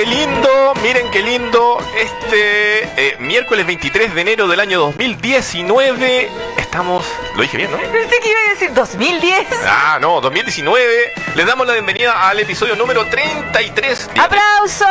qué 0.00 0.06
lindo, 0.06 0.74
miren 0.82 1.10
qué 1.10 1.22
lindo. 1.22 1.78
Este 1.96 2.84
eh, 2.96 3.16
miércoles 3.18 3.66
23 3.66 4.14
de 4.14 4.20
enero 4.20 4.48
del 4.48 4.60
año 4.60 4.78
2019. 4.80 6.30
Estamos. 6.56 7.04
Lo 7.36 7.42
dije 7.42 7.58
bien, 7.58 7.70
¿no? 7.70 7.76
Pensé 7.78 8.18
que 8.22 8.30
iba 8.30 8.40
a 8.40 8.50
decir 8.54 8.72
2010. 8.72 9.46
Ah, 9.66 9.98
no, 10.00 10.20
2019. 10.22 11.12
Les 11.34 11.46
damos 11.46 11.66
la 11.66 11.74
bienvenida 11.74 12.28
al 12.28 12.40
episodio 12.40 12.76
número 12.76 13.04
33. 13.06 14.10
Diga- 14.14 14.24
¡Aplauso! 14.24 14.86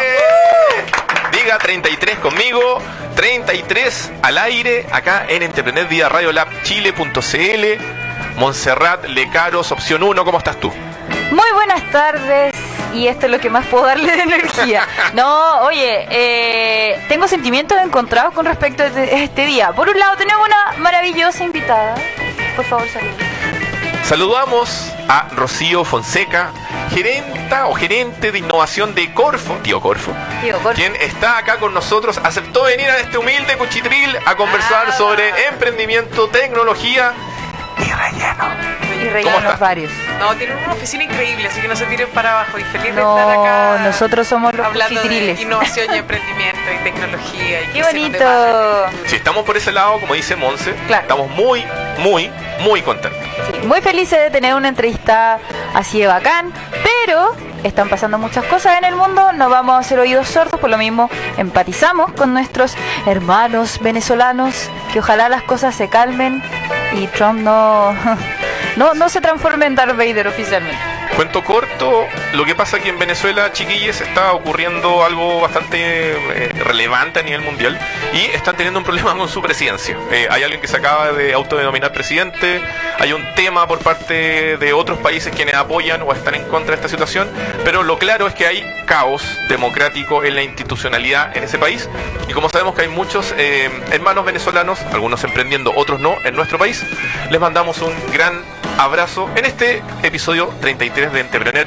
¡Eh! 0.00 0.84
Diga 1.32 1.58
33 1.58 2.18
conmigo. 2.20 2.80
33 3.16 4.12
al 4.22 4.38
aire 4.38 4.86
acá 4.92 5.24
en 5.28 5.42
Entrepreneur 5.42 5.86
Vía 5.88 6.08
Radio 6.08 6.30
Lab 6.32 6.48
Chile.cl. 6.62 7.82
Montserrat 8.36 9.04
Lecaros, 9.06 9.72
opción 9.72 10.02
1. 10.04 10.24
¿Cómo 10.24 10.38
estás 10.38 10.58
tú? 10.60 10.72
Muy 11.30 11.52
buenas 11.54 11.90
tardes. 11.90 12.54
Y 12.94 13.08
esto 13.08 13.26
es 13.26 13.32
lo 13.32 13.40
que 13.40 13.50
más 13.50 13.66
puedo 13.66 13.84
darle 13.84 14.16
de 14.16 14.22
energía. 14.22 14.86
No, 15.14 15.60
oye, 15.62 16.06
eh, 16.10 17.04
tengo 17.08 17.26
sentimientos 17.28 17.76
encontrados 17.82 18.32
con 18.34 18.46
respecto 18.46 18.82
a 18.82 18.86
este, 18.86 19.22
este 19.24 19.46
día. 19.46 19.72
Por 19.72 19.88
un 19.88 19.98
lado, 19.98 20.16
tenemos 20.16 20.46
una 20.46 20.78
maravillosa 20.78 21.44
invitada. 21.44 21.94
Por 22.56 22.64
favor, 22.64 22.86
saludos. 22.88 23.14
Saludamos 24.04 24.92
a 25.08 25.28
Rocío 25.34 25.82
Fonseca, 25.84 26.50
gerenta 26.94 27.66
o 27.68 27.74
gerente 27.74 28.32
de 28.32 28.38
innovación 28.38 28.94
de 28.94 29.12
Corfo, 29.14 29.54
tío 29.62 29.80
Corfo, 29.80 30.12
Tío, 30.42 30.58
por- 30.58 30.74
quien 30.74 30.94
está 30.96 31.38
acá 31.38 31.56
con 31.56 31.72
nosotros, 31.72 32.20
aceptó 32.22 32.64
venir 32.64 32.88
a 32.90 32.98
este 32.98 33.16
humilde 33.16 33.56
cuchitril 33.56 34.14
a 34.26 34.36
conversar 34.36 34.88
Ah. 34.90 34.92
sobre 34.92 35.30
emprendimiento, 35.48 36.28
tecnología 36.28 37.12
y 37.78 37.92
relleno. 37.92 38.44
Y 39.02 39.08
rellenos 39.08 39.58
varios. 39.58 39.92
No, 40.18 40.34
tienen 40.36 40.56
una 40.58 40.72
oficina 40.72 41.04
increíble, 41.04 41.48
así 41.48 41.60
que 41.60 41.68
no 41.68 41.76
se 41.76 41.84
tiren 41.86 42.08
para 42.10 42.32
abajo. 42.32 42.58
Y 42.58 42.64
feliz 42.64 42.94
de 42.94 43.00
No, 43.02 43.18
estar 43.18 43.38
acá. 43.38 43.82
nosotros 43.84 44.26
somos 44.26 44.54
los 44.54 44.64
hablando 44.66 45.02
de 45.02 45.36
innovación 45.40 45.94
y 45.94 45.98
emprendimiento 45.98 46.60
y 46.72 46.84
tecnología. 46.84 47.62
Y 47.62 47.66
¡Qué 47.72 47.82
bonito! 47.82 48.86
Si 49.06 49.16
estamos 49.16 49.44
por 49.44 49.56
ese 49.56 49.72
lado, 49.72 50.00
como 50.00 50.14
dice 50.14 50.36
Monse, 50.36 50.74
Claro. 50.86 51.02
estamos 51.02 51.30
muy, 51.30 51.64
muy, 51.98 52.30
muy 52.60 52.80
contentos. 52.82 53.20
Sí, 53.52 53.66
muy 53.66 53.80
felices 53.82 54.18
de 54.18 54.30
tener 54.30 54.54
una 54.54 54.68
entrevista 54.68 55.38
así 55.74 56.00
de 56.00 56.06
bacán, 56.06 56.52
pero 56.82 57.34
están 57.64 57.88
pasando 57.88 58.18
muchas 58.18 58.44
cosas 58.44 58.78
en 58.78 58.84
el 58.84 58.94
mundo, 58.94 59.32
no 59.32 59.48
vamos 59.48 59.74
a 59.74 59.78
hacer 59.78 59.98
oídos 59.98 60.28
sordos, 60.28 60.60
por 60.60 60.70
lo 60.70 60.78
mismo 60.78 61.10
empatizamos 61.36 62.12
con 62.12 62.32
nuestros 62.32 62.76
hermanos 63.06 63.80
venezolanos, 63.80 64.70
que 64.92 65.00
ojalá 65.00 65.28
las 65.28 65.42
cosas 65.42 65.74
se 65.74 65.88
calmen 65.88 66.42
y 66.92 67.06
Trump 67.08 67.40
no, 67.40 67.94
no, 68.76 68.94
no 68.94 69.08
se 69.08 69.20
transforme 69.20 69.66
en 69.66 69.74
Darth 69.74 69.96
Vader 69.96 70.28
oficialmente. 70.28 70.78
Cuento 71.16 71.44
corto, 71.44 72.08
lo 72.32 72.44
que 72.44 72.56
pasa 72.56 72.78
aquí 72.78 72.88
en 72.88 72.98
Venezuela, 72.98 73.52
chiquillos, 73.52 74.00
está 74.00 74.32
ocurriendo 74.32 75.04
algo 75.04 75.40
bastante 75.40 75.78
eh, 75.78 76.52
relevante 76.64 77.20
a 77.20 77.22
nivel 77.22 77.42
mundial 77.42 77.78
y 78.12 78.34
están 78.34 78.56
teniendo 78.56 78.80
un 78.80 78.84
problema 78.84 79.14
con 79.16 79.28
su 79.28 79.40
presidencia. 79.40 79.96
Eh, 80.10 80.26
hay 80.28 80.42
alguien 80.42 80.60
que 80.60 80.66
se 80.66 80.76
acaba 80.76 81.12
de 81.12 81.32
autodenominar 81.32 81.92
presidente, 81.92 82.60
hay 82.98 83.12
un 83.12 83.22
tema 83.36 83.68
por 83.68 83.78
parte 83.78 84.56
de 84.56 84.72
otros 84.72 84.98
países 84.98 85.32
quienes 85.34 85.54
apoyan 85.54 86.02
o 86.02 86.12
están 86.12 86.34
en 86.34 86.44
contra 86.44 86.74
de 86.74 86.76
esta 86.76 86.88
situación, 86.88 87.28
pero 87.64 87.84
lo 87.84 87.96
claro 87.98 88.26
es 88.26 88.34
que 88.34 88.46
hay 88.46 88.64
caos 88.84 89.22
democrático 89.48 90.24
en 90.24 90.34
la 90.34 90.42
institucionalidad 90.42 91.36
en 91.36 91.44
ese 91.44 91.58
país 91.58 91.88
y 92.28 92.32
como 92.32 92.48
sabemos 92.48 92.74
que 92.74 92.82
hay 92.82 92.88
muchos 92.88 93.34
eh, 93.36 93.70
hermanos 93.90 94.24
venezolanos, 94.24 94.80
algunos 94.92 95.22
emprendiendo, 95.24 95.72
otros 95.76 96.00
no, 96.00 96.14
en 96.24 96.34
nuestro 96.36 96.58
país, 96.58 96.84
les 97.30 97.40
mandamos 97.40 97.80
un 97.82 97.92
gran 98.12 98.40
abrazo 98.78 99.28
en 99.36 99.44
este 99.44 99.82
episodio 100.02 100.52
33 100.60 101.12
de 101.12 101.20
Entrepreneur, 101.20 101.66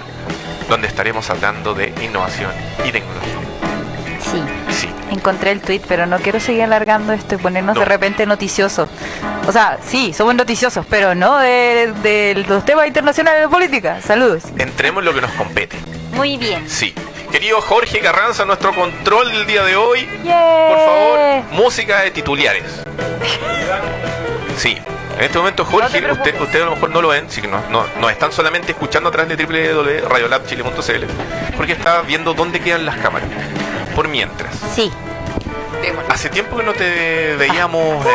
donde 0.70 0.88
estaremos 0.88 1.30
hablando 1.30 1.74
de 1.74 1.94
innovación 2.02 2.52
y 2.86 2.92
tecnología. 2.92 3.34
Sí, 4.32 4.42
Sí, 4.70 4.90
encontré 5.10 5.52
el 5.52 5.62
tweet, 5.62 5.82
pero 5.88 6.06
no 6.06 6.20
quiero 6.20 6.40
seguir 6.40 6.62
alargando 6.64 7.14
esto 7.14 7.34
y 7.36 7.38
ponernos 7.40 7.74
No. 7.76 7.80
de 7.80 7.86
repente 7.86 8.26
noticiosos. 8.28 8.88
O 9.48 9.52
sea, 9.52 9.80
sí, 9.84 10.14
somos 10.14 10.36
noticiosos, 10.36 10.86
pero 10.88 11.16
no 11.16 11.38
de, 11.40 11.94
de 12.04 12.46
los 12.48 12.64
temas 12.66 12.86
internacionales 12.86 13.42
de 13.42 13.48
política. 13.50 14.02
Saludos. 14.02 14.44
entremos 14.58 15.02
en 15.02 15.06
lo 15.06 15.14
que 15.16 15.22
nos 15.22 15.32
compete. 15.32 15.78
Muy 16.18 16.38
bien. 16.38 16.68
Sí. 16.70 16.94
Querido 17.32 17.62
Jorge 17.62 18.00
Carranza, 18.00 18.46
nuestro 18.46 18.74
control 18.74 19.32
del 19.32 19.46
día 19.46 19.64
de 19.64 19.76
hoy, 19.76 20.10
Yeah. 20.24 20.68
por 20.70 20.78
favor, 20.78 21.44
música 21.52 22.02
de 22.02 22.12
titulares. 22.12 22.64
Sí. 24.58 24.78
En 25.18 25.24
este 25.24 25.38
momento, 25.40 25.66
Jorge, 25.66 26.12
usted, 26.12 26.40
ustedes 26.42 26.62
a 26.64 26.66
lo 26.66 26.76
mejor 26.76 26.90
no 26.92 27.02
lo 27.02 27.08
ven, 27.10 27.26
así 27.28 27.42
que 27.42 27.48
no, 27.48 27.60
no, 27.72 27.86
nos 28.00 28.12
están 28.12 28.32
solamente 28.32 28.72
escuchando 28.74 29.10
a 29.10 29.12
través 29.12 29.36
de 29.36 29.46
www.radiolabchile.cl, 29.46 31.06
porque 31.58 31.72
está 31.74 32.02
viendo 32.02 32.34
dónde 32.36 32.60
quedan 32.60 32.86
las 32.86 32.98
cámaras. 32.98 33.28
Por 33.96 34.08
mientras, 34.08 34.56
Sí. 34.76 34.92
Hace 36.10 36.30
tiempo 36.30 36.58
que 36.58 36.64
no 36.64 36.74
te 36.74 37.36
veíamos 37.38 38.06
eh, 38.06 38.10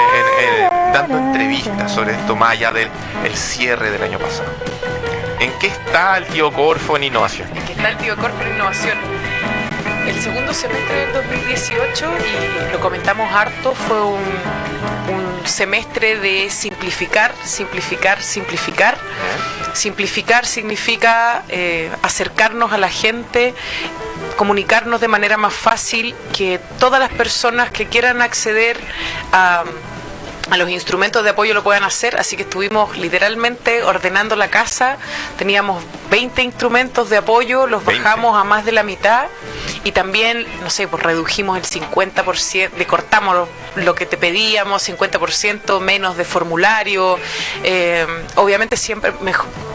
en- 0.61 0.93
dando 0.93 1.19
entrevistas 1.19 1.93
sobre 1.93 2.13
esto, 2.13 2.35
más 2.37 2.51
allá 2.53 2.71
del 2.73 2.89
el 3.25 3.35
cierre 3.37 3.91
del 3.91 4.03
año 4.03 4.19
pasado. 4.19 4.49
¿En 5.43 5.51
qué 5.59 5.67
está 5.67 6.19
el 6.19 6.27
tío 6.29 6.53
Corfo 6.53 6.97
en 6.97 7.03
innovación? 7.03 7.49
Es 7.57 7.65
que 7.65 7.73
está 7.73 7.89
el 7.89 7.97
tío 7.97 8.17
Corpo 8.17 8.41
en 8.45 8.55
innovación. 8.55 8.97
El 10.07 10.15
segundo 10.21 10.55
semestre 10.55 10.95
del 10.95 11.13
2018, 11.15 12.13
y 12.69 12.73
lo 12.73 12.79
comentamos 12.79 13.29
harto, 13.35 13.75
fue 13.75 14.01
un, 14.05 14.21
un 14.21 15.45
semestre 15.45 16.17
de 16.21 16.49
simplificar, 16.49 17.35
simplificar, 17.43 18.23
simplificar. 18.23 18.97
Simplificar 19.73 20.47
significa 20.47 21.43
eh, 21.49 21.91
acercarnos 22.03 22.71
a 22.73 22.79
la 22.79 22.89
gente, 22.89 23.53
comunicarnos 24.37 25.01
de 25.01 25.09
manera 25.09 25.39
más 25.39 25.55
fácil, 25.55 26.15
que 26.33 26.61
todas 26.79 27.01
las 27.01 27.11
personas 27.11 27.73
que 27.73 27.87
quieran 27.87 28.23
acceder 28.23 28.79
a, 29.33 29.65
a 30.51 30.57
los 30.57 30.69
instrumentos 30.71 31.23
de 31.25 31.31
apoyo 31.31 31.55
lo 31.55 31.63
puedan 31.63 31.85
hacer, 31.85 32.19
así 32.19 32.37
que 32.37 32.43
estuvimos 32.43 32.97
literalmente 32.97 33.83
ordenando 33.83 34.37
la 34.37 34.49
casa, 34.49 34.99
teníamos 35.39 35.83
20 36.11 36.43
instrumentos 36.43 37.11
de 37.11 37.19
apoyo, 37.19 37.67
los 37.67 37.85
20. 37.85 38.03
bajamos 38.03 38.39
a 38.39 38.45
más 38.45 38.65
de 38.65 38.73
la 38.73 38.83
mitad 38.83 39.27
y 39.85 39.93
también, 39.93 40.47
no 40.63 40.71
sé, 40.71 40.89
pues 40.89 41.03
redujimos 41.03 41.57
el 41.57 41.65
50%, 41.65 42.71
le 42.77 42.87
cortamos 42.87 43.35
lo, 43.35 43.49
lo 43.77 43.95
que 43.95 44.07
te 44.07 44.17
pedíamos, 44.17 44.89
50% 44.89 45.81
menos 45.81 46.17
de 46.17 46.25
formulario, 46.25 47.19
eh, 47.63 48.07
obviamente 48.35 48.77
siempre 48.77 49.13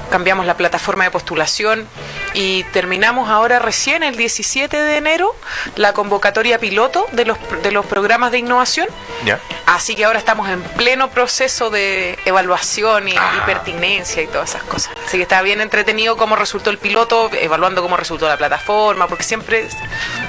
cambiamos 0.10 0.46
la 0.46 0.56
plataforma 0.56 1.04
de 1.04 1.12
postulación 1.12 1.88
y 2.34 2.64
terminamos 2.66 3.30
ahora 3.30 3.60
recién 3.60 4.04
el 4.04 4.16
17 4.16 4.78
de 4.78 4.98
enero 4.98 5.36
la 5.76 5.94
convocatoria 5.94 6.60
piloto 6.60 7.08
de 7.12 7.26
los, 7.26 7.38
de 7.64 7.72
los 7.72 7.86
programas 7.86 8.32
de 8.32 8.40
innovación. 8.40 8.88
¿Ya? 9.26 9.40
Así 9.66 9.96
que 9.96 10.06
ahora 10.06 10.20
estamos 10.20 10.50
en 10.50 10.57
pleno 10.78 11.10
proceso 11.10 11.70
de 11.70 12.18
evaluación 12.26 13.08
y, 13.08 13.12
y 13.12 13.18
Ah. 13.18 13.44
pertinencia 13.46 14.22
y 14.22 14.28
todas 14.28 14.50
esas 14.52 14.64
cosas. 14.64 14.94
Así 15.06 15.18
que 15.18 15.24
está 15.24 15.42
bien 15.42 15.62
entretenido 15.62 16.18
cómo 16.18 16.36
resultó 16.36 16.70
el 16.70 16.78
piloto, 16.78 17.30
evaluando 17.34 17.82
cómo 17.82 17.98
resultó 17.98 18.28
la 18.28 18.38
plataforma, 18.38 19.08
porque 19.08 19.24
siempre 19.24 19.68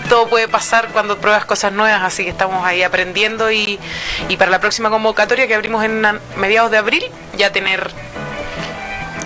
todo 0.09 0.29
puede 0.29 0.49
pasar 0.49 0.89
cuando 0.89 1.19
pruebas 1.19 1.45
cosas 1.45 1.73
nuevas, 1.73 2.03
así 2.03 2.25
que 2.25 2.31
estamos 2.31 2.65
ahí 2.65 2.83
aprendiendo 2.83 3.51
y, 3.51 3.79
y 4.29 4.37
para 4.37 4.51
la 4.51 4.61
próxima 4.61 4.91
convocatoria 4.91 5.47
que 5.47 5.55
abrimos 5.55 5.85
en 5.85 6.07
mediados 6.37 6.71
de 6.71 6.79
abril, 6.79 7.05
ya 7.37 7.53
tener 7.53 7.91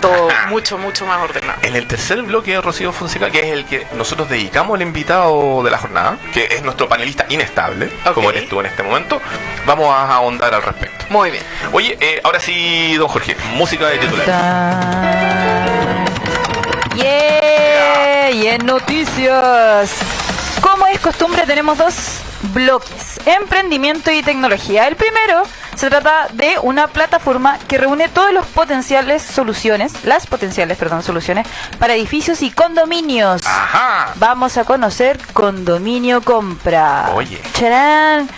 todo 0.03 0.27
mucho, 0.49 0.77
mucho 0.77 1.05
más 1.05 1.21
ordenado. 1.21 1.59
En 1.61 1.75
el 1.77 1.87
tercer 1.87 2.21
bloque 2.23 2.51
de 2.51 2.61
Rocío 2.61 2.91
Fonseca, 2.91 3.31
que 3.31 3.39
es 3.39 3.45
el 3.53 3.65
que 3.65 3.87
nosotros 3.95 4.27
dedicamos 4.29 4.75
al 4.75 4.81
invitado 4.81 5.63
de 5.63 5.71
la 5.71 5.77
jornada, 5.77 6.17
que 6.33 6.47
es 6.51 6.61
nuestro 6.61 6.89
panelista 6.89 7.25
inestable, 7.29 7.89
como 8.13 8.29
eres 8.29 8.49
tú 8.49 8.59
en 8.59 8.65
este 8.65 8.83
momento, 8.83 9.21
vamos 9.65 9.87
a 9.87 10.13
ahondar 10.13 10.53
al 10.53 10.61
respecto. 10.61 11.05
Muy 11.09 11.31
bien. 11.31 11.43
Oye, 11.71 11.97
eh, 12.01 12.19
ahora 12.23 12.41
sí, 12.41 12.95
don 12.95 13.07
Jorge, 13.07 13.37
música 13.55 13.87
de 13.87 13.97
titular. 13.97 14.25
Yeah, 16.95 18.31
y 18.31 18.47
en 18.47 18.65
noticias. 18.65 19.95
Como 20.59 20.85
es 20.87 20.99
costumbre, 20.99 21.45
tenemos 21.45 21.77
dos 21.77 21.95
bloques: 22.53 23.21
emprendimiento 23.25 24.11
y 24.11 24.21
tecnología. 24.21 24.85
El 24.87 24.97
primero 24.97 25.43
se 25.75 25.89
trata 25.89 26.27
de 26.33 26.57
una 26.61 26.87
plataforma 26.87 27.57
que 27.67 27.77
reúne 27.77 28.09
todos 28.09 28.31
los 28.33 28.45
potenciales 28.47 29.21
soluciones, 29.21 29.93
las 30.03 30.27
potenciales, 30.27 30.77
perdón, 30.77 31.03
soluciones 31.03 31.47
para 31.79 31.93
edificios 31.95 32.41
y 32.41 32.51
condominios. 32.51 33.45
Ajá. 33.45 34.13
Vamos 34.15 34.57
a 34.57 34.65
conocer 34.65 35.19
Condominio 35.33 36.21
Compra. 36.21 37.11
Oye. 37.13 37.41
¡Charán! 37.53 38.29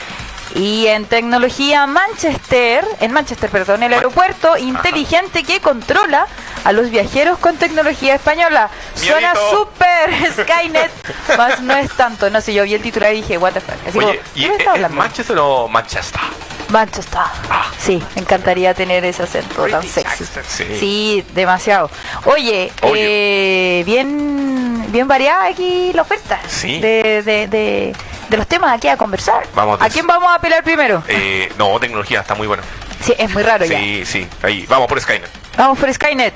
Y 0.56 0.88
en 0.88 1.06
tecnología 1.06 1.86
Manchester, 1.86 2.88
en 3.02 3.12
Manchester, 3.12 3.50
perdón, 3.50 3.84
el 3.84 3.94
aeropuerto 3.94 4.56
inteligente 4.58 5.44
que 5.44 5.60
controla 5.60 6.28
a 6.64 6.72
los 6.72 6.90
viajeros 6.90 7.38
con 7.40 7.58
tecnología 7.58 8.16
española. 8.16 8.70
Suena 8.96 9.34
súper 9.52 10.32
Skynet, 10.34 10.92
más 11.38 11.60
no 11.62 11.76
es 11.76 11.92
tanto. 11.92 12.30
No 12.30 12.40
sé, 12.40 12.54
yo 12.54 12.64
vi 12.64 12.74
el 12.74 12.82
titular 12.82 13.14
y 13.14 13.18
dije, 13.18 13.38
what 13.38 13.52
the 13.52 13.60
fuck. 13.60 13.76
Así 13.86 13.98
Oye, 13.98 14.18
como, 14.18 14.30
¿y 14.36 14.42
¿qué 14.44 14.48
me 14.48 14.54
es, 14.54 14.60
está 14.60 14.72
es 14.72 14.76
hablando? 14.76 14.98
Manchester 14.98 15.38
o 15.40 15.68
Manchester? 15.68 16.22
Manchester. 16.70 17.20
Ah. 17.50 17.72
Sí, 17.78 18.02
me 18.16 18.22
encantaría 18.22 18.74
tener 18.74 19.06
ese 19.06 19.24
acento 19.24 19.66
tan 19.68 19.84
sexy. 19.84 20.24
accent. 20.24 20.46
Sí. 20.48 20.66
Sí, 20.80 21.26
demasiado. 21.34 21.90
Oye, 22.26 22.72
eh, 22.82 23.84
bien, 23.86 24.86
bien 24.92 25.08
variada 25.08 25.46
aquí 25.46 25.92
la 25.94 26.02
oferta. 26.02 26.40
Sí. 26.48 26.80
De, 26.80 27.22
de, 27.24 27.48
de, 27.48 27.96
de 28.30 28.38
los 28.38 28.48
temas 28.48 28.74
aquí 28.74 28.88
a 28.88 28.98
conversar. 28.98 29.46
Vamos 29.54 29.80
¿A 29.82 29.90
quién 29.90 30.08
vamos 30.08 30.30
a 30.30 30.36
apelar 30.36 30.64
primero? 30.64 31.04
Eh, 31.08 31.52
no, 31.58 31.80
tecnología, 31.80 32.22
está 32.22 32.34
muy 32.36 32.48
bueno. 32.48 32.64
Sí, 33.02 33.14
es 33.18 33.30
muy 33.32 33.44
raro 33.44 33.66
ya. 33.66 33.78
Sí, 33.78 34.04
sí, 34.06 34.28
ahí, 34.42 34.66
vamos 34.68 34.88
por 34.88 35.00
Skynet. 35.00 35.30
Vamos 35.58 35.78
por 35.78 35.94
Skynet. 35.94 36.34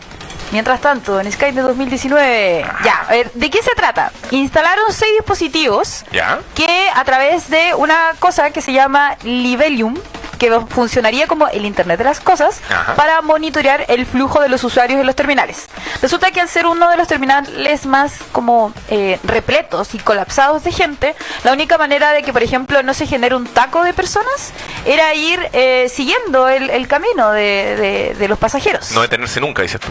Mientras 0.52 0.82
tanto, 0.82 1.20
en 1.20 1.32
Skynet 1.32 1.64
2019. 1.64 2.66
Ya, 2.84 3.06
a 3.08 3.12
ver, 3.12 3.32
¿de 3.34 3.50
qué 3.50 3.62
se 3.62 3.76
trata? 3.76 4.12
Instalaron 4.32 4.92
seis 4.92 5.12
dispositivos 5.18 6.06
¿Ya? 6.12 6.40
que 6.56 6.88
a 6.94 7.04
través 7.06 7.50
de 7.50 7.74
una 7.76 8.14
cosa 8.20 8.50
que 8.52 8.62
se 8.62 8.74
llama 8.74 9.16
Libelium, 9.24 9.96
que 10.40 10.50
funcionaría 10.70 11.28
como 11.28 11.48
el 11.50 11.66
Internet 11.66 12.00
de 12.00 12.06
las 12.06 12.20
Cosas, 12.20 12.62
Ajá. 12.70 12.96
para 12.96 13.22
monitorear 13.22 13.86
el 13.90 14.06
flujo 14.08 14.42
de 14.42 14.50
los 14.50 14.64
usuarios 14.64 15.00
en 15.00 15.06
los 15.06 15.16
terminales. 15.16 15.68
Resulta 16.02 16.32
que 16.32 16.42
al 16.42 16.50
ser 16.50 16.66
uno 16.66 16.90
de 16.90 16.98
los 16.98 17.08
terminales 17.08 17.86
más 17.86 18.14
como 18.32 18.74
eh, 18.90 19.20
repletos 19.24 19.94
y 19.94 20.00
colapsados 20.00 20.64
de 20.64 20.72
gente, 20.72 21.16
la 21.44 21.52
única 21.54 21.78
manera 21.78 22.12
de 22.14 22.24
que, 22.24 22.34
por 22.34 22.42
ejemplo, 22.42 22.82
no 22.82 22.94
se 22.94 23.06
genere 23.06 23.36
un 23.36 23.46
taco 23.46 23.84
de 23.84 23.94
personas 23.94 24.52
era 24.86 25.14
ir 25.14 25.40
eh, 25.54 25.88
siguiendo 25.94 26.48
el, 26.48 26.70
el 26.70 26.88
camino 26.88 27.32
de, 27.32 27.76
de- 27.76 28.16
de 28.18 28.28
los 28.28 28.40
pasajeros. 28.40 28.92
No 28.92 29.02
detenerse 29.02 29.40
nunca, 29.42 29.62
dices 29.62 29.80
tú. 29.82 29.90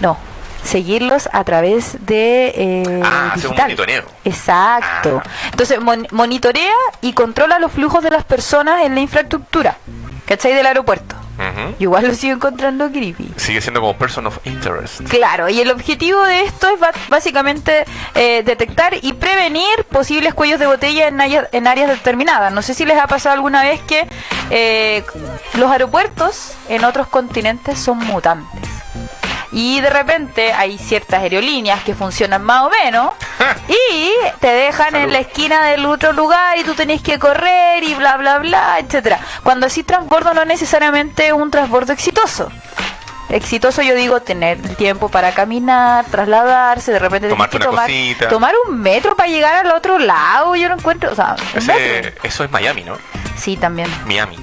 No, 0.00 0.16
seguirlos 0.64 1.28
a 1.32 1.44
través 1.44 2.04
de 2.06 2.52
eh, 2.56 3.02
Ah, 3.04 3.32
hacer 3.34 3.46
un 3.48 3.56
digital. 3.56 3.64
monitoreo. 3.66 4.04
Exacto. 4.24 5.22
Ah. 5.24 5.30
Entonces 5.50 5.80
mon- 5.80 6.06
monitorea 6.12 6.74
y 7.00 7.12
controla 7.12 7.58
los 7.58 7.72
flujos 7.72 8.02
de 8.02 8.10
las 8.10 8.24
personas 8.24 8.84
en 8.84 8.94
la 8.94 9.00
infraestructura. 9.00 9.76
¿Cachai? 10.26 10.54
Del 10.54 10.66
aeropuerto. 10.66 11.16
Yo 11.38 11.74
igual 11.86 12.06
lo 12.06 12.14
sigo 12.14 12.34
encontrando 12.34 12.88
creepy. 12.90 13.32
Sigue 13.36 13.60
siendo 13.60 13.80
como 13.80 13.96
person 13.96 14.24
of 14.28 14.38
interest. 14.44 15.00
Claro, 15.08 15.48
y 15.48 15.60
el 15.60 15.70
objetivo 15.72 16.22
de 16.22 16.42
esto 16.44 16.68
es 16.68 16.78
básicamente 17.08 17.84
eh, 18.14 18.42
detectar 18.44 18.94
y 19.02 19.12
prevenir 19.14 19.66
posibles 19.90 20.34
cuellos 20.34 20.60
de 20.60 20.66
botella 20.66 21.08
en, 21.08 21.20
área- 21.20 21.48
en 21.50 21.66
áreas 21.66 21.88
determinadas. 21.88 22.52
No 22.52 22.62
sé 22.62 22.74
si 22.74 22.84
les 22.84 22.96
ha 22.96 23.08
pasado 23.08 23.34
alguna 23.34 23.62
vez 23.64 23.80
que 23.80 24.06
eh, 24.50 25.04
los 25.54 25.68
aeropuertos 25.72 26.52
en 26.68 26.84
otros 26.84 27.08
continentes 27.08 27.76
son 27.80 27.98
mutantes. 27.98 28.62
Y 29.52 29.80
de 29.80 29.90
repente 29.90 30.52
hay 30.52 30.78
ciertas 30.78 31.20
aerolíneas 31.22 31.82
que 31.84 31.94
funcionan 31.94 32.42
más 32.42 32.62
o 32.62 32.70
menos 32.70 33.12
y 33.68 34.10
te 34.40 34.46
dejan 34.48 34.94
en 34.96 35.12
la 35.12 35.18
esquina 35.18 35.66
del 35.66 35.84
otro 35.84 36.12
lugar 36.12 36.56
y 36.58 36.64
tú 36.64 36.74
tenés 36.74 37.02
que 37.02 37.18
correr 37.18 37.84
y 37.84 37.94
bla 37.94 38.16
bla 38.16 38.38
bla, 38.38 38.78
etcétera. 38.78 39.18
Cuando 39.42 39.66
así 39.66 39.82
transbordo 39.82 40.32
no 40.32 40.40
es 40.42 40.48
necesariamente 40.48 41.32
un 41.34 41.50
transbordo 41.50 41.92
exitoso. 41.92 42.50
Exitoso 43.28 43.80
yo 43.82 43.94
digo 43.94 44.20
tener 44.20 44.58
el 44.58 44.76
tiempo 44.76 45.08
para 45.08 45.32
caminar, 45.32 46.04
trasladarse, 46.06 46.92
de 46.92 46.98
repente 46.98 47.28
tenés 47.28 47.38
que 47.50 47.56
una 47.56 47.64
tomar, 47.66 47.86
tomar 48.28 48.54
un 48.68 48.78
metro 48.80 49.16
para 49.16 49.28
llegar 49.30 49.54
al 49.66 49.72
otro 49.72 49.98
lado, 49.98 50.54
yo 50.54 50.68
no 50.68 50.74
encuentro, 50.74 51.12
o 51.12 51.14
sea. 51.14 51.36
Ese- 51.54 52.14
eso 52.22 52.44
es 52.44 52.50
Miami, 52.50 52.84
¿no? 52.84 52.96
Sí, 53.36 53.56
también. 53.56 53.88
Miami. 54.06 54.36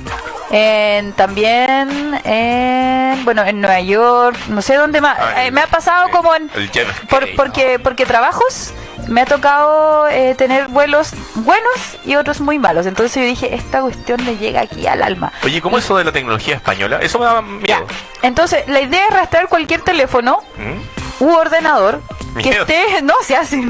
En, 0.51 1.13
también 1.13 2.19
en, 2.24 3.24
bueno, 3.25 3.44
en 3.46 3.62
Nueva 3.62 3.81
York, 3.81 4.38
no 4.48 4.62
sé 4.62 4.75
dónde 4.75 5.00
más. 5.01 5.18
Ah, 5.19 5.46
Eh, 5.46 5.51
me 5.51 5.62
ha 5.62 5.68
pasado 5.68 6.07
el- 6.07 6.12
como 6.12 6.34
en... 6.36 6.50
el 6.56 6.69
por- 7.10 7.36
porque, 7.36 7.80
porque 7.80 8.06
trabajos 8.06 8.74
me 9.07 9.22
ha 9.22 9.25
tocado 9.25 10.07
eh, 10.10 10.36
tener 10.36 10.68
vuelos 10.68 11.13
buenos 11.36 11.98
y 12.06 12.16
otros 12.16 12.42
muy 12.42 12.60
malos. 12.60 12.86
Entonces 12.86 13.16
yo 13.16 13.22
dije, 13.28 13.54
esta 13.56 13.81
cuestión 13.81 14.24
me 14.25 14.38
llega 14.38 14.62
aquí 14.62 14.86
al 14.88 15.01
alma. 15.04 15.31
Oye, 15.44 15.62
¿cómo 15.62 15.78
eso 15.78 15.98
de 15.98 16.04
la 16.04 16.12
tecnología 16.12 16.56
española? 16.56 17.00
Eso 17.02 17.19
me 17.19 17.25
da 17.25 17.36
Ya. 17.36 17.42
miedo. 17.78 17.88
Entonces, 18.22 18.68
la 18.68 18.81
idea 18.81 19.06
es 19.07 19.13
rastrear 19.16 19.48
cualquier 19.50 19.81
teléfono 19.81 20.40
¿Mm? 20.57 21.24
u 21.24 21.31
ordenador 21.34 22.02
que 22.38 22.50
Miedo. 22.50 22.62
esté, 22.62 22.84
no 23.04 23.13
se 23.24 23.36
hace, 23.36 23.62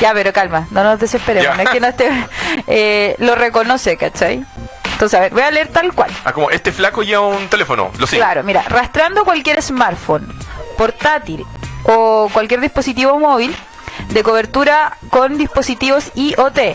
ya, 0.00 0.12
pero 0.14 0.32
calma, 0.32 0.66
no 0.72 0.82
nos 0.82 0.98
desesperemos, 0.98 1.56
no 1.56 1.62
es 1.62 1.68
que 1.68 1.80
no 1.80 1.86
esté, 1.88 2.10
eh, 2.66 3.14
lo 3.18 3.34
reconoce, 3.36 3.96
¿cachai? 3.96 4.44
Entonces, 4.98 5.16
a 5.16 5.22
ver, 5.22 5.32
voy 5.32 5.42
a 5.42 5.50
leer 5.52 5.68
tal 5.68 5.92
cual. 5.92 6.10
Ah, 6.24 6.32
como 6.32 6.50
este 6.50 6.72
flaco 6.72 7.04
lleva 7.04 7.24
un 7.24 7.46
teléfono. 7.46 7.92
Lo 8.00 8.06
sigo. 8.08 8.20
Claro, 8.20 8.42
mira, 8.42 8.64
rastreando 8.68 9.24
cualquier 9.24 9.62
smartphone, 9.62 10.26
portátil 10.76 11.46
o 11.84 12.28
cualquier 12.32 12.60
dispositivo 12.60 13.16
móvil 13.16 13.54
de 14.08 14.22
cobertura 14.24 14.96
con 15.08 15.38
dispositivos 15.38 16.10
IoT, 16.16 16.74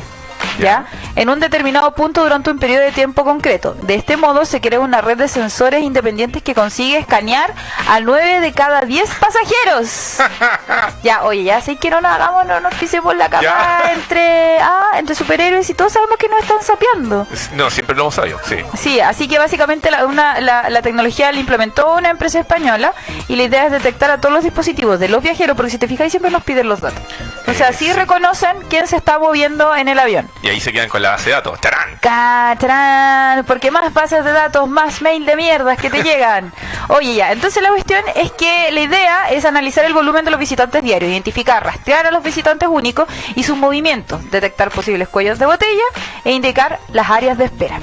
¿ya? 0.59 0.85
En 1.15 1.29
un 1.29 1.39
determinado 1.39 1.93
punto 1.93 2.23
durante 2.23 2.49
un 2.51 2.59
periodo 2.59 2.81
de 2.83 2.91
tiempo 2.91 3.23
concreto. 3.23 3.73
De 3.83 3.95
este 3.95 4.17
modo 4.17 4.45
se 4.45 4.61
crea 4.61 4.79
una 4.79 5.01
red 5.01 5.17
de 5.17 5.27
sensores 5.27 5.83
independientes 5.83 6.41
que 6.43 6.55
consigue 6.55 6.97
escanear 6.97 7.53
a 7.87 7.99
9 7.99 8.39
de 8.39 8.51
cada 8.53 8.81
10 8.81 9.09
pasajeros. 9.15 10.17
ya, 11.03 11.23
oye, 11.23 11.43
ya 11.43 11.61
sé 11.61 11.75
que 11.77 11.89
no 11.89 12.01
nos 12.01 12.11
hagamos, 12.11 12.45
no 12.45 12.59
nos 12.59 12.73
pisemos 12.75 13.15
la 13.15 13.29
cama 13.29 13.81
entre, 13.93 14.59
ah, 14.59 14.91
entre 14.97 15.15
superhéroes 15.15 15.69
y 15.69 15.73
todos 15.73 15.93
sabemos 15.93 16.17
que 16.17 16.27
nos 16.29 16.39
están 16.41 16.61
sapeando. 16.61 17.27
No, 17.53 17.69
siempre 17.69 17.95
lo 17.95 18.03
hemos 18.03 18.15
sabido, 18.15 18.39
sí. 18.45 18.57
Sí, 18.77 18.99
así 18.99 19.27
que 19.27 19.37
básicamente 19.39 19.91
la, 19.91 20.05
una- 20.05 20.39
la, 20.39 20.69
la 20.69 20.81
tecnología 20.81 21.31
la 21.31 21.39
implementó 21.39 21.93
una 21.95 22.09
empresa 22.09 22.39
española 22.39 22.93
y 23.27 23.35
la 23.35 23.43
idea 23.43 23.65
es 23.65 23.71
detectar 23.71 24.11
a 24.11 24.19
todos 24.19 24.33
los 24.33 24.43
dispositivos 24.43 24.99
de 24.99 25.09
los 25.09 25.21
viajeros, 25.21 25.55
porque 25.55 25.71
si 25.71 25.77
te 25.77 25.87
fijas 25.87 26.11
siempre 26.11 26.31
nos 26.31 26.43
piden 26.43 26.67
los 26.67 26.81
datos. 26.81 27.01
O 27.47 27.53
sea, 27.53 27.69
Eh, 27.69 27.73
sí. 27.73 27.91
reconocen 27.93 28.57
quién 28.69 28.87
se 28.87 28.95
está 28.97 29.19
moviendo 29.19 29.75
en 29.75 29.87
el 29.87 29.99
avión. 29.99 30.29
Y 30.43 30.49
ahí 30.49 30.59
se 30.59 30.73
quedan 30.73 30.89
con 30.89 31.01
la 31.01 31.11
base 31.11 31.29
de 31.29 31.35
datos. 31.37 31.59
¡Tarán! 31.61 31.97
Catrán, 32.01 33.45
porque 33.45 33.71
más 33.71 33.93
bases 33.93 34.25
de 34.25 34.33
datos, 34.33 34.67
más 34.67 35.01
mail 35.01 35.25
de 35.25 35.37
mierdas 35.37 35.77
que 35.79 35.89
te 35.89 36.03
llegan. 36.03 36.51
Oye, 36.89 37.15
ya, 37.15 37.31
entonces 37.31 37.63
la 37.63 37.69
cuestión 37.69 38.03
es 38.13 38.29
que 38.33 38.69
la 38.71 38.81
idea 38.81 39.29
es 39.31 39.45
analizar 39.45 39.85
el 39.85 39.93
volumen 39.93 40.25
de 40.25 40.31
los 40.31 40.39
visitantes 40.39 40.83
diarios, 40.83 41.09
identificar, 41.09 41.63
rastrear 41.63 42.07
a 42.07 42.11
los 42.11 42.21
visitantes 42.21 42.67
únicos 42.69 43.07
y 43.35 43.43
sus 43.43 43.55
movimientos, 43.55 44.29
detectar 44.31 44.69
posibles 44.69 45.07
cuellos 45.07 45.39
de 45.39 45.45
botella 45.45 45.83
e 46.25 46.33
indicar 46.33 46.77
las 46.89 47.09
áreas 47.09 47.37
de 47.37 47.45
espera. 47.45 47.79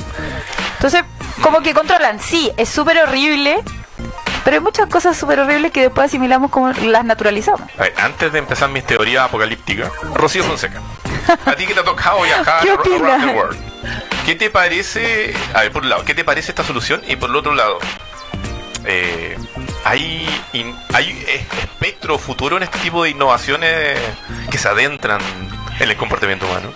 Entonces, 0.74 1.02
como 1.40 1.62
que 1.62 1.72
controlan, 1.72 2.20
sí, 2.20 2.52
es 2.58 2.68
súper 2.68 2.98
horrible, 2.98 3.60
pero 4.44 4.56
hay 4.56 4.62
muchas 4.62 4.86
cosas 4.88 5.16
súper 5.16 5.40
horribles 5.40 5.72
que 5.72 5.80
después 5.80 6.06
asimilamos 6.06 6.50
como 6.50 6.70
las 6.72 7.04
naturalizamos. 7.06 7.62
A 7.78 7.82
ver, 7.84 7.94
antes 7.98 8.30
de 8.32 8.38
empezar 8.38 8.68
mis 8.68 8.84
teorías 8.84 9.24
apocalípticas, 9.24 9.90
Rocío 10.14 10.44
Fonseca, 10.44 10.80
a 11.46 11.54
ti 11.56 11.66
que 11.66 11.74
te 11.74 11.80
ha 11.80 11.84
tocado 11.84 12.22
viajar 12.22 12.62
¿Qué 12.62 12.70
around 12.70 13.24
the 13.26 13.34
world, 13.36 13.58
¿qué 14.26 14.34
te 14.34 14.50
parece, 14.50 15.32
a 15.54 15.62
ver, 15.62 15.72
por 15.72 15.82
un 15.82 15.88
lado, 15.90 16.04
qué 16.04 16.14
te 16.14 16.24
parece 16.24 16.52
esta 16.52 16.64
solución? 16.64 17.02
Y 17.08 17.16
por 17.16 17.30
el 17.30 17.36
otro 17.36 17.54
lado, 17.54 17.78
eh, 18.86 19.36
¿hay, 19.84 20.28
in- 20.52 20.76
¿hay 20.92 21.24
espectro 21.28 22.18
futuro 22.18 22.56
en 22.56 22.62
este 22.64 22.78
tipo 22.78 23.04
de 23.04 23.10
innovaciones 23.10 23.98
que 24.50 24.58
se 24.58 24.68
adentran 24.68 25.20
en 25.78 25.90
el 25.90 25.96
comportamiento 25.96 26.46
humano? 26.46 26.72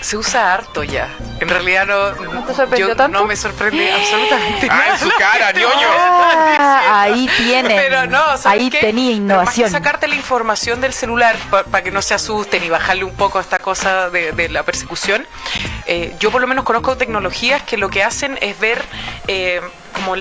Se 0.00 0.16
usa 0.16 0.54
harto 0.54 0.82
ya. 0.82 1.08
En 1.40 1.48
realidad 1.48 1.86
no, 1.86 2.10
¿No 2.32 2.44
te 2.44 2.54
sorprendió 2.54 2.88
yo 2.88 2.96
tanto? 2.96 3.18
No 3.18 3.26
me 3.26 3.36
sorprende 3.36 3.92
absolutamente 3.92 4.66
Ah, 4.70 4.74
nada 4.76 4.94
en 4.94 4.98
su 4.98 5.10
cara, 5.18 5.52
ñoño. 5.54 5.88
Ah, 5.94 7.02
ahí 7.02 7.28
tienen. 7.36 7.76
Pero 7.76 8.06
no, 8.06 8.18
¿sabes 8.36 8.46
ahí 8.46 8.70
qué? 8.70 8.78
tenía 8.80 9.10
Pero 9.10 9.16
más 9.16 9.54
que 9.54 9.60
innovación. 9.60 9.70
sacarte 9.70 10.08
la 10.08 10.14
información 10.14 10.80
del 10.80 10.92
celular 10.92 11.36
para 11.50 11.82
que 11.84 11.90
no 11.90 12.02
se 12.02 12.14
asusten 12.14 12.64
y 12.64 12.68
bajarle 12.70 13.04
un 13.04 13.14
poco 13.14 13.38
a 13.38 13.42
esta 13.42 13.58
cosa 13.58 14.10
de, 14.10 14.32
de 14.32 14.48
la 14.48 14.62
persecución. 14.62 15.26
eh, 15.86 16.14
yo 16.18 16.30
por 16.30 16.40
lo 16.40 16.46
menos 16.46 16.64
conozco 16.64 16.96
tecnologías 16.96 17.62
que 17.62 17.76
lo 17.76 17.88
que 17.90 18.02
hacen 18.02 18.38
es 18.40 18.58
ver 18.58 18.82
eh, 19.28 19.60
como 19.94 20.14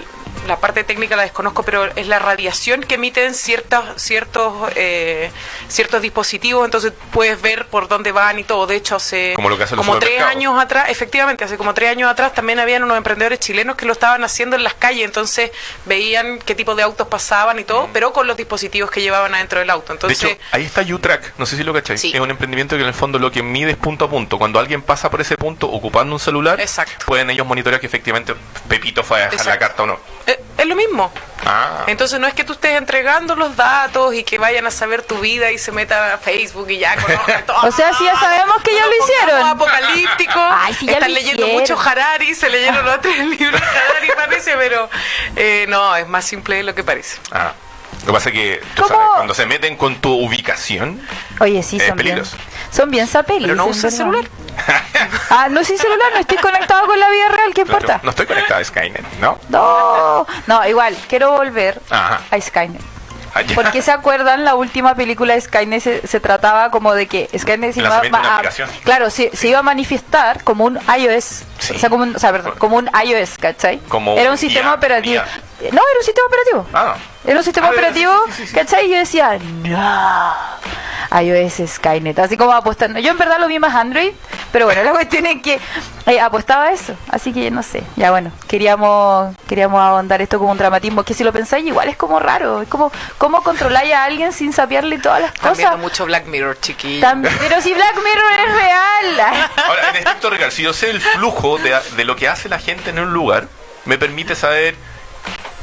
la 0.47 0.57
parte 0.57 0.83
técnica 0.83 1.15
la 1.15 1.23
desconozco, 1.23 1.63
pero 1.63 1.85
es 1.95 2.07
la 2.07 2.19
radiación 2.19 2.81
que 2.81 2.95
emiten 2.95 3.33
ciertos 3.33 3.83
ciertos 4.01 4.53
eh, 4.75 5.31
ciertos 5.67 6.01
dispositivos, 6.01 6.65
entonces 6.65 6.93
puedes 7.11 7.41
ver 7.41 7.67
por 7.67 7.87
dónde 7.87 8.11
van 8.11 8.39
y 8.39 8.43
todo. 8.43 8.67
De 8.67 8.75
hecho, 8.75 8.95
hace 8.95 9.33
Como 9.35 9.49
lo 9.49 9.57
que 9.57 9.65
como 9.75 9.99
tres 9.99 10.21
años 10.21 10.59
atrás, 10.59 10.89
efectivamente, 10.89 11.43
hace 11.43 11.57
como 11.57 11.73
tres 11.73 11.91
años 11.91 12.09
atrás 12.09 12.33
también 12.33 12.59
habían 12.59 12.83
unos 12.83 12.97
emprendedores 12.97 13.39
chilenos 13.39 13.75
que 13.75 13.85
lo 13.85 13.93
estaban 13.93 14.23
haciendo 14.23 14.55
en 14.55 14.63
las 14.63 14.73
calles, 14.73 15.05
entonces 15.05 15.51
veían 15.85 16.39
qué 16.39 16.55
tipo 16.55 16.75
de 16.75 16.83
autos 16.83 17.07
pasaban 17.07 17.59
y 17.59 17.63
todo, 17.63 17.89
pero 17.93 18.13
con 18.13 18.27
los 18.27 18.37
dispositivos 18.37 18.89
que 18.91 19.01
llevaban 19.01 19.33
adentro 19.35 19.59
del 19.59 19.69
auto. 19.69 19.93
De 19.93 19.93
Entonces, 19.93 20.23
hecho, 20.23 20.41
ahí 20.51 20.65
está 20.65 20.81
U-Track, 20.81 21.33
no 21.37 21.45
sé 21.45 21.57
si 21.57 21.63
lo 21.63 21.73
cacháis. 21.73 22.01
Sí. 22.01 22.11
Es 22.13 22.19
un 22.19 22.31
emprendimiento 22.31 22.75
que 22.75 22.81
en 22.81 22.87
el 22.87 22.93
fondo 22.93 23.19
lo 23.19 23.31
que 23.31 23.43
mide 23.43 23.71
es 23.71 23.77
punto 23.77 24.05
a 24.05 24.09
punto. 24.09 24.37
Cuando 24.37 24.59
alguien 24.59 24.81
pasa 24.81 25.09
por 25.09 25.21
ese 25.21 25.37
punto 25.37 25.69
ocupando 25.69 26.13
un 26.13 26.19
celular, 26.19 26.59
Exacto. 26.59 27.05
pueden 27.05 27.29
ellos 27.29 27.45
monitorear 27.45 27.79
que 27.79 27.87
efectivamente 27.87 28.33
Pepito 28.67 29.03
fue 29.03 29.23
a 29.23 29.29
dejar 29.29 29.45
la 29.45 29.59
carta 29.59 29.83
o 29.83 29.85
no. 29.87 29.99
Eh, 30.29 30.39
es 30.57 30.65
lo 30.65 30.75
mismo. 30.75 31.11
Ah, 31.45 31.85
Entonces 31.87 32.19
no 32.19 32.27
es 32.27 32.33
que 32.33 32.43
tú 32.43 32.53
estés 32.53 32.77
entregando 32.77 33.35
los 33.35 33.55
datos 33.55 34.13
y 34.13 34.23
que 34.23 34.37
vayan 34.37 34.67
a 34.67 34.71
saber 34.71 35.03
tu 35.03 35.19
vida 35.19 35.51
y 35.51 35.57
se 35.57 35.71
metan 35.71 36.11
a 36.11 36.17
Facebook 36.17 36.69
y 36.69 36.77
ya 36.79 36.95
conozcan 36.97 37.45
todo. 37.47 37.61
O 37.67 37.71
sea, 37.71 37.93
sí, 37.93 38.03
ya 38.03 38.19
sabemos 38.19 38.61
que 38.61 38.75
ya 38.75 38.85
lo 38.85 38.91
hicieron. 39.05 39.47
apocalíptico. 39.47 40.33
Ay, 40.51 40.73
sí, 40.73 40.85
ya 40.85 40.93
Están 40.93 41.09
lo 41.11 41.15
leyendo 41.15 41.43
hicieron. 41.43 41.61
mucho 41.61 41.79
Harari, 41.79 42.35
se 42.35 42.49
leyeron 42.49 42.85
los 42.85 43.01
tres 43.01 43.25
libros 43.25 43.59
de 43.61 43.67
Harari 43.67 44.09
parece, 44.15 44.55
pero 44.57 44.89
eh, 45.37 45.65
no, 45.69 45.95
es 45.95 46.07
más 46.07 46.25
simple 46.25 46.57
de 46.57 46.63
lo 46.63 46.75
que 46.75 46.83
parece. 46.83 47.17
ah. 47.31 47.53
Lo 48.01 48.05
que 48.07 48.13
pasa 48.13 48.29
es 48.29 48.35
que, 48.35 48.61
tú 48.75 48.83
¿Cómo? 48.83 48.95
sabes, 48.95 49.09
cuando 49.15 49.33
se 49.33 49.45
meten 49.45 49.75
con 49.75 49.95
tu 49.95 50.11
ubicación, 50.13 51.01
Oye, 51.39 51.61
sí, 51.63 51.77
Es 51.77 51.87
son 51.87 51.95
bien, 51.97 52.15
peligroso. 52.15 52.37
son 52.71 52.89
bien 52.91 53.07
sapelis. 53.07 53.43
Pero 53.43 53.55
no 53.55 53.63
en 53.65 53.69
usa 53.71 53.83
verdad. 53.89 53.97
celular. 53.97 54.25
Ah, 55.29 55.47
no 55.49 55.63
soy 55.63 55.77
celular, 55.77 56.07
no 56.13 56.19
estoy 56.19 56.37
conectado 56.37 56.85
con 56.87 56.99
la 56.99 57.09
vida 57.09 57.29
real, 57.29 57.53
¿qué 57.53 57.61
importa? 57.61 57.99
no 58.03 58.09
estoy 58.09 58.25
conectado 58.25 58.59
a 58.59 58.63
Skynet, 58.63 59.03
¿no? 59.21 59.37
No, 59.49 60.25
no, 60.47 60.67
igual, 60.67 60.95
quiero 61.07 61.31
volver 61.31 61.79
Ajá. 61.89 62.21
a 62.31 62.41
Skynet. 62.41 62.81
Ah, 63.33 63.41
ya. 63.43 63.53
Porque 63.55 63.81
se 63.83 63.91
acuerdan, 63.91 64.43
la 64.43 64.55
última 64.55 64.95
película 64.95 65.35
de 65.35 65.41
Skynet 65.41 65.81
se, 65.83 66.07
se 66.07 66.19
trataba 66.19 66.71
como 66.71 66.93
de 66.95 67.07
que 67.07 67.29
Skynet 67.37 67.73
se 67.73 67.79
El 67.79 67.85
iba 67.85 67.95
lanzamiento 68.01 68.17
de 68.17 68.21
una 68.23 68.29
a- 68.29 68.35
aplicación. 68.37 68.69
claro, 68.83 69.09
se, 69.11 69.35
se 69.35 69.47
iba 69.49 69.59
a 69.59 69.63
manifestar 69.63 70.43
como 70.43 70.65
un 70.65 70.79
iOS, 70.97 71.43
Sí. 71.59 71.75
o 71.75 71.79
sea, 71.79 71.89
como 71.89 72.03
un, 72.03 72.15
o 72.15 72.19
sea, 72.19 72.31
perdón, 72.31 72.53
como 72.57 72.77
un 72.77 72.89
iOS, 73.05 73.37
¿cachai? 73.37 73.77
Como 73.87 74.13
era 74.17 74.25
un 74.29 74.31
un 74.33 74.37
sistema 74.39 74.69
IA, 74.69 74.73
operativo. 74.73 75.15
IA. 75.23 75.27
No, 75.61 75.67
era 75.67 75.99
un 75.99 76.05
sistema 76.05 76.27
operativo. 76.27 76.67
Ah, 76.73 76.95
Era 77.25 77.37
un 77.37 77.43
sistema 77.43 77.67
Ah, 77.67 77.71
operativo, 77.71 78.13
sí, 78.27 78.31
sí, 78.31 78.41
sí, 78.43 78.47
sí. 78.47 78.53
¿cachai? 78.55 78.85
Y 78.87 78.91
yo 78.91 78.97
decía, 78.97 79.37
no, 79.63 80.33
iOS 81.21 81.69
Skynet. 81.69 82.17
Así 82.19 82.37
como 82.37 82.53
apostando. 82.53 82.99
Yo 82.99 83.11
en 83.11 83.17
verdad 83.17 83.39
lo 83.39 83.47
vi 83.47 83.59
más 83.59 83.73
Android, 83.75 84.11
pero 84.51 84.65
bueno, 84.65 84.83
la 84.83 84.91
cuestión 84.99 85.25
es 85.25 85.41
que 85.41 85.59
eh, 86.05 86.19
apostaba 86.19 86.65
a 86.65 86.71
eso. 86.71 86.95
Así 87.09 87.33
que 87.33 87.49
no 87.51 87.63
sé, 87.63 87.83
ya 87.95 88.11
bueno, 88.11 88.31
queríamos 88.47 89.35
queríamos 89.47 89.81
ahondar 89.81 90.21
esto 90.21 90.37
como 90.39 90.51
un 90.51 90.57
dramatismo, 90.57 91.03
que 91.03 91.13
si 91.13 91.23
lo 91.23 91.33
pensáis 91.33 91.65
igual 91.65 91.89
es 91.89 91.97
como 91.97 92.19
raro. 92.19 92.61
Es 92.61 92.67
como, 92.69 92.91
¿cómo 93.17 93.41
controláis 93.43 93.93
a 93.93 94.03
alguien 94.05 94.31
sin 94.33 94.53
sapearle 94.53 94.99
todas 94.99 95.21
las 95.21 95.33
Están 95.33 95.53
viendo 95.53 95.71
cosas? 95.71 95.81
mucho 95.81 96.05
Black 96.05 96.25
Mirror, 96.27 96.59
chiquillo. 96.59 97.07
Pero 97.39 97.61
si 97.61 97.73
Black 97.73 97.95
Mirror 97.97 98.47
es 98.47 98.53
real. 98.55 99.19
Ahora, 99.67 99.89
en 99.89 99.95
estricto 99.97 100.29
rigor, 100.29 100.51
si 100.51 100.63
yo 100.63 100.73
sé 100.73 100.89
el 100.91 101.01
flujo 101.01 101.57
de, 101.57 101.75
de 101.95 102.05
lo 102.05 102.15
que 102.15 102.27
hace 102.27 102.49
la 102.49 102.59
gente 102.59 102.91
en 102.91 102.99
un 102.99 103.11
lugar, 103.13 103.47
me 103.85 103.97
permite 103.97 104.35
saber 104.35 104.75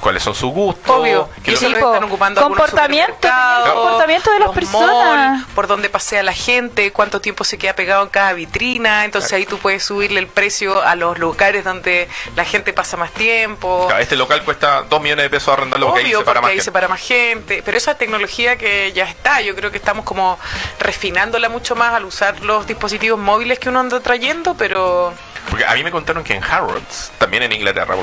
cuáles 0.07 0.23
son 0.23 0.37
sus 0.37 0.53
gustos. 0.53 0.89
Obvio, 0.89 1.29
qué 1.43 1.55
están 1.55 2.05
ocupando 2.05 2.41
algunos 2.41 2.59
Comportamiento, 2.59 3.29
comportamiento 3.75 4.31
de 4.31 4.39
las 4.39 4.47
los 4.47 4.55
personas. 4.55 5.45
por 5.53 5.67
dónde 5.67 5.91
pasea 5.91 6.23
la 6.23 6.33
gente, 6.33 6.93
cuánto 6.93 7.21
tiempo 7.21 7.43
se 7.43 7.59
queda 7.59 7.75
pegado 7.75 8.05
en 8.05 8.11
cada 8.11 8.33
vitrina, 8.33 9.05
entonces 9.05 9.33
ahí 9.33 9.47
tú 9.47 9.59
puedes 9.59 9.83
subirle 9.83 10.21
el 10.21 10.29
precio 10.29 10.81
a 10.81 10.95
los 10.95 11.19
lugares 11.19 11.65
donde 11.65 12.09
la 12.37 12.45
gente 12.45 12.73
pasa 12.73 12.97
más 12.97 13.11
tiempo. 13.15 13.87
Claro, 13.89 14.01
este 14.01 14.15
local 14.15 14.45
cuesta 14.45 14.85
2 14.89 15.03
millones 15.03 15.25
de 15.25 15.31
pesos 15.31 15.53
arrendarlo 15.53 15.87
porque 15.87 16.03
ahí 16.03 16.07
Obvio, 16.07 16.19
se 16.21 16.25
para 16.25 16.35
porque 16.35 16.43
más 16.43 16.51
ahí 16.51 16.55
gente. 16.55 16.65
se 16.65 16.73
para 16.73 16.87
más 16.89 17.01
gente, 17.01 17.63
pero 17.65 17.77
esa 17.77 17.95
tecnología 17.97 18.57
que 18.57 18.93
ya 18.93 19.07
está, 19.07 19.41
yo 19.41 19.57
creo 19.57 19.73
que 19.73 19.79
estamos 19.79 20.05
como 20.05 20.39
refinándola 20.79 21.49
mucho 21.49 21.75
más 21.75 21.93
al 21.95 22.05
usar 22.05 22.43
los 22.43 22.65
dispositivos 22.69 23.19
móviles 23.19 23.59
que 23.59 23.71
uno 23.71 23.81
anda 23.81 23.99
trayendo, 23.99 24.55
pero 24.55 25.13
Porque 25.51 25.65
a 25.65 25.75
mí 25.75 25.85
me 25.85 25.91
contaron 25.91 26.25
que 26.25 26.35
en 26.35 26.43
Harrods, 26.43 27.13
también 27.19 27.43
en 27.45 27.53
Inglaterra, 27.53 27.95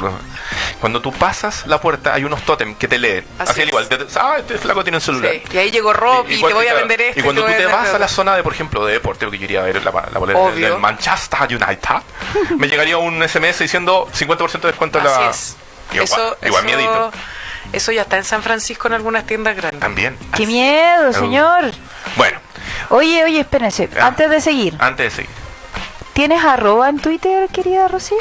cuando 0.80 1.02
tú 1.02 1.12
pasas 1.12 1.68
la 1.68 1.80
puerta 1.82 2.14
hay 2.14 2.24
unos 2.24 2.42
tótem 2.44 2.74
que 2.76 2.88
te 2.88 2.98
leen. 2.98 3.26
Así 3.40 3.52
Así 3.52 3.62
al 3.62 3.68
es. 3.68 3.70
igual, 3.70 3.88
te- 3.90 4.20
ah, 4.20 4.36
este 4.40 4.58
flaco 4.58 4.84
tiene 4.84 4.98
un 4.98 5.02
celular. 5.02 5.32
sí. 5.34 5.44
y 5.52 5.58
ahí 5.58 5.72
llegó 5.72 5.94
Rob 5.94 6.26
y, 6.30 6.42
te 6.42 6.54
voy 6.54 6.68
a 6.68 6.74
vender 6.74 7.02
esto. 7.02 7.20
Y 7.20 7.24
cuando 7.24 7.44
tú 7.46 7.52
te 7.52 7.66
vas 7.66 7.90
a 7.94 8.00
la 8.00 8.08
zona 8.08 8.36
de, 8.36 8.44
por 8.44 8.54
ejemplo, 8.54 8.86
de 8.86 8.94
deporte, 8.94 9.26
porque 9.26 9.38
yo 9.40 9.46
iría 9.46 9.60
a 9.60 9.64
ver 9.64 9.84
la, 9.84 9.92
la 9.92 10.20
bolera 10.20 10.40
Obvio. 10.40 10.72
del 10.72 10.80
Manchester 10.80 11.40
United, 11.50 11.96
me 12.58 12.68
llegaría 12.68 12.98
un 12.98 13.22
SMS 13.28 13.60
diciendo 13.60 14.08
50% 14.14 14.62
de 14.62 14.68
descuento 14.68 15.00
en 15.00 15.08
Así 15.08 15.22
la... 15.22 15.30
es. 15.30 15.56
Igual, 15.92 16.04
eso, 16.06 16.38
igual 16.46 16.66
eso- 16.66 16.78
miedito. 16.78 17.12
Eso 17.72 17.92
ya 17.92 18.02
está 18.04 18.18
en 18.18 18.24
San 18.26 18.44
Francisco 18.44 18.88
en 18.88 18.94
algunas 18.94 19.26
tiendas 19.26 19.56
grandes. 19.56 19.80
También. 19.80 20.18
¡Qué 20.36 20.46
miedo, 20.46 21.12
señor! 21.14 21.72
Bueno, 22.18 22.40
Oye, 22.90 23.24
oye, 23.24 23.40
espérense, 23.40 23.90
Ah. 24.00 24.08
antes 24.08 24.30
de 24.30 24.42
seguir. 24.42 24.76
antes 24.80 25.06
de 25.06 25.24
seguir. 25.24 25.43
¿Tienes 26.13 26.43
arroba 26.43 26.89
en 26.89 27.00
Twitter, 27.00 27.50
querida 27.50 27.88
Rosy? 27.88 28.15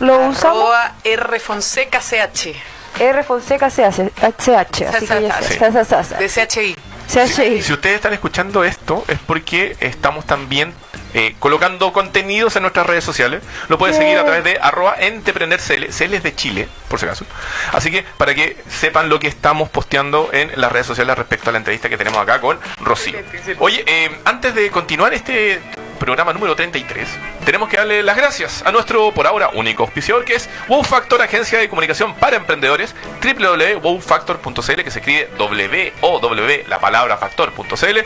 ¿Lo 0.00 0.18
usamos? 0.28 0.62
Arroba 0.62 0.94
R 1.04 1.40
Fonseca 1.40 2.00
CH. 2.00 2.54
R 3.00 3.22
Fonseca 3.24 3.68
CH, 3.70 4.10
CH, 4.38 4.86
así 4.86 5.06
que 5.06 5.22
ya 5.22 5.42
Sí. 5.42 5.54
sa- 5.58 5.72
sa- 5.72 5.84
sa- 5.84 6.04
sa- 6.04 6.16
De 6.18 6.28
CHI. 6.28 6.76
CHI. 7.08 7.62
Si 7.62 7.72
ustedes 7.72 7.96
están 7.96 8.12
escuchando 8.12 8.64
esto 8.64 9.04
es 9.08 9.18
porque 9.26 9.76
estamos 9.80 10.24
también 10.26 10.74
eh, 11.14 11.34
colocando 11.38 11.90
contenidos 11.94 12.54
en 12.56 12.62
nuestras 12.62 12.86
redes 12.86 13.02
sociales. 13.02 13.42
Lo 13.68 13.78
pueden 13.78 13.96
seguir 13.96 14.18
a 14.18 14.24
través 14.26 14.44
de 14.44 14.58
arroba 14.60 14.94
entreprendercl, 14.98 15.86
CL 15.90 16.14
es 16.16 16.22
de 16.22 16.34
Chile, 16.36 16.68
por 16.88 17.00
si 17.00 17.06
acaso. 17.06 17.24
Así 17.72 17.90
que 17.90 18.02
para 18.18 18.34
que 18.34 18.58
sepan 18.68 19.08
lo 19.08 19.18
que 19.18 19.26
estamos 19.26 19.70
posteando 19.70 20.28
en 20.34 20.52
las 20.60 20.70
redes 20.70 20.86
sociales 20.86 21.16
respecto 21.16 21.48
a 21.48 21.52
la 21.54 21.58
entrevista 21.60 21.88
que 21.88 21.96
tenemos 21.96 22.20
acá 22.20 22.42
con 22.42 22.60
Rocío. 22.82 23.18
Oye, 23.58 23.82
eh, 23.86 24.20
antes 24.26 24.54
de 24.54 24.70
continuar 24.70 25.14
este 25.14 25.62
programa 25.98 26.32
número 26.32 26.56
33, 26.56 27.08
tenemos 27.44 27.68
que 27.68 27.76
darle 27.76 28.02
las 28.02 28.16
gracias 28.16 28.62
a 28.64 28.72
nuestro, 28.72 29.12
por 29.12 29.26
ahora, 29.26 29.50
único 29.54 29.82
auspiciador, 29.82 30.24
que 30.24 30.34
es 30.34 30.48
Wow 30.68 30.84
Factor, 30.84 31.20
agencia 31.20 31.58
de 31.58 31.68
comunicación 31.68 32.14
para 32.14 32.36
emprendedores, 32.36 32.94
www.wowfactor.cl, 33.22 34.82
que 34.82 34.90
se 34.90 34.98
escribe 35.00 35.28
W-O-W, 35.36 36.64
la 36.68 36.78
palabra 36.80 37.16
factor.cl, 37.16 37.98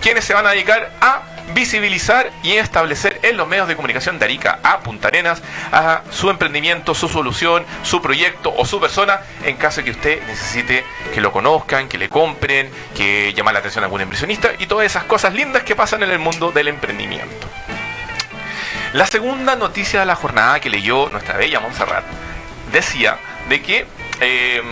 quienes 0.00 0.24
se 0.24 0.34
van 0.34 0.46
a 0.46 0.50
dedicar 0.50 0.92
a 1.00 1.31
visibilizar 1.54 2.30
y 2.42 2.52
establecer 2.52 3.20
en 3.22 3.36
los 3.36 3.48
medios 3.48 3.68
de 3.68 3.76
comunicación 3.76 4.18
de 4.18 4.24
Arica 4.24 4.60
a 4.62 4.80
Punta 4.80 5.08
Arenas 5.08 5.42
a 5.72 6.02
su 6.10 6.30
emprendimiento, 6.30 6.94
su 6.94 7.08
solución, 7.08 7.64
su 7.82 8.00
proyecto 8.00 8.54
o 8.56 8.64
su 8.64 8.80
persona 8.80 9.20
en 9.44 9.56
caso 9.56 9.80
de 9.80 9.84
que 9.84 9.90
usted 9.90 10.26
necesite 10.26 10.84
que 11.12 11.20
lo 11.20 11.32
conozcan, 11.32 11.88
que 11.88 11.98
le 11.98 12.08
compren, 12.08 12.70
que 12.96 13.32
llame 13.34 13.52
la 13.52 13.58
atención 13.58 13.84
a 13.84 13.86
algún 13.86 14.00
inversionista 14.00 14.52
y 14.58 14.66
todas 14.66 14.86
esas 14.86 15.04
cosas 15.04 15.34
lindas 15.34 15.62
que 15.62 15.76
pasan 15.76 16.02
en 16.02 16.10
el 16.10 16.18
mundo 16.18 16.52
del 16.52 16.68
emprendimiento. 16.68 17.48
La 18.92 19.06
segunda 19.06 19.56
noticia 19.56 20.00
de 20.00 20.06
la 20.06 20.16
jornada 20.16 20.60
que 20.60 20.68
leyó 20.68 21.08
nuestra 21.08 21.36
bella 21.36 21.60
Montserrat 21.60 22.04
decía 22.72 23.18
de 23.48 23.62
que 23.62 23.86
eh, 24.20 24.62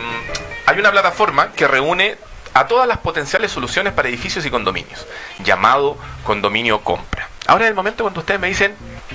hay 0.67 0.79
una 0.79 0.91
plataforma 0.91 1.53
que 1.53 1.67
reúne 1.67 2.17
a 2.55 2.67
todas 2.67 2.87
las 2.89 2.99
potenciales 2.99 3.51
soluciones 3.53 3.93
para 3.93 4.09
edificios 4.09 4.45
y 4.47 4.51
condominios, 4.51 5.07
llamado 5.45 5.97
Condominio 6.25 6.81
Compra. 6.83 7.29
Ahora 7.47 7.65
es 7.65 7.69
el 7.71 7.75
momento 7.75 8.05
cuando 8.05 8.21
ustedes 8.21 8.41
me 8.41 8.49
dicen, 8.49 8.75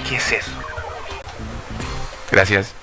¿qué 0.09 0.17
es 0.17 0.31
eso? 0.31 0.51
Gracias. 2.31 2.73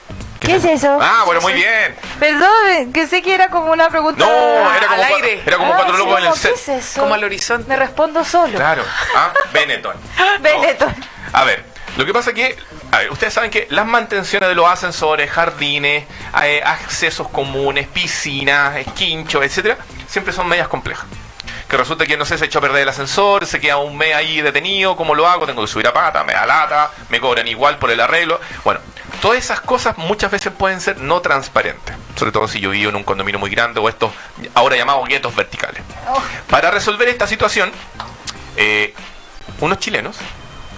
¿Qué 0.40 0.56
es 0.56 0.64
eso? 0.64 0.99
Ah, 1.00 1.23
bueno, 1.25 1.40
muy 1.40 1.52
bien. 1.52 1.94
Perdón, 2.18 2.92
que 2.92 3.06
sé 3.06 3.23
que 3.23 3.32
era 3.35 3.49
como 3.49 3.71
una 3.73 3.88
pregunta. 3.90 4.25
No, 4.25 4.75
era 4.75 4.88
como, 4.88 4.92
al 4.94 5.04
aire. 5.14 5.42
era 5.47 5.56
como 5.56 5.73
Ah, 5.73 5.76
cuatro 5.76 5.94
sí, 5.94 5.99
locos 6.00 6.18
en 6.18 6.25
el 6.25 6.30
como, 6.30 6.35
¿Qué 6.42 6.49
set. 6.49 6.54
es 6.54 6.68
eso? 6.68 7.00
Como 7.02 7.14
al 7.14 7.23
horizonte. 7.25 7.68
Me 7.68 7.76
respondo 7.76 8.25
solo. 8.25 8.59
Claro. 8.59 8.82
Ah, 9.14 9.32
Benetton. 9.52 9.94
Benetton. 10.40 10.94
A 11.32 11.44
ver, 11.44 11.64
lo 11.97 12.04
que 12.04 12.12
pasa 12.12 12.30
es 12.30 12.37
que, 12.37 12.56
a 12.92 12.99
ver, 12.99 13.11
ustedes 13.11 13.32
saben 13.32 13.50
que 13.50 13.66
las 13.70 13.87
mantenciones 13.87 14.50
de 14.50 14.54
los 14.54 14.68
ascensores, 14.68 15.30
jardines, 15.30 16.04
eh, 16.44 16.61
accesos 16.62 17.26
comunes, 17.28 17.88
piscinas, 17.88 18.76
esquinchos, 18.76 19.42
etcétera, 19.42 19.78
siempre 20.06 20.30
son 20.30 20.46
medias 20.46 20.68
complejas. 20.68 21.06
Que 21.70 21.78
resulta 21.78 22.04
que 22.04 22.18
no 22.18 22.26
sé, 22.26 22.37
se 22.37 22.44
echó 22.44 22.58
a 22.58 22.61
perder 22.62 22.82
el 22.82 22.88
ascensor, 22.90 23.46
se 23.46 23.61
queda 23.61 23.78
un 23.78 23.96
mes 23.96 24.14
ahí 24.14 24.42
detenido, 24.42 24.94
¿cómo 24.94 25.14
lo 25.14 25.26
hago? 25.26 25.46
Tengo 25.46 25.62
que 25.62 25.68
subir 25.68 25.87
a 25.87 25.94
pata, 25.94 26.22
me 26.22 26.34
da 26.34 26.44
lata, 26.44 26.90
me 27.08 27.18
cobran 27.18 27.49
igual 27.49 27.78
por 27.78 27.90
el 27.90 27.99
arreglo. 27.99 28.38
Bueno, 28.62 28.80
todas 29.22 29.38
esas 29.38 29.62
cosas 29.62 29.96
muchas 29.96 30.30
veces 30.30 30.52
pueden 30.52 30.78
ser 30.82 30.99
no 30.99 31.22
transparentes, 31.22 31.96
sobre 32.14 32.30
todo 32.30 32.46
si 32.46 32.61
yo 32.61 32.68
vivo 32.68 32.90
en 32.90 32.96
un 32.96 33.04
condominio 33.04 33.38
muy 33.38 33.49
grande 33.49 33.80
o 33.80 33.88
estos 33.88 34.12
ahora 34.52 34.76
llamados 34.76 35.08
guetos 35.08 35.34
verticales. 35.34 35.82
Para 36.50 36.70
resolver 36.70 37.08
esta 37.08 37.26
situación, 37.26 37.72
eh, 38.58 38.92
unos 39.61 39.78
chilenos 39.78 40.18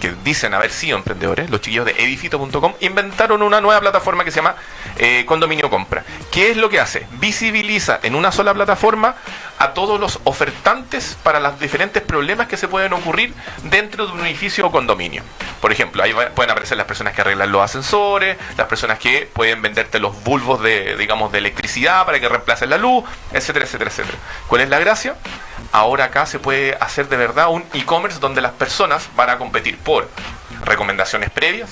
que 0.04 0.14
dicen 0.23 0.52
haber 0.52 0.70
sido 0.70 0.99
emprendedores, 0.99 1.49
los 1.49 1.62
chiquillos 1.62 1.87
de 1.87 1.92
edifito.com, 1.92 2.75
inventaron 2.80 3.40
una 3.42 3.62
nueva 3.62 3.80
plataforma 3.80 4.23
que 4.23 4.30
se 4.30 4.37
llama 4.37 4.54
eh, 4.99 5.25
Condominio 5.25 5.70
Compra. 5.70 6.04
¿Qué 6.30 6.50
es 6.50 6.58
lo 6.58 6.68
que 6.68 6.78
hace? 6.78 7.06
Visibiliza 7.12 8.00
en 8.02 8.14
una 8.14 8.30
sola 8.30 8.52
plataforma 8.52 9.14
a 9.58 9.73
todos 9.73 9.99
los 9.99 10.20
ofertantes 10.25 11.16
para 11.23 11.40
los 11.40 11.58
diferentes 11.58 12.02
problemas 12.02 12.49
que 12.49 12.58
se 12.58 12.68
pueden 12.68 12.92
ocurrir 12.92 13.32
dentro 13.62 14.06
de 14.06 14.12
un 14.12 14.26
edificio 14.26 14.66
o 14.66 14.70
condominio. 14.70 15.23
Por 15.62 15.73
ejemplo, 15.73 16.02
ahí 16.02 16.12
pueden 16.34 16.50
aparecer 16.50 16.76
las 16.76 16.87
personas 16.87 17.14
que 17.14 17.23
arreglan 17.23 17.50
los 17.50 17.62
ascensores, 17.62 18.37
las 18.58 18.66
personas 18.66 18.99
que 18.99 19.26
pueden 19.32 19.62
venderte 19.62 20.00
los 20.00 20.23
bulbos 20.23 20.62
de, 20.62 20.96
digamos, 20.99 21.32
de 21.32 21.38
electricidad 21.38 22.04
para 22.04 22.20
que 22.20 22.28
reemplacen 22.28 22.68
la 22.68 22.76
luz, 22.76 23.04
etcétera, 23.32 23.64
etcétera, 23.64 23.90
etcétera. 23.90 24.18
¿Cuál 24.49 24.61
es 24.61 24.68
la 24.68 24.78
gracia? 24.80 25.16
Ahora 25.73 26.04
acá 26.04 26.26
se 26.26 26.38
puede 26.38 26.76
hacer 26.80 27.09
de 27.09 27.16
verdad 27.16 27.49
un 27.50 27.64
e-commerce 27.73 28.21
donde 28.21 28.40
las 28.40 28.52
personas 28.52 29.09
van 29.16 29.30
a 29.30 29.38
competir 29.38 29.78
por 29.78 30.09
recomendaciones 30.64 31.30
previas, 31.30 31.71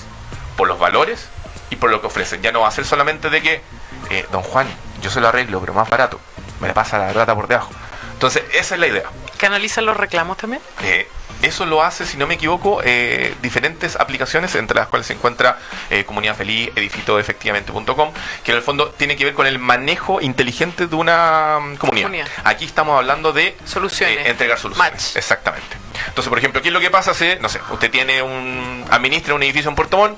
por 0.57 0.67
los 0.67 0.79
valores 0.79 1.29
y 1.69 1.75
por 1.75 1.89
lo 1.89 2.01
que 2.01 2.07
ofrecen. 2.07 2.41
Ya 2.41 2.51
no 2.51 2.61
va 2.61 2.67
a 2.67 2.71
ser 2.71 2.85
solamente 2.85 3.29
de 3.29 3.41
que, 3.41 3.61
eh, 4.09 4.25
don 4.31 4.41
Juan, 4.41 4.67
yo 5.01 5.09
se 5.09 5.21
lo 5.21 5.29
arreglo, 5.29 5.59
pero 5.59 5.73
más 5.73 5.89
barato. 5.89 6.19
Me 6.59 6.67
le 6.67 6.73
pasa 6.73 6.97
la 6.97 7.13
rata 7.13 7.35
por 7.35 7.47
debajo. 7.47 7.71
Entonces, 8.13 8.43
esa 8.53 8.75
es 8.75 8.79
la 8.79 8.87
idea. 8.87 9.03
¿Canalizan 9.37 9.85
los 9.85 9.97
reclamos 9.97 10.37
también? 10.37 10.61
Eh, 10.81 11.07
eso 11.43 11.65
lo 11.65 11.83
hace, 11.83 12.05
si 12.05 12.17
no 12.17 12.25
me 12.25 12.35
equivoco, 12.35 12.81
eh, 12.83 13.35
diferentes 13.41 13.95
aplicaciones, 13.95 14.55
entre 14.55 14.75
las 14.77 14.87
cuales 14.87 15.07
se 15.07 15.13
encuentra 15.13 15.59
eh, 15.89 16.05
Comunidad 16.05 16.35
Feliz, 16.35 16.71
edifitoefectivamente.com, 16.75 18.11
que 18.43 18.51
en 18.51 18.57
el 18.57 18.63
fondo 18.63 18.89
tiene 18.89 19.15
que 19.15 19.25
ver 19.25 19.33
con 19.33 19.45
el 19.45 19.59
manejo 19.59 20.21
inteligente 20.21 20.87
de 20.87 20.95
una 20.95 21.59
mm, 21.59 21.75
comunidad. 21.75 22.07
Comunidad. 22.07 22.27
Aquí 22.43 22.65
estamos 22.65 22.97
hablando 22.97 23.33
de 23.33 23.55
Soluciones. 23.65 24.17
eh, 24.17 24.29
entregar 24.29 24.57
soluciones. 24.57 24.93
Match. 24.93 25.15
Exactamente. 25.15 25.77
Entonces, 26.07 26.29
por 26.29 26.37
ejemplo, 26.37 26.61
¿qué 26.61 26.69
es 26.69 26.73
lo 26.73 26.79
que 26.79 26.89
pasa 26.89 27.13
si, 27.13 27.27
no 27.39 27.49
sé, 27.49 27.59
usted 27.71 27.91
tiene 27.91 28.21
un, 28.21 28.85
administra 28.89 29.35
un 29.35 29.43
edificio 29.43 29.69
en 29.69 29.75
Puerto 29.75 29.97
Montt 29.97 30.17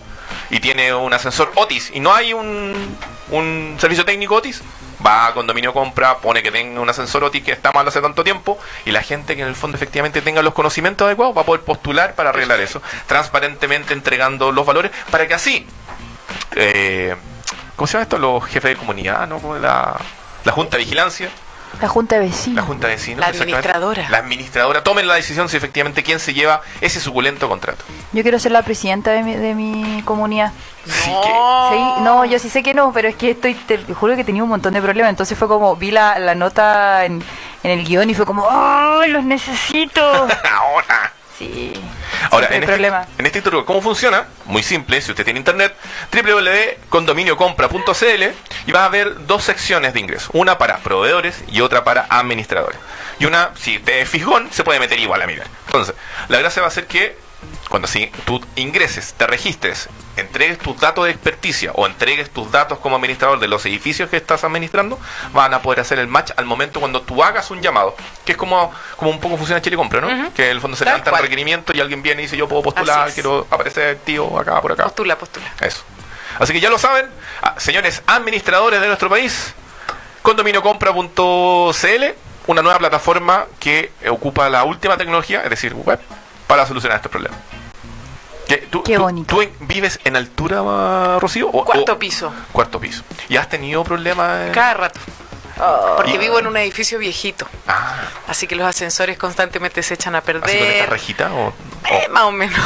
y 0.50 0.60
tiene 0.60 0.94
un 0.94 1.14
ascensor 1.14 1.52
Otis 1.56 1.92
y 1.94 2.00
no 2.00 2.14
hay 2.14 2.34
un, 2.34 2.98
un 3.30 3.78
servicio 3.80 4.06
técnico 4.06 4.36
Otis? 4.36 4.62
Va 5.06 5.28
a 5.28 5.34
condominio 5.34 5.74
compra, 5.74 6.18
pone 6.18 6.42
que 6.42 6.52
tenga 6.52 6.80
un 6.80 6.90
ascensor 6.90 7.24
Otis 7.24 7.44
que 7.44 7.52
está 7.52 7.72
mal 7.72 7.88
hace 7.88 8.02
tanto 8.02 8.24
tiempo 8.24 8.58
y 8.86 8.92
la 8.92 9.04
gente 9.04 9.36
que 9.36 9.42
en 9.42 9.48
el 9.48 9.56
fondo 9.56 9.78
efectivamente 9.78 10.22
tenga 10.22 10.42
los 10.42 10.54
conocimientos 10.54 11.06
adecuados 11.06 11.36
va 11.36 11.42
a 11.42 11.46
poder 11.46 11.62
postular 11.62 12.16
para 12.16 12.30
arreglar 12.30 12.60
eso, 12.60 12.82
transparentemente 13.08 13.94
entregando 13.94 14.52
los 14.52 14.66
valores 14.66 14.92
para 15.12 15.28
que 15.28 15.34
así, 15.34 15.68
eh, 16.56 17.16
¿cómo 17.76 17.88
se 17.88 17.94
llama 17.94 18.04
esto? 18.04 18.18
Los 18.18 18.46
jefes 18.46 18.72
de 18.72 18.78
comunidad, 18.78 19.28
¿no? 19.28 19.60
La, 19.60 19.96
la 20.44 20.52
Junta 20.52 20.78
de 20.78 20.84
Vigilancia 20.84 21.30
La 21.82 21.88
junta 21.90 22.16
de 22.16 22.22
La 22.22 22.28
vecinos. 22.28 22.66
junta 22.66 22.88
de 22.88 22.94
vecinos. 22.96 23.20
La 23.22 23.28
administradora. 23.28 24.10
La 24.10 24.18
administradora. 24.20 24.84
Tomen 24.84 25.08
la 25.08 25.16
decisión 25.16 25.50
si 25.50 25.58
efectivamente 25.58 26.04
quién 26.04 26.20
se 26.20 26.34
lleva 26.34 26.62
ese 26.82 27.00
suculento 27.00 27.50
contrato. 27.50 27.84
Yo 28.14 28.22
quiero 28.24 28.40
ser 28.40 28.52
la 28.54 28.62
presidenta 28.64 29.12
de 29.12 29.24
mi, 29.24 29.36
de 29.36 29.54
mi 29.56 30.02
comunidad. 30.04 30.52
Sí 30.86 31.10
No. 31.12 31.22
que- 31.22 31.76
Sí, 31.76 32.04
no, 32.04 32.26
yo 32.26 32.40
sí 32.40 32.50
sé 32.50 32.64
que 32.64 32.74
no, 32.74 32.92
pero 32.94 33.08
es 33.10 33.16
que 33.16 33.32
estoy, 33.32 33.56
te 33.56 33.78
juro 33.94 34.16
que 34.16 34.24
tenía 34.24 34.44
un 34.44 34.50
montón 34.50 34.74
de 34.74 34.82
problemas. 34.82 35.10
Entonces 35.10 35.38
fue 35.38 35.48
como, 35.48 35.76
vi 35.76 35.92
la, 35.92 36.18
la 36.20 36.36
nota 36.36 37.04
en, 37.06 37.24
en 37.64 37.72
el 37.72 37.84
guion 37.86 38.10
y 38.10 38.14
fue 38.14 38.26
como, 38.26 38.48
¡ay, 38.50 39.10
los 39.10 39.24
necesito! 39.26 40.02
Ahora. 40.52 41.12
Sí. 41.38 41.74
Ahora, 42.32 42.48
en 42.52 42.64
este, 42.64 42.88
en 43.18 43.26
este 43.26 43.42
¿cómo 43.66 43.82
funciona? 43.82 44.26
Muy 44.46 44.64
simple, 44.64 45.02
si 45.02 45.12
usted 45.12 45.24
tiene 45.24 45.40
internet, 45.40 45.76
www.condominiocompra.cl 46.12 48.24
y 48.68 48.72
va 48.72 48.86
a 48.86 48.90
ver 48.90 49.26
dos 49.26 49.44
secciones 49.44 49.94
de 49.94 50.00
ingresos, 50.00 50.30
una 50.34 50.58
para 50.58 50.78
proveedores 50.78 51.44
y 51.52 51.62
otra 51.62 51.84
para 51.84 52.06
administradores. 52.10 52.80
Y 53.20 53.26
una, 53.26 53.52
si 53.56 53.80
te 53.80 54.02
es 54.02 54.10
fijón, 54.10 54.50
se 54.52 54.64
puede 54.64 54.80
meter 54.80 55.00
igual 55.00 55.22
a 55.22 55.28
mirar. 55.28 55.48
Entonces, 55.68 55.96
la 56.28 56.40
gracia 56.40 56.62
va 56.62 56.68
a 56.68 56.72
ser 56.72 56.88
que 56.88 57.18
cuando 57.70 57.88
si 57.88 58.08
tú 58.26 58.44
ingreses, 58.56 59.14
te 59.18 59.28
registres, 59.28 59.90
entregues 60.18 60.58
tus 60.58 60.80
datos 60.80 61.06
de 61.06 61.12
experticia 61.12 61.72
o 61.74 61.86
entregues 61.86 62.30
tus 62.30 62.52
datos 62.52 62.80
como 62.80 62.96
administrador 62.96 63.40
de 63.40 63.48
los 63.48 63.66
edificios 63.66 64.10
que 64.10 64.18
estás 64.18 64.44
administrando, 64.44 65.00
van 65.34 65.54
a 65.54 65.62
poder 65.62 65.80
hacer 65.82 66.00
el 66.00 66.08
match 66.08 66.32
al 66.36 66.46
momento 66.46 66.80
cuando 66.80 67.02
tú 67.02 67.24
hagas 67.24 67.52
un 67.52 67.62
llamado, 67.62 67.96
que 68.26 68.34
es 68.34 68.38
como, 68.38 68.72
como 68.96 69.12
un 69.12 69.20
poco 69.20 69.38
funciona 69.38 69.62
Chile 69.62 69.76
Compra, 69.76 70.02
¿no? 70.02 70.34
Que 70.34 70.46
en 70.46 70.52
el 70.52 70.62
fondo 70.62 70.78
se 70.78 70.86
levanta 70.86 71.12
el 71.12 71.18
requerimiento 71.18 71.74
y 71.76 71.80
alguien 71.80 72.02
viene 72.02 72.22
y 72.22 72.26
dice 72.26 72.38
yo 72.38 72.48
puedo 72.48 72.64
postular, 72.64 73.12
quiero 73.14 73.48
aparecer 73.50 73.98
tío 74.04 74.40
acá, 74.40 74.62
por 74.62 74.72
acá. 74.72 74.84
Postula, 74.84 75.18
postula. 75.18 75.46
Eso. 75.62 75.84
Así 76.40 76.54
que 76.54 76.60
ya 76.60 76.70
lo 76.70 76.78
saben, 76.78 77.08
ah, 77.42 77.56
señores 77.58 78.02
administradores 78.08 78.82
de 78.82 78.88
nuestro 78.88 79.10
país, 79.10 79.54
condominiocompra.cl, 80.22 82.04
una 82.48 82.62
nueva 82.62 82.78
plataforma 82.78 83.46
que 83.60 83.92
ocupa 84.10 84.50
la 84.50 84.64
última 84.66 84.98
tecnología, 84.98 85.42
es 85.44 85.50
decir, 85.50 85.74
web, 85.74 86.00
para 86.48 86.66
solucionar 86.66 86.98
estos 86.98 87.12
problemas. 87.12 87.40
¿Qué, 88.48 88.58
tú, 88.70 88.84
Qué 88.84 88.98
bonito. 88.98 89.36
¿Tú 89.36 89.42
en- 89.42 89.52
vives 89.62 90.00
en 90.04 90.16
altura, 90.16 91.18
Rocío? 91.20 91.50
O- 91.50 91.66
Cuarto 91.66 91.94
o- 91.94 92.00
piso. 92.00 92.32
Cuarto 92.52 92.80
piso. 92.80 93.04
¿Y 93.30 93.38
has 93.38 93.50
tenido 93.50 93.84
problemas? 93.84 94.48
en- 94.48 94.54
Cada 94.54 94.74
rato. 94.76 95.00
Oh. 95.60 95.94
Porque 95.96 96.14
Y- 96.14 96.18
vivo 96.18 96.40
en 96.40 96.48
un 96.48 96.58
edificio 96.58 97.00
viejito. 97.00 97.48
Ah, 97.68 97.96
Así 98.28 98.48
que 98.48 98.56
los 98.56 98.68
ascensores 98.68 99.18
constantemente 99.18 99.82
se 99.84 99.94
echan 99.94 100.16
a 100.16 100.20
¿así 100.20 100.32
con 100.34 100.36
esta 100.38 100.50
perder. 100.50 100.90
rejita? 100.90 101.32
O, 101.34 101.48
o- 101.48 101.54
Eh, 101.90 102.08
más 102.10 102.24
o 102.24 102.32
menos. 102.32 102.60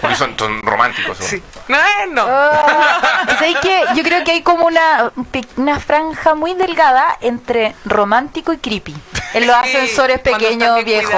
porque 0.00 0.16
son, 0.16 0.36
son 0.38 0.60
románticos. 0.62 1.18
¿o? 1.20 1.22
Sí. 1.22 1.42
No, 1.68 1.76
eh, 1.78 2.06
no. 2.10 2.24
Ah, 2.28 3.24
¿sabes 3.38 3.56
qué? 3.62 3.82
Yo 3.94 4.02
creo 4.02 4.24
que 4.24 4.32
hay 4.32 4.42
como 4.42 4.66
una, 4.66 5.12
una 5.56 5.80
franja 5.80 6.34
muy 6.34 6.54
delgada 6.54 7.16
entre 7.20 7.74
romántico 7.84 8.52
y 8.52 8.58
creepy. 8.58 8.94
En 9.32 9.46
los 9.46 9.56
Sí, 9.64 9.76
ascensores 9.76 10.20
pequeños, 10.20 10.84
viejos. 10.84 11.14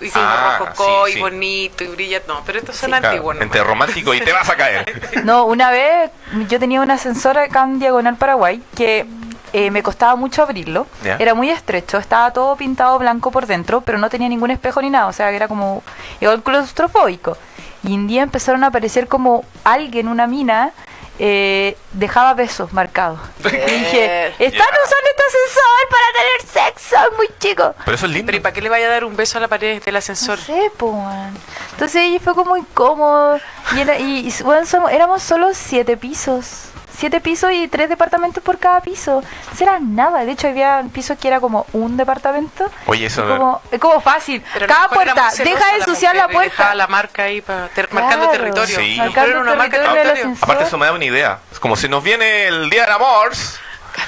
Y, 0.00 0.04
y 0.06 0.10
Ah, 0.14 0.56
rococó 0.60 1.06
sí, 1.06 1.10
y 1.12 1.14
sí. 1.14 1.20
bonito 1.20 1.84
y 1.84 1.86
brilla. 1.88 2.20
No, 2.28 2.42
pero 2.44 2.58
estos 2.58 2.76
son 2.76 2.90
Claro, 2.90 3.08
antiguos. 3.08 3.34
nomás. 3.34 3.46
entre 3.46 3.64
romántico 3.64 4.14
y 4.14 4.20
te 4.20 4.32
vas 4.32 4.48
a 4.48 4.56
caer. 4.56 5.10
No, 5.24 5.44
una 5.46 5.70
vez 5.70 6.10
yo 6.48 6.58
tenía 6.60 6.80
un 6.80 6.90
ascensor 6.90 7.38
acá 7.38 7.62
en 7.64 7.78
Diagonal 7.80 8.16
Paraguay 8.16 8.62
que 8.76 9.06
eh, 9.52 9.70
me 9.70 9.82
costaba 9.82 10.16
mucho 10.16 10.42
abrirlo. 10.42 10.86
Era 11.18 11.34
muy 11.34 11.50
estrecho, 11.50 11.98
estaba 11.98 12.32
todo 12.32 12.56
pintado 12.56 12.98
blanco 12.98 13.30
por 13.30 13.46
dentro, 13.46 13.80
pero 13.80 13.98
no 13.98 14.08
tenía 14.10 14.28
ningún 14.28 14.50
espejo 14.50 14.80
ni 14.82 14.90
nada, 14.90 15.06
o 15.06 15.12
sea, 15.12 15.30
que 15.30 15.36
era 15.36 15.48
como 15.48 15.82
igual 16.20 16.42
claustrofóbico. 16.42 17.36
Y 17.82 17.94
un 17.94 18.06
día 18.08 18.22
empezaron 18.22 18.64
a 18.64 18.68
aparecer 18.68 19.06
como 19.08 19.44
alguien, 19.64 20.08
una 20.08 20.26
mina, 20.26 20.72
eh, 21.20 21.76
dejaba 21.92 22.34
besos 22.34 22.72
marcados. 22.72 23.18
Y 23.44 23.48
dije, 23.50 24.26
están 24.38 24.52
Ya. 24.52 24.84
usando 24.84 25.08
este 25.10 25.22
ascensor 25.28 25.88
para 25.90 26.08
tener 26.14 26.72
sexo, 26.74 26.96
es 27.10 27.16
muy 27.16 27.28
chico. 27.38 27.74
Pero 27.84 27.94
eso 27.96 28.06
es 28.06 28.12
lindo. 28.12 28.26
Pero 28.26 28.38
¿y 28.38 28.40
para 28.40 28.52
qué 28.52 28.60
le 28.62 28.68
vaya 28.68 28.86
a 28.86 28.90
dar 28.90 29.04
un 29.04 29.16
beso 29.16 29.38
a 29.38 29.40
la 29.40 29.48
pared 29.48 29.82
del 29.82 29.94
No 29.94 29.98
ascensor? 29.98 30.38
sé, 30.38 30.70
po, 30.76 30.92
man. 30.92 31.34
Entonces 31.72 31.96
ahí 32.02 32.18
fue 32.18 32.34
como 32.34 32.56
incómodo. 32.56 33.38
Y, 33.76 33.80
era, 33.80 33.98
y, 33.98 34.28
y, 34.28 34.42
bueno, 34.42 34.64
somos- 34.66 34.90
éramos 34.92 35.22
solo 35.22 35.50
siete 35.54 35.96
pisos. 35.96 36.67
Siete 36.98 37.20
pisos 37.20 37.52
y 37.52 37.68
tres 37.68 37.88
departamentos 37.88 38.42
por 38.42 38.58
cada 38.58 38.80
piso. 38.80 39.22
Eso 39.52 39.62
era 39.64 39.78
nada. 39.80 40.24
De 40.24 40.32
hecho, 40.32 40.48
había 40.48 40.82
pisos 40.92 41.16
que 41.16 41.28
era 41.28 41.38
como 41.40 41.64
un 41.72 41.96
departamento. 41.96 42.68
Oye, 42.86 43.06
eso 43.06 43.24
como, 43.26 43.62
es 43.70 43.78
como 43.78 44.00
fácil. 44.00 44.42
Pero 44.52 44.66
cada 44.66 44.88
puerta, 44.88 45.30
deja 45.38 45.64
de 45.66 45.72
la 45.72 45.78
ensuciar 45.78 46.16
la 46.16 46.26
dejaba 46.26 46.32
puerta. 46.32 46.74
la 46.74 46.86
marca 46.88 47.22
ahí 47.22 47.40
para 47.40 47.68
ter- 47.68 47.92
marcando 47.92 48.28
territorio. 48.30 48.76
Sí. 48.76 48.96
marcando 48.98 49.40
una 49.40 49.68
territorio. 49.70 50.34
Aparte 50.40 50.64
eso 50.64 50.76
me 50.76 50.86
da 50.86 50.92
una 50.92 51.04
idea. 51.04 51.38
Es 51.52 51.60
como 51.60 51.76
si 51.76 51.88
nos 51.88 52.02
viene 52.02 52.48
el 52.48 52.68
día 52.68 52.82
del 52.82 52.92
amor. 52.92 53.30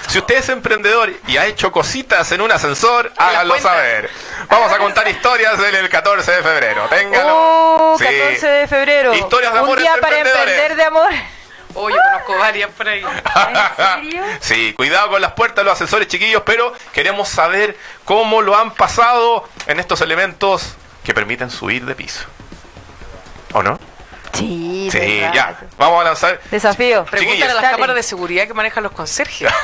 Si 0.09 0.18
usted 0.18 0.37
es 0.38 0.48
emprendedor 0.48 1.12
y 1.29 1.37
ha 1.37 1.46
hecho 1.46 1.70
cositas 1.72 2.31
en 2.33 2.40
un 2.40 2.50
ascensor, 2.50 3.12
háganlo 3.16 3.59
saber. 3.61 4.11
Vamos 4.48 4.72
a 4.72 4.79
contar 4.79 5.07
historias 5.09 5.59
del 5.59 5.74
el 5.76 5.88
14 5.88 6.31
de 6.31 6.42
febrero. 6.42 6.87
Ténganlo. 6.88 7.33
Oh, 7.37 7.96
Sí. 7.98 8.05
14 8.05 8.46
de 8.48 8.68
febrero. 8.68 9.14
Historias 9.14 9.53
de 9.53 9.59
Un 9.61 9.64
amor 9.64 9.79
día 9.79 9.88
entre 9.94 10.00
para 10.00 10.16
emprendedores. 10.18 10.55
emprender 10.55 10.76
de 10.76 10.85
amor. 10.85 11.11
Oh, 11.75 11.89
yo 11.89 11.97
conozco 12.13 12.39
varias 12.39 12.71
por 12.71 12.89
ahí. 12.89 13.03
¿En 13.03 14.03
serio? 14.03 14.23
Sí, 14.41 14.73
cuidado 14.75 15.11
con 15.11 15.21
las 15.23 15.33
puertas 15.33 15.65
los 15.65 15.73
ascensores, 15.75 16.09
chiquillos, 16.09 16.43
pero 16.45 16.73
queremos 16.93 17.29
saber 17.29 17.77
cómo 18.05 18.43
lo 18.43 18.57
han 18.57 18.73
pasado 18.73 19.49
en 19.67 19.79
estos 19.81 20.01
elementos 20.01 20.75
que 21.05 21.15
permiten 21.15 21.51
subir 21.51 21.85
de 21.87 21.95
piso. 21.95 22.25
¿O 23.53 23.63
no? 23.63 23.79
Sí, 24.33 24.89
Sí, 24.93 24.99
verdad. 25.21 25.35
ya. 25.35 25.61
Vamos 25.77 26.01
a 26.01 26.05
lanzar. 26.05 26.41
Desafío. 26.51 27.05
Pregúntale 27.05 27.45
a 27.51 27.55
las 27.55 27.63
Dale. 27.63 27.75
cámaras 27.77 27.97
de 27.97 28.03
seguridad 28.03 28.47
que 28.47 28.55
manejan 28.55 28.83
los 28.83 28.93
conserjes. 28.93 29.53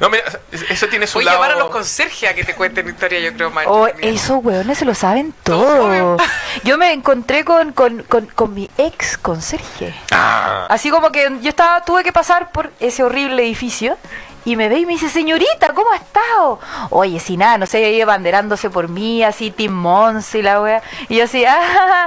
No, 0.00 0.08
mira, 0.08 0.22
eso 0.70 0.86
tiene 0.88 1.06
su 1.06 1.18
Voy 1.18 1.24
a 1.24 1.32
lado. 1.32 1.42
llamar 1.42 1.56
a 1.56 1.58
los 1.58 1.70
conserjes 1.70 2.30
a 2.30 2.34
que 2.34 2.42
te 2.44 2.54
cuenten 2.54 2.88
historia, 2.88 3.18
yo 3.20 3.34
creo, 3.34 3.50
más. 3.50 3.66
Oh, 3.68 3.86
esos 3.86 4.42
hueones 4.42 4.78
se 4.78 4.84
lo 4.86 4.94
saben 4.94 5.34
Todos 5.42 6.16
todo. 6.16 6.16
Yo 6.64 6.78
me 6.78 6.92
encontré 6.92 7.44
con, 7.44 7.72
con, 7.72 8.02
con, 8.02 8.26
con 8.26 8.54
mi 8.54 8.68
ex 8.78 9.18
conserje. 9.18 9.94
Ah, 10.10 10.66
Así 10.68 10.90
como 10.90 11.10
que 11.10 11.28
yo 11.40 11.48
estaba, 11.48 11.82
tuve 11.84 12.02
que 12.04 12.12
pasar 12.12 12.50
por 12.52 12.70
ese 12.80 13.02
horrible 13.02 13.42
edificio 13.42 13.96
y 14.44 14.56
me 14.56 14.68
ve 14.68 14.78
y 14.78 14.86
me 14.86 14.92
dice, 14.92 15.08
señorita, 15.10 15.74
¿cómo 15.74 15.90
ha 15.92 15.96
estado? 15.96 16.60
Oye, 16.90 17.20
si 17.20 17.36
nada, 17.36 17.58
no 17.58 17.66
sé, 17.66 17.84
ahí 17.84 18.00
abanderándose 18.00 18.70
por 18.70 18.88
mí, 18.88 19.22
así, 19.22 19.50
Tim 19.50 19.72
Mons 19.72 20.34
y 20.34 20.42
la 20.42 20.60
wea. 20.62 20.82
Y 21.08 21.16
yo 21.16 21.24
así, 21.24 21.44
ah, 21.48 21.58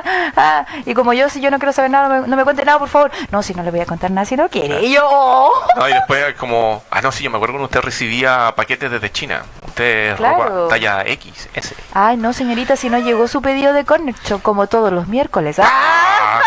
ah, 0.04 0.34
ah. 0.36 0.66
Y 0.86 0.94
como 0.94 1.14
yo, 1.14 1.30
si 1.30 1.42
yo 1.42 1.52
no 1.52 1.60
quiero 1.60 1.74
saber 1.74 1.92
nada, 1.92 2.10
no 2.10 2.22
me, 2.22 2.28
no 2.28 2.36
me 2.36 2.44
cuente 2.44 2.66
nada, 2.66 2.80
por 2.80 2.90
favor. 2.90 3.12
No, 3.32 3.44
si 3.44 3.54
no 3.54 3.64
le 3.64 3.72
voy 3.72 3.82
a 3.82 3.86
contar 3.86 4.10
nada 4.12 4.26
si 4.26 4.36
no 4.36 4.50
quiere. 4.50 4.84
Y 4.84 4.94
yo, 4.94 5.08
oh. 5.08 5.52
no, 5.76 5.88
y 5.88 5.94
después 5.94 6.34
como, 6.36 6.84
ah, 6.90 7.02
no, 7.02 7.12
sí, 7.12 7.24
yo 7.24 7.30
me 7.30 7.38
acuerdo 7.38 7.54
cuando 7.54 7.66
usted 7.66 7.82
recibía 7.82 8.54
paquetes 8.56 8.90
desde 8.90 9.12
China. 9.12 9.44
Usted 9.74 10.16
Claro. 10.18 10.44
ropa 10.44 10.70
talla 10.76 11.02
X, 11.08 11.50
S. 11.56 11.76
Ay, 11.94 12.16
no, 12.16 12.32
señorita, 12.32 12.76
si 12.76 12.90
no 12.92 13.00
llegó 13.00 13.28
su 13.28 13.42
pedido 13.42 13.74
de 13.74 13.86
Corner 13.86 14.14
Shop 14.24 14.40
como 14.42 14.68
todos 14.68 14.94
los 14.94 15.08
miércoles. 15.08 15.58
Ah. 15.60 16.42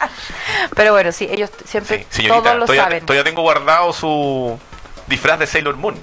Ah, 0.00 0.08
Pero 0.74 0.92
bueno, 0.92 1.12
sí, 1.12 1.28
ellos 1.30 1.50
siempre 1.66 1.98
sí, 2.10 2.22
señorita, 2.22 2.42
todos 2.42 2.56
lo 2.60 2.64
todavía, 2.64 2.82
saben. 2.84 3.06
todavía 3.06 3.24
tengo 3.24 3.42
guardado 3.42 3.92
su 3.92 4.58
disfraz 5.06 5.38
de 5.38 5.46
Sailor 5.46 5.76
Moon. 5.76 5.94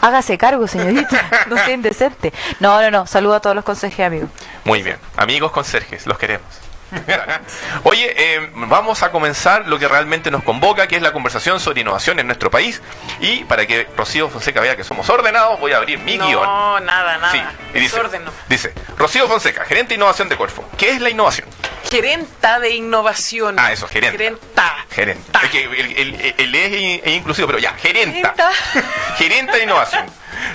Hágase 0.00 0.36
cargo, 0.36 0.66
señorita. 0.66 1.24
no 1.48 1.56
sea 1.56 1.70
indecente. 1.70 2.32
No, 2.58 2.80
no, 2.82 2.90
no. 2.90 3.06
Saludo 3.06 3.34
a 3.36 3.40
todos 3.40 3.54
los 3.54 3.64
consejeros, 3.64 4.08
amigos. 4.08 4.30
Muy 4.64 4.82
bien. 4.82 4.96
Amigos 5.16 5.52
conserjes, 5.52 6.04
los 6.08 6.18
queremos. 6.18 6.46
Oye, 7.84 8.14
eh, 8.16 8.50
vamos 8.54 9.02
a 9.02 9.10
comenzar 9.10 9.66
lo 9.68 9.78
que 9.78 9.88
realmente 9.88 10.30
nos 10.30 10.42
convoca, 10.42 10.86
que 10.86 10.96
es 10.96 11.02
la 11.02 11.12
conversación 11.12 11.60
sobre 11.60 11.80
innovación 11.80 12.18
en 12.18 12.26
nuestro 12.26 12.50
país. 12.50 12.80
Y 13.20 13.44
para 13.44 13.66
que 13.66 13.88
Rocío 13.96 14.28
Fonseca 14.28 14.60
vea 14.60 14.76
que 14.76 14.84
somos 14.84 15.08
ordenados, 15.10 15.58
voy 15.60 15.72
a 15.72 15.78
abrir 15.78 15.98
mi 15.98 16.16
no, 16.16 16.26
guion. 16.26 16.42
nada, 16.84 17.18
nada. 17.18 17.32
Sí, 17.32 17.40
y 17.74 17.80
dice, 17.80 17.96
no. 18.24 18.30
dice, 18.48 18.72
Rocío 18.96 19.26
Fonseca, 19.28 19.64
gerente 19.64 19.90
de 19.90 19.94
innovación 19.96 20.28
de 20.28 20.36
Corfo. 20.36 20.64
¿Qué 20.76 20.90
es 20.90 21.00
la 21.00 21.10
innovación? 21.10 21.48
Gerenta 21.90 22.58
de 22.60 22.70
innovación. 22.70 23.56
Ah, 23.58 23.72
eso, 23.72 23.86
gerenta. 23.88 24.12
Gerenta. 24.16 24.74
Gerente. 24.90 25.38
Es 25.44 25.50
que 25.50 25.64
el, 25.64 25.74
el- 25.96 26.14
el- 26.20 26.34
el 26.38 26.54
es 26.54 26.72
in- 26.72 27.00
es 27.04 27.12
inclusivo, 27.16 27.46
pero 27.48 27.58
ya, 27.58 27.72
gerenta. 27.74 28.34
Gerenta. 28.34 28.50
Gerente 29.16 29.56
de 29.58 29.64
innovación. 29.64 30.06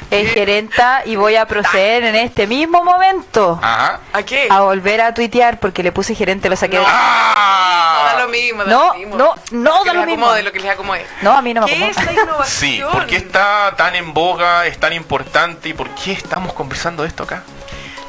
Es 0.09 0.33
gerenta 0.33 1.03
y 1.05 1.15
voy 1.15 1.35
a 1.35 1.45
proceder 1.45 2.03
en 2.03 2.15
este 2.15 2.47
mismo 2.47 2.83
momento 2.83 3.59
Ajá. 3.61 3.99
¿A 4.11 4.23
qué? 4.23 4.47
a 4.49 4.61
volver 4.61 5.01
a 5.01 5.13
tuitear 5.13 5.59
porque 5.59 5.83
le 5.83 5.91
puse 5.91 6.15
gerente, 6.27 6.49
lo 6.49 6.55
saqué 6.57 6.77
de... 6.77 6.83
No. 6.83 6.89
Da 6.89 8.15
lo 8.19 8.27
mismo, 8.27 8.63
da 8.65 8.69
No, 8.69 8.87
lo 8.89 8.93
mismo. 8.99 9.15
no, 9.17 9.35
no 9.51 9.83
da 9.85 9.93
lo 9.93 10.05
mismo. 10.05 10.25
acomode, 10.25 10.43
lo 10.43 10.51
que 10.51 10.59
les 10.59 10.71
acomode. 10.71 11.05
No, 11.21 11.31
a 11.37 11.41
mí 11.41 11.53
no 11.53 11.61
me 11.61 11.67
¿Qué 11.67 11.73
acomoda. 11.75 11.91
es 12.01 12.05
la 12.05 12.11
innovación? 12.23 12.47
Sí, 12.71 12.81
¿por 12.91 13.05
qué 13.07 13.15
está 13.17 13.73
tan 13.77 13.95
en 13.95 14.13
boga, 14.13 14.65
es 14.65 14.77
tan 14.79 14.91
importante 14.93 15.69
y 15.69 15.73
por 15.73 15.89
qué 15.91 16.11
estamos 16.11 16.53
conversando 16.53 17.03
de 17.03 17.09
esto 17.09 17.23
acá? 17.23 17.43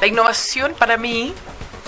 La 0.01 0.07
innovación 0.07 0.73
para 0.77 0.97
mí 0.97 1.33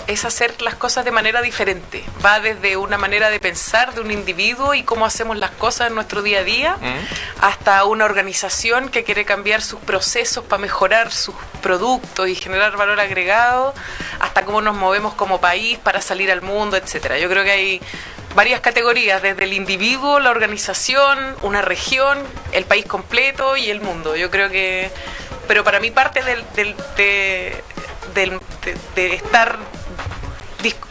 es 0.06 0.24
hacer 0.24 0.60
las 0.62 0.74
cosas 0.74 1.04
de 1.04 1.10
manera 1.10 1.40
diferente. 1.42 2.04
Va 2.24 2.40
desde 2.40 2.76
una 2.76 2.98
manera 2.98 3.30
de 3.30 3.38
pensar 3.40 3.94
de 3.94 4.00
un 4.00 4.10
individuo 4.10 4.74
y 4.74 4.82
cómo 4.82 5.06
hacemos 5.06 5.36
las 5.36 5.50
cosas 5.52 5.88
en 5.88 5.94
nuestro 5.94 6.22
día 6.22 6.40
a 6.40 6.44
día, 6.44 6.76
Mm. 6.80 7.42
hasta 7.44 7.84
una 7.84 8.04
organización 8.04 8.88
que 8.88 9.04
quiere 9.04 9.24
cambiar 9.24 9.62
sus 9.62 9.80
procesos 9.80 10.44
para 10.44 10.60
mejorar 10.60 11.12
sus 11.12 11.34
productos 11.62 12.28
y 12.28 12.34
generar 12.34 12.76
valor 12.76 13.00
agregado, 13.00 13.74
hasta 14.20 14.44
cómo 14.44 14.60
nos 14.60 14.74
movemos 14.74 15.14
como 15.14 15.40
país 15.40 15.78
para 15.78 16.00
salir 16.00 16.30
al 16.30 16.42
mundo, 16.42 16.76
etcétera. 16.76 17.18
Yo 17.18 17.28
creo 17.28 17.44
que 17.44 17.52
hay 17.52 17.80
varias 18.34 18.60
categorías, 18.60 19.20
desde 19.22 19.44
el 19.44 19.52
individuo, 19.52 20.18
la 20.18 20.30
organización, 20.30 21.36
una 21.42 21.62
región, 21.62 22.18
el 22.52 22.64
país 22.64 22.86
completo 22.86 23.56
y 23.56 23.70
el 23.70 23.80
mundo. 23.80 24.16
Yo 24.16 24.30
creo 24.30 24.48
que 24.50 24.90
pero 25.48 25.64
para 25.64 25.80
mí 25.80 25.90
parte 25.90 26.22
del, 26.22 26.44
del- 26.54 26.76
de, 26.96 27.62
del- 28.14 28.40
de- 28.64 28.76
de 28.94 29.14
estar 29.16 29.58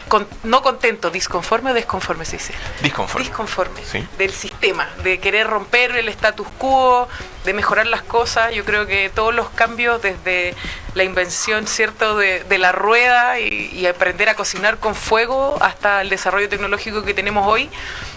con- 0.08 0.26
no 0.42 0.62
contento, 0.62 1.10
disconforme 1.10 1.70
o 1.70 1.74
desconforme 1.74 2.24
se 2.24 2.36
dice. 2.36 2.54
Disconforme. 2.82 3.26
Disconforme 3.26 3.80
Sí. 3.84 4.06
del 4.18 4.32
sistema, 4.32 4.88
de 5.02 5.18
querer 5.20 5.46
romper 5.46 5.96
el 5.96 6.08
status 6.08 6.46
quo, 6.58 7.08
de 7.44 7.52
mejorar 7.54 7.86
las 7.86 8.02
cosas. 8.02 8.52
Yo 8.54 8.64
creo 8.64 8.86
que 8.86 9.10
todos 9.14 9.34
los 9.34 9.48
cambios 9.50 10.02
desde 10.02 10.54
la 10.94 11.04
invención, 11.04 11.66
¿cierto?, 11.66 12.16
de, 12.16 12.44
de 12.44 12.58
la 12.58 12.72
rueda 12.72 13.40
y, 13.40 13.70
y 13.72 13.86
aprender 13.86 14.28
a 14.28 14.34
cocinar 14.34 14.78
con 14.78 14.94
fuego 14.94 15.56
hasta 15.60 16.00
el 16.02 16.08
desarrollo 16.10 16.48
tecnológico 16.48 17.02
que 17.04 17.14
tenemos 17.14 17.46
hoy, 17.46 17.70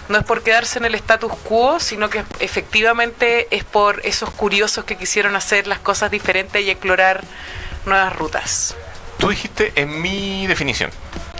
no 0.09 0.17
es 0.19 0.23
por 0.25 0.43
quedarse 0.43 0.77
en 0.79 0.85
el 0.85 0.93
status 0.95 1.31
quo, 1.45 1.79
sino 1.79 2.09
que 2.09 2.23
efectivamente 2.39 3.47
es 3.55 3.63
por 3.63 4.01
esos 4.05 4.29
curiosos 4.29 4.85
que 4.85 4.97
quisieron 4.97 5.35
hacer 5.35 5.65
las 5.67 5.79
cosas 5.79 6.11
diferentes 6.11 6.61
y 6.61 6.69
explorar 6.69 7.23
nuevas 7.85 8.15
rutas. 8.15 8.75
Tú 9.17 9.29
dijiste 9.29 9.71
en 9.75 10.01
mi 10.01 10.45
definición. 10.45 10.91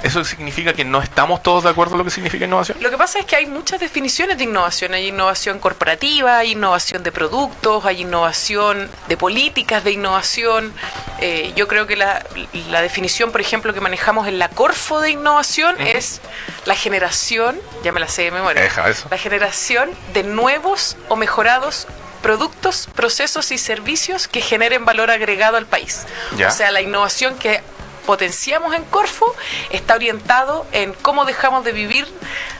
¿Eso 0.03 0.23
significa 0.23 0.73
que 0.73 0.85
no 0.85 1.01
estamos 1.01 1.41
todos 1.41 1.63
de 1.63 1.69
acuerdo 1.71 1.93
en 1.93 1.99
lo 1.99 2.03
que 2.03 2.11
significa 2.11 2.45
innovación? 2.45 2.77
Lo 2.81 2.89
que 2.91 2.97
pasa 2.97 3.19
es 3.19 3.25
que 3.25 3.35
hay 3.35 3.45
muchas 3.47 3.79
definiciones 3.79 4.37
de 4.37 4.43
innovación. 4.43 4.93
Hay 4.93 5.07
innovación 5.07 5.59
corporativa, 5.59 6.37
hay 6.37 6.51
innovación 6.51 7.01
de 7.03 7.11
productos, 7.11 7.85
hay 7.85 8.01
innovación 8.01 8.89
de 9.07 9.17
políticas 9.17 9.83
de 9.83 9.91
innovación. 9.91 10.73
Eh, 11.19 11.53
yo 11.55 11.67
creo 11.67 11.87
que 11.87 11.95
la, 11.95 12.23
la 12.69 12.81
definición, 12.81 13.31
por 13.31 13.41
ejemplo, 13.41 13.73
que 13.73 13.81
manejamos 13.81 14.27
en 14.27 14.37
la 14.37 14.49
Corfo 14.49 15.01
de 15.01 15.11
innovación 15.11 15.79
es 15.81 16.21
la 16.65 16.75
generación, 16.75 17.59
ya 17.83 17.91
me 17.91 17.99
la 17.99 18.07
sé 18.07 18.23
de 18.23 18.31
memoria, 18.31 18.61
Deja 18.61 18.89
eso. 18.89 19.07
la 19.09 19.17
generación 19.17 19.89
de 20.13 20.23
nuevos 20.23 20.97
o 21.09 21.15
mejorados 21.15 21.87
productos, 22.21 22.89
procesos 22.95 23.51
y 23.51 23.57
servicios 23.59 24.27
que 24.27 24.41
generen 24.41 24.83
valor 24.83 25.11
agregado 25.11 25.57
al 25.57 25.67
país. 25.67 26.05
Ya. 26.37 26.47
O 26.47 26.51
sea, 26.51 26.71
la 26.71 26.81
innovación 26.81 27.37
que 27.37 27.61
potenciamos 28.05 28.73
en 28.75 28.83
Corfo 28.85 29.33
está 29.69 29.95
orientado 29.95 30.65
en 30.71 30.93
cómo 30.93 31.25
dejamos 31.25 31.63
de 31.63 31.71
vivir 31.71 32.07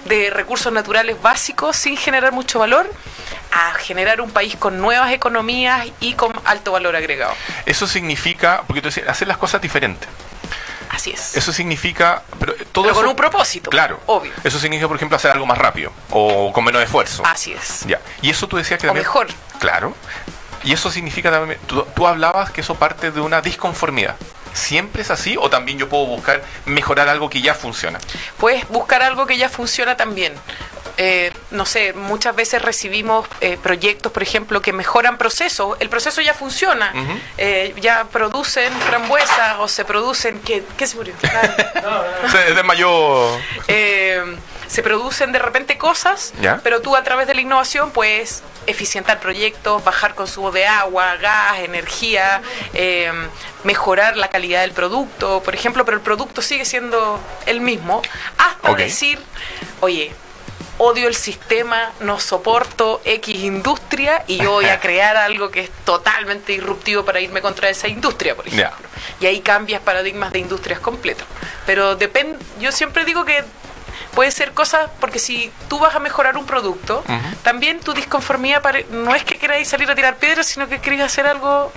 de 0.06 0.30
recursos 0.30 0.72
naturales 0.74 1.22
básicos 1.22 1.76
sin 1.76 1.98
generar 1.98 2.32
mucho 2.32 2.60
valor 2.60 2.90
a 3.52 3.74
generar 3.76 4.20
un 4.22 4.32
país 4.32 4.56
con 4.58 4.82
nuevas 4.82 5.12
economías 5.14 5.88
y 6.00 6.14
con 6.14 6.34
alto 6.46 6.72
valor 6.74 6.96
agregado. 6.96 7.34
Eso 7.66 7.88
significa, 7.88 8.64
porque 8.68 8.82
tú 8.82 8.88
decías, 8.90 9.08
hacer 9.08 9.28
las 9.28 9.38
cosas 9.38 9.62
diferentes. 9.62 10.10
Así 10.90 11.12
es. 11.12 11.36
Eso 11.36 11.52
significa, 11.52 12.22
pero 12.40 12.54
todo 12.72 12.84
Pero 12.86 12.96
con 12.96 13.04
eso- 13.06 13.10
un 13.12 13.16
propósito, 13.16 13.70
Claro. 13.70 14.00
obvio. 14.06 14.32
Eso 14.44 14.60
significa, 14.60 14.88
por 14.88 14.98
ejemplo, 14.98 15.16
hacer 15.18 15.32
algo 15.32 15.46
más 15.46 15.58
rápido 15.58 15.92
o 16.12 16.52
con 16.54 16.64
menos 16.64 16.82
esfuerzo. 16.84 17.24
Así 17.26 17.54
es. 17.54 17.86
Ya. 17.86 18.00
Y 18.22 18.30
eso 18.30 18.48
tú 18.48 18.58
decías 18.58 18.80
que 18.80 18.88
O 18.88 18.90
también. 18.90 19.04
mejor. 19.06 19.28
Claro. 19.60 19.96
Y 20.64 20.74
eso 20.74 20.90
significa 20.92 21.32
también. 21.32 21.60
Tú, 21.68 21.84
tú 21.96 22.08
hablabas 22.08 22.52
que 22.52 22.62
eso 22.62 22.76
parte 22.76 23.12
de 23.12 23.22
una 23.22 23.42
disconformidad. 23.42 24.16
¿Siempre 24.56 25.02
es 25.02 25.12
así 25.12 25.36
o 25.38 25.50
también 25.50 25.78
yo 25.78 25.90
puedo 25.90 26.06
buscar 26.06 26.42
mejorar 26.66 27.10
algo 27.10 27.30
que 27.30 27.42
ya 27.42 27.54
funciona? 27.54 28.00
Puedes 28.38 28.68
buscar 28.70 29.04
algo 29.04 29.28
que 29.28 29.38
ya 29.38 29.50
funciona 29.50 29.98
también. 29.98 30.34
Eh, 30.98 31.34
no 31.52 31.66
sé, 31.66 31.92
muchas 31.92 32.34
veces 32.38 32.62
recibimos 32.62 33.28
eh, 33.42 33.58
proyectos, 33.62 34.14
por 34.14 34.24
ejemplo, 34.24 34.62
que 34.62 34.72
mejoran 34.72 35.18
procesos. 35.18 35.76
El 35.82 35.90
proceso 35.90 36.22
ya 36.22 36.34
funciona. 36.34 36.94
Eh, 37.38 37.76
ya 37.82 38.06
producen 38.06 38.72
frambuesas 38.88 39.58
o 39.60 39.68
se 39.68 39.84
producen... 39.84 40.40
¿Qué, 40.40 40.64
qué 40.78 40.88
se 40.88 40.96
murió? 40.96 41.14
Nada. 41.22 42.30
Se 42.32 42.54
desmayó. 42.54 43.38
Se 44.68 44.82
producen 44.84 45.32
de 45.32 45.40
repente 45.40 45.78
cosas, 45.78 46.34
Ya. 46.42 46.60
pero 46.64 46.82
tú 46.82 46.96
a 46.96 47.04
través 47.04 47.28
de 47.28 47.36
la 47.36 47.42
innovación 47.42 47.92
puedes 47.92 48.44
eficientar 48.68 49.20
proyectos, 49.20 49.84
bajar 49.84 50.16
consumo 50.16 50.52
de 50.52 50.66
agua, 50.66 51.16
gas, 51.18 51.60
energía, 51.60 52.42
eh, 52.74 53.12
mejorar 53.64 54.18
la 54.18 54.30
calidad 54.30 54.62
del 54.62 54.72
producto, 54.72 55.42
por 55.44 55.54
ejemplo, 55.54 55.86
pero 55.86 55.98
el 55.98 56.04
producto 56.04 56.42
sigue 56.42 56.66
siendo 56.66 57.20
el 57.46 57.62
mismo, 57.62 58.02
hasta 58.38 58.74
decir, 58.76 59.20
oye, 59.82 60.12
odio 60.78 61.08
el 61.08 61.16
sistema, 61.16 61.92
no 62.02 62.20
soporto 62.20 63.02
X 63.06 63.36
industria 63.36 64.24
y 64.28 64.38
yo 64.38 64.52
voy 64.52 64.66
a 64.66 64.80
crear 64.82 65.16
algo 65.16 65.50
que 65.50 65.62
es 65.62 65.70
totalmente 65.86 66.52
disruptivo 66.52 67.06
para 67.06 67.20
irme 67.22 67.42
contra 67.42 67.70
esa 67.70 67.88
industria, 67.88 68.36
por 68.36 68.48
ejemplo. 68.48 68.88
Y 69.20 69.26
ahí 69.28 69.40
cambias 69.42 69.82
paradigmas 69.82 70.32
de 70.34 70.40
industrias 70.40 70.80
completos. 70.80 71.26
Pero 71.66 71.96
depende, 71.96 72.38
yo 72.60 72.72
siempre 72.72 73.06
digo 73.06 73.24
que 73.26 73.44
puede 74.14 74.32
ser 74.32 74.54
cosas, 74.54 74.90
porque 75.00 75.20
si 75.20 75.52
tú 75.68 75.80
vas 75.80 75.96
a 75.96 76.00
mejorar 76.00 76.38
un 76.38 76.46
producto, 76.46 77.04
también 77.44 77.80
tu 77.80 77.94
disconformidad 77.94 78.62
no 78.92 79.16
es 79.16 79.24
que 79.24 79.38
queráis 79.38 79.68
salir 79.68 79.90
a 79.90 79.96
tirar 79.96 80.18
piedras, 80.18 80.46
sino 80.48 80.68
que 80.68 80.80
queréis 80.80 81.04
hacer 81.04 81.28
algo 81.28 81.72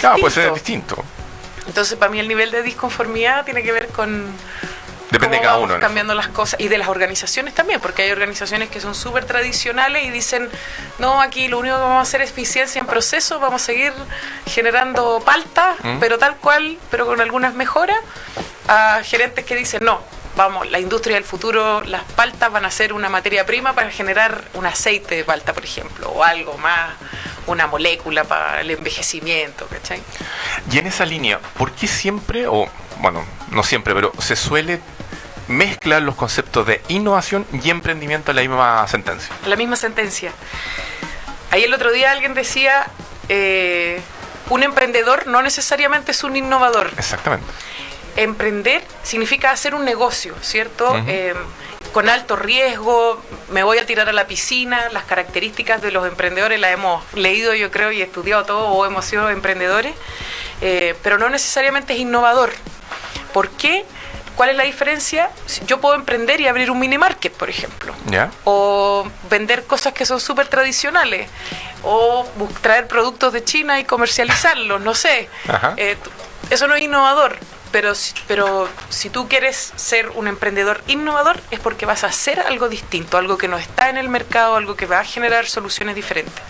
Claro, 0.00 0.18
puede 0.18 0.34
ser 0.34 0.52
distinto. 0.54 1.02
Entonces, 1.66 1.96
para 1.96 2.10
mí 2.10 2.18
el 2.18 2.26
nivel 2.28 2.50
de 2.50 2.62
disconformidad 2.62 3.44
tiene 3.44 3.62
que 3.62 3.72
ver 3.72 3.88
con 3.88 4.32
Depende 5.10 5.36
de 5.36 5.42
cada 5.42 5.58
uno. 5.58 5.74
¿no? 5.74 5.80
cambiando 5.80 6.14
las 6.14 6.28
cosas 6.28 6.58
y 6.58 6.68
de 6.68 6.78
las 6.78 6.88
organizaciones 6.88 7.54
también, 7.54 7.80
porque 7.80 8.02
hay 8.02 8.10
organizaciones 8.10 8.70
que 8.70 8.80
son 8.80 8.94
súper 8.94 9.26
tradicionales 9.26 10.04
y 10.04 10.10
dicen, 10.10 10.48
no, 10.98 11.20
aquí 11.20 11.48
lo 11.48 11.58
único 11.58 11.76
que 11.76 11.82
vamos 11.82 11.98
a 11.98 12.00
hacer 12.00 12.22
es 12.22 12.30
eficiencia 12.30 12.80
en 12.80 12.86
procesos, 12.86 13.38
vamos 13.38 13.60
a 13.62 13.64
seguir 13.66 13.92
generando 14.46 15.20
palta, 15.24 15.76
Mm. 15.82 15.98
pero 16.00 16.18
tal 16.18 16.36
cual, 16.36 16.78
pero 16.90 17.04
con 17.06 17.20
algunas 17.20 17.52
mejoras, 17.54 17.98
a 18.68 19.02
gerentes 19.04 19.44
que 19.44 19.54
dicen, 19.54 19.84
no. 19.84 20.00
Vamos, 20.34 20.70
la 20.70 20.80
industria 20.80 21.16
del 21.16 21.24
futuro, 21.24 21.82
las 21.82 22.04
paltas 22.04 22.50
van 22.50 22.64
a 22.64 22.70
ser 22.70 22.92
una 22.94 23.10
materia 23.10 23.44
prima 23.44 23.74
para 23.74 23.90
generar 23.90 24.44
un 24.54 24.64
aceite 24.64 25.16
de 25.16 25.24
palta, 25.24 25.52
por 25.52 25.64
ejemplo, 25.64 26.08
o 26.08 26.24
algo 26.24 26.56
más, 26.56 26.94
una 27.46 27.66
molécula 27.66 28.24
para 28.24 28.62
el 28.62 28.70
envejecimiento, 28.70 29.66
¿cachai? 29.66 30.00
Y 30.70 30.78
en 30.78 30.86
esa 30.86 31.04
línea, 31.04 31.38
¿por 31.58 31.72
qué 31.72 31.86
siempre, 31.86 32.46
o 32.46 32.66
bueno, 32.98 33.24
no 33.50 33.62
siempre, 33.62 33.94
pero 33.94 34.12
se 34.20 34.36
suele 34.36 34.80
mezclar 35.48 36.00
los 36.00 36.14
conceptos 36.14 36.66
de 36.66 36.80
innovación 36.88 37.46
y 37.52 37.68
emprendimiento 37.68 38.30
en 38.30 38.36
la 38.36 38.42
misma 38.42 38.88
sentencia? 38.88 39.34
La 39.46 39.56
misma 39.56 39.76
sentencia. 39.76 40.32
Ahí 41.50 41.64
el 41.64 41.74
otro 41.74 41.92
día 41.92 42.10
alguien 42.10 42.32
decía, 42.32 42.86
eh, 43.28 44.00
un 44.48 44.62
emprendedor 44.62 45.26
no 45.26 45.42
necesariamente 45.42 46.12
es 46.12 46.24
un 46.24 46.36
innovador. 46.36 46.90
Exactamente. 46.96 47.46
Emprender 48.16 48.82
significa 49.02 49.50
hacer 49.50 49.74
un 49.74 49.84
negocio, 49.84 50.34
¿cierto? 50.42 50.94
Eh, 51.06 51.34
con 51.92 52.08
alto 52.08 52.36
riesgo, 52.36 53.22
me 53.50 53.62
voy 53.62 53.78
a 53.78 53.86
tirar 53.86 54.08
a 54.08 54.12
la 54.12 54.26
piscina, 54.26 54.88
las 54.90 55.04
características 55.04 55.82
de 55.82 55.92
los 55.92 56.06
emprendedores 56.06 56.58
las 56.58 56.72
hemos 56.72 57.04
leído 57.14 57.54
yo 57.54 57.70
creo 57.70 57.92
y 57.92 58.00
estudiado 58.00 58.44
todo 58.44 58.68
o 58.68 58.86
hemos 58.86 59.04
sido 59.04 59.28
emprendedores, 59.28 59.94
eh, 60.62 60.94
pero 61.02 61.18
no 61.18 61.28
necesariamente 61.28 61.92
es 61.92 62.00
innovador. 62.00 62.50
¿Por 63.32 63.50
qué? 63.50 63.84
¿Cuál 64.36 64.50
es 64.50 64.56
la 64.56 64.64
diferencia? 64.64 65.30
Yo 65.66 65.80
puedo 65.80 65.94
emprender 65.94 66.40
y 66.40 66.48
abrir 66.48 66.70
un 66.70 66.78
mini 66.78 66.96
market, 66.96 67.32
por 67.32 67.50
ejemplo 67.50 67.94
o 68.44 69.06
vender 69.30 69.64
cosas 69.64 69.92
que 69.92 70.06
son 70.06 70.20
súper 70.20 70.48
tradicionales, 70.48 71.28
o 71.82 72.26
traer 72.60 72.86
productos 72.86 73.32
de 73.32 73.44
China 73.44 73.80
y 73.80 73.84
comercializarlos, 73.84 74.80
no 74.80 74.94
sé. 74.94 75.28
Ajá. 75.48 75.74
Eh, 75.76 75.96
eso 76.50 76.66
no 76.68 76.74
es 76.74 76.82
innovador, 76.82 77.38
pero, 77.72 77.94
si- 77.94 78.14
pero 78.28 78.68
si 78.90 79.10
tú 79.10 79.28
quieres 79.28 79.72
ser 79.76 80.10
un 80.10 80.28
emprendedor 80.28 80.82
innovador 80.86 81.40
es 81.50 81.58
porque 81.58 81.86
vas 81.86 82.04
a 82.04 82.08
hacer 82.08 82.38
algo 82.40 82.68
distinto, 82.68 83.16
algo 83.18 83.38
que 83.38 83.48
no 83.48 83.56
está 83.56 83.88
en 83.88 83.96
el 83.96 84.08
mercado, 84.08 84.56
algo 84.56 84.76
que 84.76 84.86
va 84.86 85.00
a 85.00 85.04
generar 85.04 85.46
soluciones 85.46 85.94
diferentes. 85.94 86.42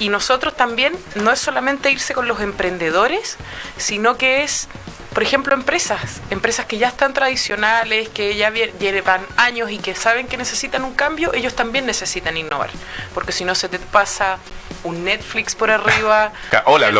Y 0.00 0.08
nosotros 0.08 0.56
también 0.56 0.92
no 1.14 1.30
es 1.30 1.38
solamente 1.38 1.90
irse 1.90 2.12
con 2.12 2.26
los 2.26 2.40
emprendedores, 2.40 3.36
sino 3.76 4.16
que 4.18 4.42
es, 4.42 4.66
por 5.14 5.22
ejemplo, 5.22 5.54
empresas, 5.54 6.20
empresas 6.30 6.66
que 6.66 6.78
ya 6.78 6.88
están 6.88 7.14
tradicionales, 7.14 8.08
que 8.08 8.34
ya 8.34 8.50
llevan 8.50 9.24
años 9.36 9.70
y 9.70 9.78
que 9.78 9.94
saben 9.94 10.26
que 10.26 10.36
necesitan 10.36 10.82
un 10.82 10.94
cambio, 10.94 11.32
ellos 11.34 11.54
también 11.54 11.86
necesitan 11.86 12.36
innovar, 12.36 12.70
porque 13.14 13.30
si 13.32 13.44
no 13.44 13.54
se 13.54 13.68
te 13.68 13.78
pasa 13.78 14.38
un 14.84 15.04
Netflix 15.04 15.54
por 15.54 15.70
arriba, 15.70 16.32
hola, 16.66 16.90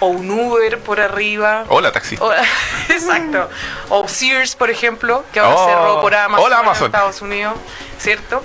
o 0.00 0.06
un 0.06 0.30
Uber 0.30 0.78
por 0.80 1.00
arriba. 1.00 1.64
Hola, 1.68 1.92
taxi. 1.92 2.16
O- 2.20 2.32
exacto. 2.88 3.48
O 3.88 4.06
Sears, 4.08 4.56
por 4.56 4.70
ejemplo, 4.70 5.24
que 5.32 5.40
ahora 5.40 5.54
Oh, 5.56 5.66
cerró 5.66 6.00
por 6.00 6.14
Amazon, 6.14 6.44
hola, 6.46 6.56
en 6.56 6.62
Amazon. 6.62 6.86
Estados 6.86 7.22
Unidos, 7.22 7.54
¿cierto? 7.98 8.42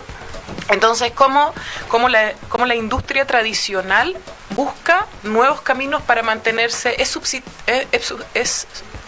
Entonces, 0.70 1.12
¿cómo, 1.14 1.54
cómo, 1.88 2.10
la, 2.10 2.34
cómo 2.50 2.66
la 2.66 2.76
industria 2.76 3.26
tradicional 3.26 4.16
busca 4.52 5.06
nuevos 5.24 5.62
caminos 5.62 6.02
para 6.04 6.22
mantenerse? 6.24 6.96
Es, 7.02 7.16
subsi- 7.16 7.44
es, 7.68 7.88
es 7.92 8.06
su- 8.06 8.24
es 8.34 8.68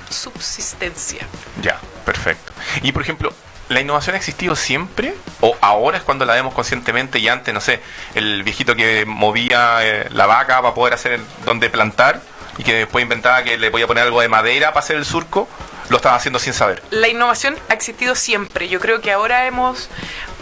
subsistencia. 0.09 1.25
Ya, 1.61 1.79
perfecto. 2.05 2.51
Y 2.81 2.91
por 2.91 3.01
ejemplo, 3.01 3.33
¿la 3.71 3.81
innovación 3.81 4.15
ha 4.15 4.17
existido 4.17 4.55
siempre? 4.55 5.15
¿O 5.39 5.55
ahora 5.61 5.97
es 5.97 6.03
cuando 6.03 6.25
la 6.25 6.33
vemos 6.33 6.53
conscientemente 6.53 7.19
y 7.19 7.27
antes, 7.27 7.53
no 7.53 7.61
sé, 7.61 7.81
el 8.15 8.43
viejito 8.43 8.75
que 8.75 9.05
movía 9.05 9.79
eh, 9.81 10.07
la 10.11 10.25
vaca 10.25 10.61
para 10.61 10.73
poder 10.73 10.93
hacer 10.93 11.19
donde 11.45 11.69
plantar 11.69 12.21
y 12.57 12.63
que 12.63 12.73
después 12.73 13.03
inventaba 13.03 13.43
que 13.43 13.57
le 13.57 13.71
podía 13.71 13.87
poner 13.87 14.03
algo 14.03 14.21
de 14.21 14.27
madera 14.27 14.69
para 14.69 14.79
hacer 14.79 14.97
el 14.97 15.05
surco? 15.05 15.47
Lo 15.91 15.97
estás 15.97 16.13
haciendo 16.13 16.39
sin 16.39 16.53
saber? 16.53 16.81
La 16.89 17.07
innovación 17.07 17.57
ha 17.69 17.73
existido 17.73 18.15
siempre. 18.15 18.67
Yo 18.69 18.79
creo 18.79 19.01
que 19.01 19.11
ahora 19.11 19.45
hemos 19.45 19.89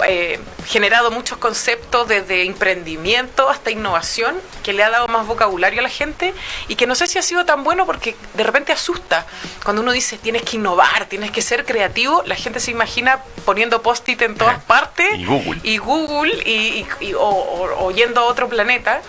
eh, 0.08 0.40
generado 0.68 1.12
muchos 1.12 1.38
conceptos 1.38 2.08
desde 2.08 2.44
emprendimiento 2.46 3.50
hasta 3.50 3.72
innovación 3.72 4.36
que 4.64 4.72
le 4.74 4.84
ha 4.84 4.90
dado 4.90 5.08
más 5.08 5.26
vocabulario 5.28 5.80
a 5.80 5.84
la 5.84 5.90
gente 5.90 6.34
y 6.68 6.76
que 6.76 6.88
no 6.88 6.96
sé 6.96 7.08
si 7.08 7.18
ha 7.18 7.22
sido 7.22 7.46
tan 7.46 7.64
bueno 7.64 7.86
porque 7.86 8.16
de 8.36 8.44
repente 8.44 8.72
asusta. 8.72 9.26
Cuando 9.64 9.82
uno 9.82 9.92
dice 9.92 10.18
tienes 10.18 10.44
que 10.44 10.58
innovar, 10.58 11.06
tienes 11.08 11.32
que 11.32 11.42
ser 11.42 11.66
creativo, 11.66 12.24
la 12.26 12.36
gente 12.36 12.60
se 12.60 12.72
imagina 12.72 13.20
poniendo 13.46 13.82
post-it 13.82 14.22
en 14.22 14.36
todas 14.36 14.64
partes 14.64 15.08
Y 15.18 15.26
Google. 15.26 15.60
y 15.64 15.78
Google 15.78 16.34
y, 16.46 16.52
y- 16.52 16.88
y- 17.08 17.14
o, 17.16 17.22
o- 17.22 17.86
o 17.88 17.92
yendo 17.92 18.22
a 18.22 18.24
otro 18.26 18.48
planeta. 18.48 19.02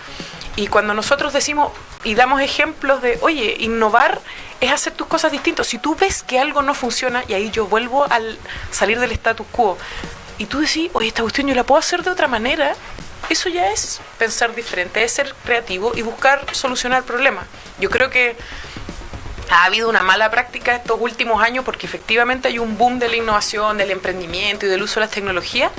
Y 0.55 0.67
cuando 0.67 0.93
nosotros 0.93 1.31
decimos 1.31 1.71
y 2.03 2.15
damos 2.15 2.41
ejemplos 2.41 3.01
de, 3.01 3.17
oye, 3.21 3.55
innovar 3.59 4.19
es 4.61 4.71
hacer 4.71 4.93
tus 4.93 5.07
cosas 5.07 5.31
distintas. 5.31 5.67
Si 5.67 5.77
tú 5.77 5.95
ves 5.95 6.23
que 6.23 6.39
algo 6.39 6.61
no 6.61 6.73
funciona, 6.73 7.23
y 7.27 7.33
ahí 7.33 7.49
yo 7.51 7.65
vuelvo 7.65 8.05
al 8.09 8.37
salir 8.71 8.99
del 8.99 9.11
status 9.11 9.45
quo, 9.51 9.77
y 10.37 10.45
tú 10.45 10.59
decís, 10.59 10.89
oye, 10.93 11.07
esta 11.07 11.23
cuestión 11.23 11.47
yo 11.47 11.55
la 11.55 11.63
puedo 11.63 11.79
hacer 11.79 12.03
de 12.03 12.11
otra 12.11 12.27
manera, 12.27 12.75
eso 13.29 13.49
ya 13.49 13.71
es 13.71 13.99
pensar 14.17 14.55
diferente, 14.55 15.03
es 15.03 15.11
ser 15.11 15.33
creativo 15.43 15.91
y 15.95 16.01
buscar 16.01 16.45
solucionar 16.53 17.03
problemas. 17.03 17.45
Yo 17.79 17.89
creo 17.89 18.09
que 18.09 18.35
ha 19.53 19.65
habido 19.65 19.89
una 19.89 20.01
mala 20.01 20.31
práctica 20.31 20.73
estos 20.75 20.97
últimos 20.99 21.43
años 21.43 21.65
porque 21.65 21.85
efectivamente 21.85 22.47
hay 22.47 22.57
un 22.57 22.77
boom 22.77 22.99
de 22.99 23.09
la 23.09 23.17
innovación, 23.17 23.77
del 23.77 23.91
emprendimiento 23.91 24.65
y 24.65 24.69
del 24.69 24.81
uso 24.81 24.95
de 24.95 25.07
las 25.07 25.09
tecnologías, 25.13 25.71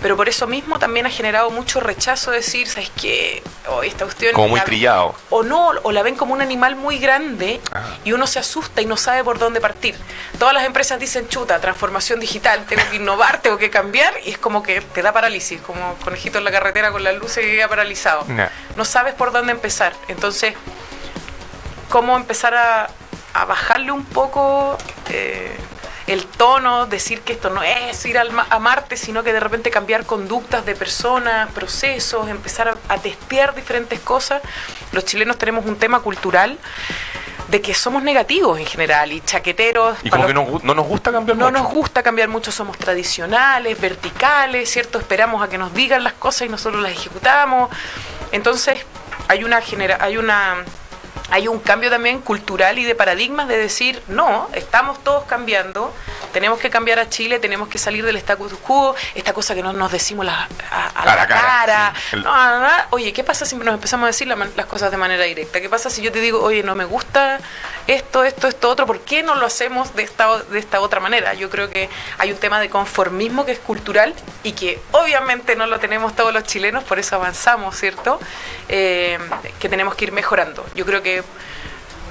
pero 0.00 0.16
por 0.16 0.28
eso 0.28 0.46
mismo 0.46 0.78
también 0.78 1.06
ha 1.06 1.10
generado 1.10 1.50
mucho 1.50 1.80
rechazo 1.80 2.30
decir, 2.30 2.68
¿sabes 2.68 2.90
qué? 3.00 3.42
Oh, 3.68 3.82
esta 3.82 4.04
cuestión 4.04 4.32
Como 4.32 4.48
muy 4.48 4.60
la- 4.60 4.64
trillado. 4.64 5.14
o 5.30 5.42
no, 5.42 5.70
o 5.82 5.90
la 5.90 6.02
ven 6.04 6.14
como 6.14 6.34
un 6.34 6.40
animal 6.40 6.76
muy 6.76 6.98
grande 6.98 7.60
Ah. 7.72 7.82
y 8.04 8.12
uno 8.12 8.28
se 8.28 8.38
asusta 8.38 8.80
y 8.80 8.86
no 8.86 8.96
sabe 8.96 9.24
por 9.24 9.38
dónde 9.40 9.60
partir. 9.60 9.96
Todas 10.38 10.54
las 10.54 10.64
empresas 10.64 11.00
dicen, 11.00 11.28
chuta, 11.28 11.60
transformación 11.60 12.20
digital, 12.20 12.64
tengo 12.66 12.82
que 12.90 12.96
innovar, 12.96 13.42
tengo 13.42 13.58
que 13.58 13.70
cambiar, 13.70 14.14
y 14.24 14.30
es 14.30 14.38
como 14.38 14.62
que 14.62 14.80
te 14.80 15.02
da 15.02 15.12
parálisis, 15.12 15.60
como 15.62 15.94
conejito 16.04 16.38
en 16.38 16.44
la 16.44 16.52
carretera 16.52 16.92
con 16.92 17.02
las 17.02 17.16
luces 17.16 17.44
y 17.44 17.50
queda 17.56 17.66
paralizado. 17.68 18.24
No 18.76 18.84
sabes 18.84 19.14
por 19.14 19.32
dónde 19.32 19.50
empezar. 19.50 19.94
Entonces, 20.06 20.54
cómo 21.88 22.16
empezar 22.16 22.54
a, 22.54 22.88
a 23.40 23.44
bajarle 23.44 23.92
un 23.92 24.04
poco 24.04 24.76
eh, 25.10 25.56
el 26.06 26.24
tono, 26.26 26.86
decir 26.86 27.20
que 27.22 27.32
esto 27.32 27.50
no 27.50 27.62
es 27.62 28.04
ir 28.06 28.18
al 28.18 28.30
a 28.38 28.58
Marte, 28.58 28.96
sino 28.96 29.22
que 29.22 29.32
de 29.32 29.40
repente 29.40 29.70
cambiar 29.70 30.06
conductas 30.06 30.64
de 30.64 30.74
personas, 30.74 31.50
procesos, 31.52 32.28
empezar 32.28 32.68
a, 32.68 32.76
a 32.88 32.98
testear 32.98 33.54
diferentes 33.54 34.00
cosas. 34.00 34.42
Los 34.92 35.04
chilenos 35.04 35.36
tenemos 35.38 35.66
un 35.66 35.76
tema 35.76 36.00
cultural 36.00 36.58
de 37.48 37.60
que 37.60 37.74
somos 37.74 38.02
negativos 38.02 38.58
en 38.58 38.66
general 38.66 39.12
y 39.12 39.20
chaqueteros. 39.20 39.98
Y 40.02 40.10
como 40.10 40.26
que 40.26 40.34
no, 40.34 40.60
no 40.62 40.74
nos 40.74 40.86
gusta 40.86 41.12
cambiar 41.12 41.36
no 41.36 41.46
mucho. 41.50 41.62
nos 41.62 41.72
gusta 41.72 42.02
cambiar 42.02 42.28
mucho, 42.28 42.50
somos 42.50 42.76
tradicionales, 42.78 43.80
verticales, 43.80 44.70
¿cierto? 44.70 44.98
Esperamos 44.98 45.42
a 45.42 45.48
que 45.48 45.58
nos 45.58 45.72
digan 45.74 46.02
las 46.02 46.14
cosas 46.14 46.42
y 46.42 46.48
nosotros 46.48 46.82
las 46.82 46.92
ejecutamos. 46.92 47.70
Entonces, 48.32 48.78
hay 49.28 49.44
una 49.44 49.60
genera 49.60 49.98
hay 50.00 50.16
una 50.18 50.64
hay 51.30 51.48
un 51.48 51.58
cambio 51.58 51.90
también 51.90 52.20
cultural 52.20 52.78
y 52.78 52.84
de 52.84 52.94
paradigmas 52.94 53.48
de 53.48 53.58
decir, 53.58 54.02
no, 54.08 54.48
estamos 54.52 55.02
todos 55.02 55.24
cambiando, 55.24 55.92
tenemos 56.32 56.58
que 56.60 56.70
cambiar 56.70 56.98
a 56.98 57.08
Chile, 57.08 57.38
tenemos 57.38 57.68
que 57.68 57.78
salir 57.78 58.04
del 58.04 58.16
status 58.16 58.52
quo, 58.54 58.94
esta 59.14 59.32
cosa 59.32 59.54
que 59.54 59.62
no 59.62 59.72
nos 59.72 59.90
decimos 59.92 60.24
la- 60.26 60.48
a, 60.70 60.86
a 60.94 61.04
la, 61.06 61.16
la 61.16 61.26
cara, 61.26 61.40
cara. 61.42 61.94
sí. 62.10 62.16
No, 62.16 62.32
no, 62.50 62.60
no. 62.60 62.68
Oye, 62.90 63.12
¿qué 63.12 63.24
pasa 63.24 63.44
si 63.44 63.56
nos 63.56 63.74
empezamos 63.74 64.04
a 64.04 64.08
decir 64.08 64.26
la 64.28 64.36
las 64.56 64.66
cosas 64.66 64.90
de 64.90 64.96
manera 64.96 65.24
directa? 65.24 65.60
¿Qué 65.60 65.68
pasa 65.68 65.90
si 65.90 66.02
yo 66.02 66.12
te 66.12 66.20
digo, 66.20 66.40
oye, 66.42 66.62
no 66.62 66.74
me 66.74 66.84
gusta 66.84 67.40
esto, 67.86 68.22
esto, 68.24 68.46
esto, 68.48 68.68
otro? 68.68 68.86
¿Por 68.86 69.00
qué 69.00 69.22
no 69.22 69.34
lo 69.34 69.46
hacemos 69.46 69.94
de 69.96 70.02
esta, 70.02 70.38
de 70.44 70.58
esta 70.58 70.80
otra 70.80 71.00
manera? 71.00 71.34
Yo 71.34 71.50
creo 71.50 71.70
que 71.70 71.88
hay 72.18 72.30
un 72.32 72.38
tema 72.38 72.60
de 72.60 72.68
conformismo 72.70 73.44
que 73.46 73.52
es 73.52 73.58
cultural 73.58 74.14
y 74.42 74.52
que 74.52 74.78
obviamente 74.92 75.56
no 75.56 75.66
lo 75.66 75.78
tenemos 75.80 76.14
todos 76.14 76.32
los 76.32 76.44
chilenos, 76.44 76.84
por 76.84 76.98
eso 76.98 77.16
avanzamos, 77.16 77.76
¿cierto? 77.76 78.20
Eh, 78.68 79.18
que 79.58 79.68
tenemos 79.68 79.94
que 79.94 80.04
ir 80.06 80.12
mejorando. 80.12 80.64
Yo 80.74 80.84
creo 80.84 81.02
que, 81.02 81.05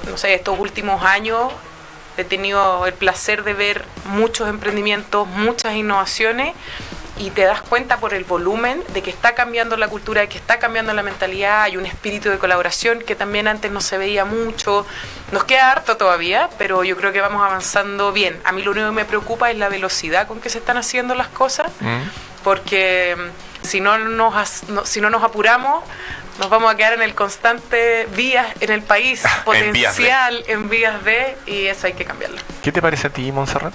no 0.10 0.18
sé, 0.18 0.34
estos 0.34 0.58
últimos 0.60 1.04
años 1.04 1.52
he 2.18 2.24
tenido 2.24 2.86
el 2.86 2.94
placer 2.94 3.44
de 3.44 3.54
ver 3.54 3.86
muchos 4.06 4.48
emprendimientos, 4.48 5.28
muchas 5.28 5.74
innovaciones 5.76 6.54
y 7.18 7.30
te 7.30 7.44
das 7.44 7.62
cuenta 7.62 7.98
por 7.98 8.14
el 8.14 8.26
volumen 8.26 8.84
de 8.94 9.02
que 9.02 9.10
está 9.10 9.36
cambiando 9.36 9.78
la 9.78 9.88
cultura, 9.88 10.22
de 10.22 10.28
que 10.30 10.38
está 10.38 10.60
cambiando 10.60 10.92
la 10.94 11.02
mentalidad, 11.02 11.62
hay 11.64 11.78
un 11.78 11.86
espíritu 11.86 12.30
de 12.30 12.38
colaboración 12.38 13.00
que 13.00 13.16
también 13.16 13.48
antes 13.48 13.72
no 13.72 13.80
se 13.80 13.98
veía 13.98 14.26
mucho, 14.26 14.86
nos 15.32 15.46
queda 15.46 15.72
harto 15.72 15.96
todavía, 15.98 16.50
pero 16.58 16.84
yo 16.84 16.98
creo 16.98 17.14
que 17.14 17.22
vamos 17.22 17.42
avanzando 17.42 18.12
bien. 18.12 18.38
A 18.44 18.52
mí 18.52 18.64
lo 18.64 18.72
único 18.72 18.88
que 18.88 18.94
me 18.94 19.06
preocupa 19.06 19.50
es 19.50 19.58
la 19.58 19.70
velocidad 19.70 20.28
con 20.28 20.42
que 20.42 20.50
se 20.50 20.58
están 20.58 20.78
haciendo 20.78 21.16
las 21.16 21.28
cosas, 21.30 21.72
Mm. 21.80 22.02
porque 22.44 23.16
mm, 23.18 23.66
si 23.66 23.80
no 23.80 23.98
nos, 23.98 24.64
si 24.84 25.00
no 25.02 25.10
nos 25.10 25.24
apuramos, 25.24 25.84
nos 26.40 26.50
vamos 26.50 26.72
a 26.72 26.76
quedar 26.76 26.94
en 26.94 27.02
el 27.02 27.16
constante 27.16 28.08
vías 28.16 28.48
en 28.60 28.72
el 28.72 28.82
país 28.82 29.24
de. 29.24 29.44
potencial 29.44 30.44
en 30.48 30.70
vías 30.70 31.04
de 31.04 31.38
y 31.46 31.66
eso 31.66 31.88
hay 31.88 31.94
que 31.94 32.06
cambiarlo. 32.06 32.38
¿Qué 32.62 32.72
te 32.72 32.82
parece 32.82 33.08
a 33.08 33.10
ti, 33.10 33.32
Montserrat? 33.32 33.74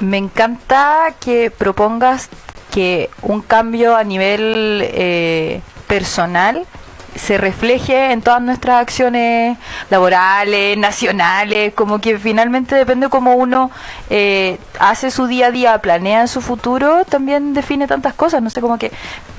Me 0.00 0.18
encanta 0.18 1.14
que 1.20 1.50
propongas 1.50 2.28
que 2.72 3.10
un 3.22 3.40
cambio 3.40 3.96
a 3.96 4.04
nivel 4.04 4.82
eh, 4.84 5.62
personal 5.86 6.66
se 7.16 7.38
refleje 7.38 8.12
en 8.12 8.22
todas 8.22 8.40
nuestras 8.42 8.80
acciones 8.80 9.58
laborales, 9.90 10.76
nacionales, 10.78 11.74
como 11.74 12.00
que 12.00 12.18
finalmente 12.18 12.74
depende 12.74 13.08
cómo 13.08 13.34
uno 13.34 13.70
eh, 14.10 14.58
hace 14.78 15.10
su 15.10 15.26
día 15.26 15.46
a 15.46 15.50
día, 15.50 15.78
planea 15.78 16.26
su 16.26 16.40
futuro, 16.40 17.04
también 17.04 17.54
define 17.54 17.86
tantas 17.86 18.14
cosas, 18.14 18.42
no 18.42 18.50
sé, 18.50 18.60
como 18.60 18.78
que 18.78 18.92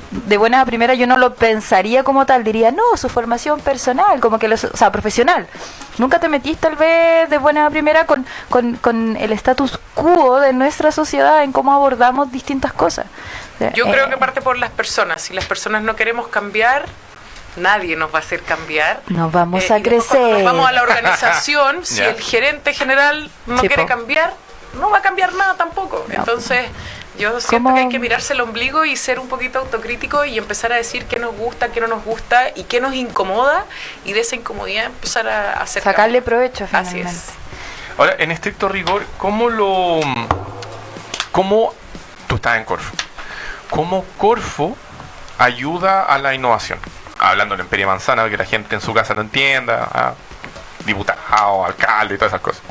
de 0.10 0.38
buena 0.38 0.62
a 0.62 0.66
primera 0.66 0.94
yo 0.94 1.06
no 1.06 1.18
lo 1.18 1.36
pensaría 1.36 2.04
como 2.04 2.26
tal, 2.26 2.44
diría, 2.46 2.72
no, 2.72 2.82
su 2.96 3.10
formación 3.10 3.60
personal, 3.60 4.22
como 4.22 4.40
que, 4.40 4.48
lo, 4.48 4.56
o 4.56 4.58
sea, 4.58 4.90
profesional. 4.92 5.48
Nunca 5.98 6.20
te 6.20 6.30
metís 6.30 6.58
tal 6.58 6.76
vez 6.78 7.30
de 7.30 7.38
buena 7.38 7.66
a 7.66 7.70
primera 7.70 8.06
con, 8.06 8.26
con, 8.50 8.78
con 8.78 9.18
el 9.18 9.34
status 9.34 9.78
quo 9.94 10.40
de 10.40 10.54
nuestra 10.54 10.92
sociedad 10.92 11.44
en 11.44 11.52
cómo 11.52 11.74
abordamos 11.74 12.32
distintas 12.32 12.72
cosas. 12.72 13.06
Yo 13.76 13.86
Eh, 13.86 13.92
creo 13.92 14.10
que 14.10 14.18
parte 14.18 14.42
por 14.42 14.58
las 14.58 14.70
personas. 14.72 15.22
Si 15.22 15.34
las 15.34 15.46
personas 15.46 15.84
no 15.84 15.96
queremos 15.96 16.28
cambiar, 16.30 16.86
nadie 17.58 17.96
nos 17.96 18.14
va 18.14 18.20
a 18.20 18.22
hacer 18.22 18.42
cambiar. 18.44 19.02
Nos 19.08 19.32
vamos 19.32 19.64
Eh, 19.70 19.74
a 19.74 19.82
crecer. 19.82 20.20
nos 20.34 20.44
vamos 20.44 20.68
a 20.68 20.72
la 20.72 20.84
organización, 20.84 21.86
si 21.86 22.02
el 22.02 22.20
gerente 22.22 22.74
general 22.74 23.30
no 23.46 23.60
quiere 23.60 23.86
cambiar, 23.86 24.34
no 24.80 24.90
va 24.90 25.00
a 25.00 25.02
cambiar 25.02 25.34
nada 25.34 25.56
tampoco. 25.56 26.06
No. 26.08 26.14
Entonces, 26.16 26.66
yo 27.18 27.42
siento 27.42 27.70
¿Cómo? 27.70 27.76
que 27.76 27.82
hay 27.82 27.90
que 27.90 27.98
mirarse 28.00 28.34
el 28.34 28.42
ombligo 28.42 28.86
y 28.86 28.96
ser 28.96 29.20
un 29.20 29.28
poquito 29.28 29.58
autocrítico 29.60 30.24
y 30.26 30.38
empezar 30.38 30.72
a 30.72 30.76
decir 30.76 31.06
qué 31.06 31.18
nos 31.18 31.36
gusta, 31.36 31.70
qué 31.70 31.82
no 31.82 31.88
nos 31.88 32.04
gusta 32.04 32.50
y 32.56 32.64
qué 32.66 32.80
nos 32.80 32.94
incomoda 32.94 33.66
y 34.06 34.14
de 34.14 34.20
esa 34.20 34.36
incomodidad 34.36 34.86
empezar 34.86 35.28
a 35.28 35.54
hacer 35.54 35.82
Sacarle 35.82 36.22
provecho 36.22 36.66
Así 36.66 36.70
finalmente. 36.76 37.10
es. 37.12 37.26
Ahora, 37.98 38.16
en 38.20 38.30
estricto 38.32 38.70
rigor, 38.70 39.04
¿cómo 39.18 39.50
lo. 39.50 40.00
¿Cómo. 41.32 41.74
Tú 42.28 42.36
estás 42.36 42.58
en 42.58 42.66
Corfo. 42.66 42.94
¿Cómo 43.72 44.06
Corfo 44.18 44.78
ayuda 45.40 46.04
a 46.04 46.18
la 46.20 46.34
innovación? 46.36 46.78
Hablando 47.30 47.56
en 47.56 47.62
Imperia 47.62 47.86
Manzana, 47.88 48.30
que 48.30 48.38
la 48.38 48.46
gente 48.46 48.76
en 48.76 48.82
su 48.82 48.94
casa 48.94 49.14
lo 49.14 49.22
entienda, 49.22 49.90
ah, 49.92 50.14
diputado, 50.86 51.66
alcalde 51.66 52.16
y 52.16 52.18
todas 52.18 52.32
esas 52.32 52.42
cosas. 52.42 52.62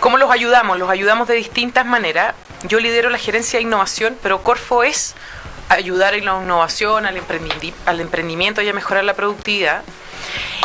¿Cómo 0.00 0.18
los 0.18 0.30
ayudamos? 0.30 0.78
Los 0.78 0.90
ayudamos 0.90 1.26
de 1.26 1.34
distintas 1.34 1.86
maneras. 1.86 2.34
Yo 2.64 2.78
lidero 2.80 3.08
la 3.10 3.18
gerencia 3.18 3.58
de 3.58 3.62
innovación, 3.62 4.16
pero 4.22 4.42
Corfo 4.42 4.82
es 4.82 5.14
ayudar 5.68 6.14
en 6.14 6.26
la 6.26 6.40
innovación, 6.42 7.06
al, 7.06 7.16
emprendi- 7.16 7.72
al 7.86 8.00
emprendimiento 8.00 8.60
y 8.60 8.68
a 8.68 8.72
mejorar 8.74 9.04
la 9.04 9.14
productividad. 9.14 9.82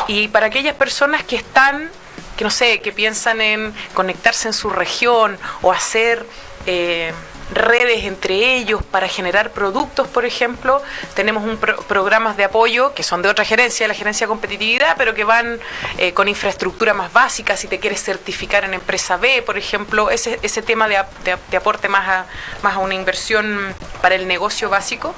Y 0.08 0.28
para 0.28 0.48
aquellas 0.48 0.76
personas 0.76 1.24
que 1.24 1.38
están, 1.38 1.90
que 2.36 2.44
no 2.44 2.50
sé, 2.50 2.82
que 2.82 2.92
piensan 2.92 3.40
en 3.40 3.74
conectarse 3.94 4.50
en 4.50 4.54
su 4.54 4.70
región 4.70 5.40
o 5.62 5.72
hacer 5.72 6.26
eh, 6.66 7.14
redes 7.52 8.06
entre 8.06 8.56
ellos 8.56 8.82
para 8.84 9.08
generar 9.08 9.52
productos, 9.52 10.08
por 10.08 10.26
ejemplo, 10.26 10.82
tenemos 11.16 11.44
un 11.44 11.58
pro- 11.58 11.78
programas 11.84 12.38
de 12.38 12.46
apoyo 12.46 12.94
que 12.94 13.04
son 13.04 13.22
de 13.22 13.30
otra 13.30 13.46
gerencia, 13.46 13.88
la 13.88 13.94
gerencia 13.94 14.26
de 14.26 14.30
competitividad, 14.30 14.96
pero 14.98 15.14
que 15.14 15.24
van 15.24 15.60
eh, 15.98 16.14
con 16.14 16.28
infraestructura 16.28 16.94
más 16.94 17.12
básica. 17.14 17.58
Si 17.58 17.68
te 17.68 17.80
quieres 17.80 18.04
certificar 18.04 18.64
en 18.64 18.74
empresa 18.74 19.18
B, 19.18 19.42
por 19.42 19.58
ejemplo, 19.58 20.10
ese, 20.10 20.40
ese 20.42 20.62
tema 20.62 20.88
de, 20.88 20.98
ap- 20.98 21.18
de 21.24 21.34
ap- 21.34 21.48
de 21.50 21.58
aporte 21.58 21.90
más 21.90 22.08
a, 22.08 22.26
más 22.64 22.76
a 22.76 22.80
una 22.80 22.96
inversión 22.96 23.76
para 24.02 24.16
el 24.16 24.28
negocio 24.28 24.70
básico. 24.70 25.14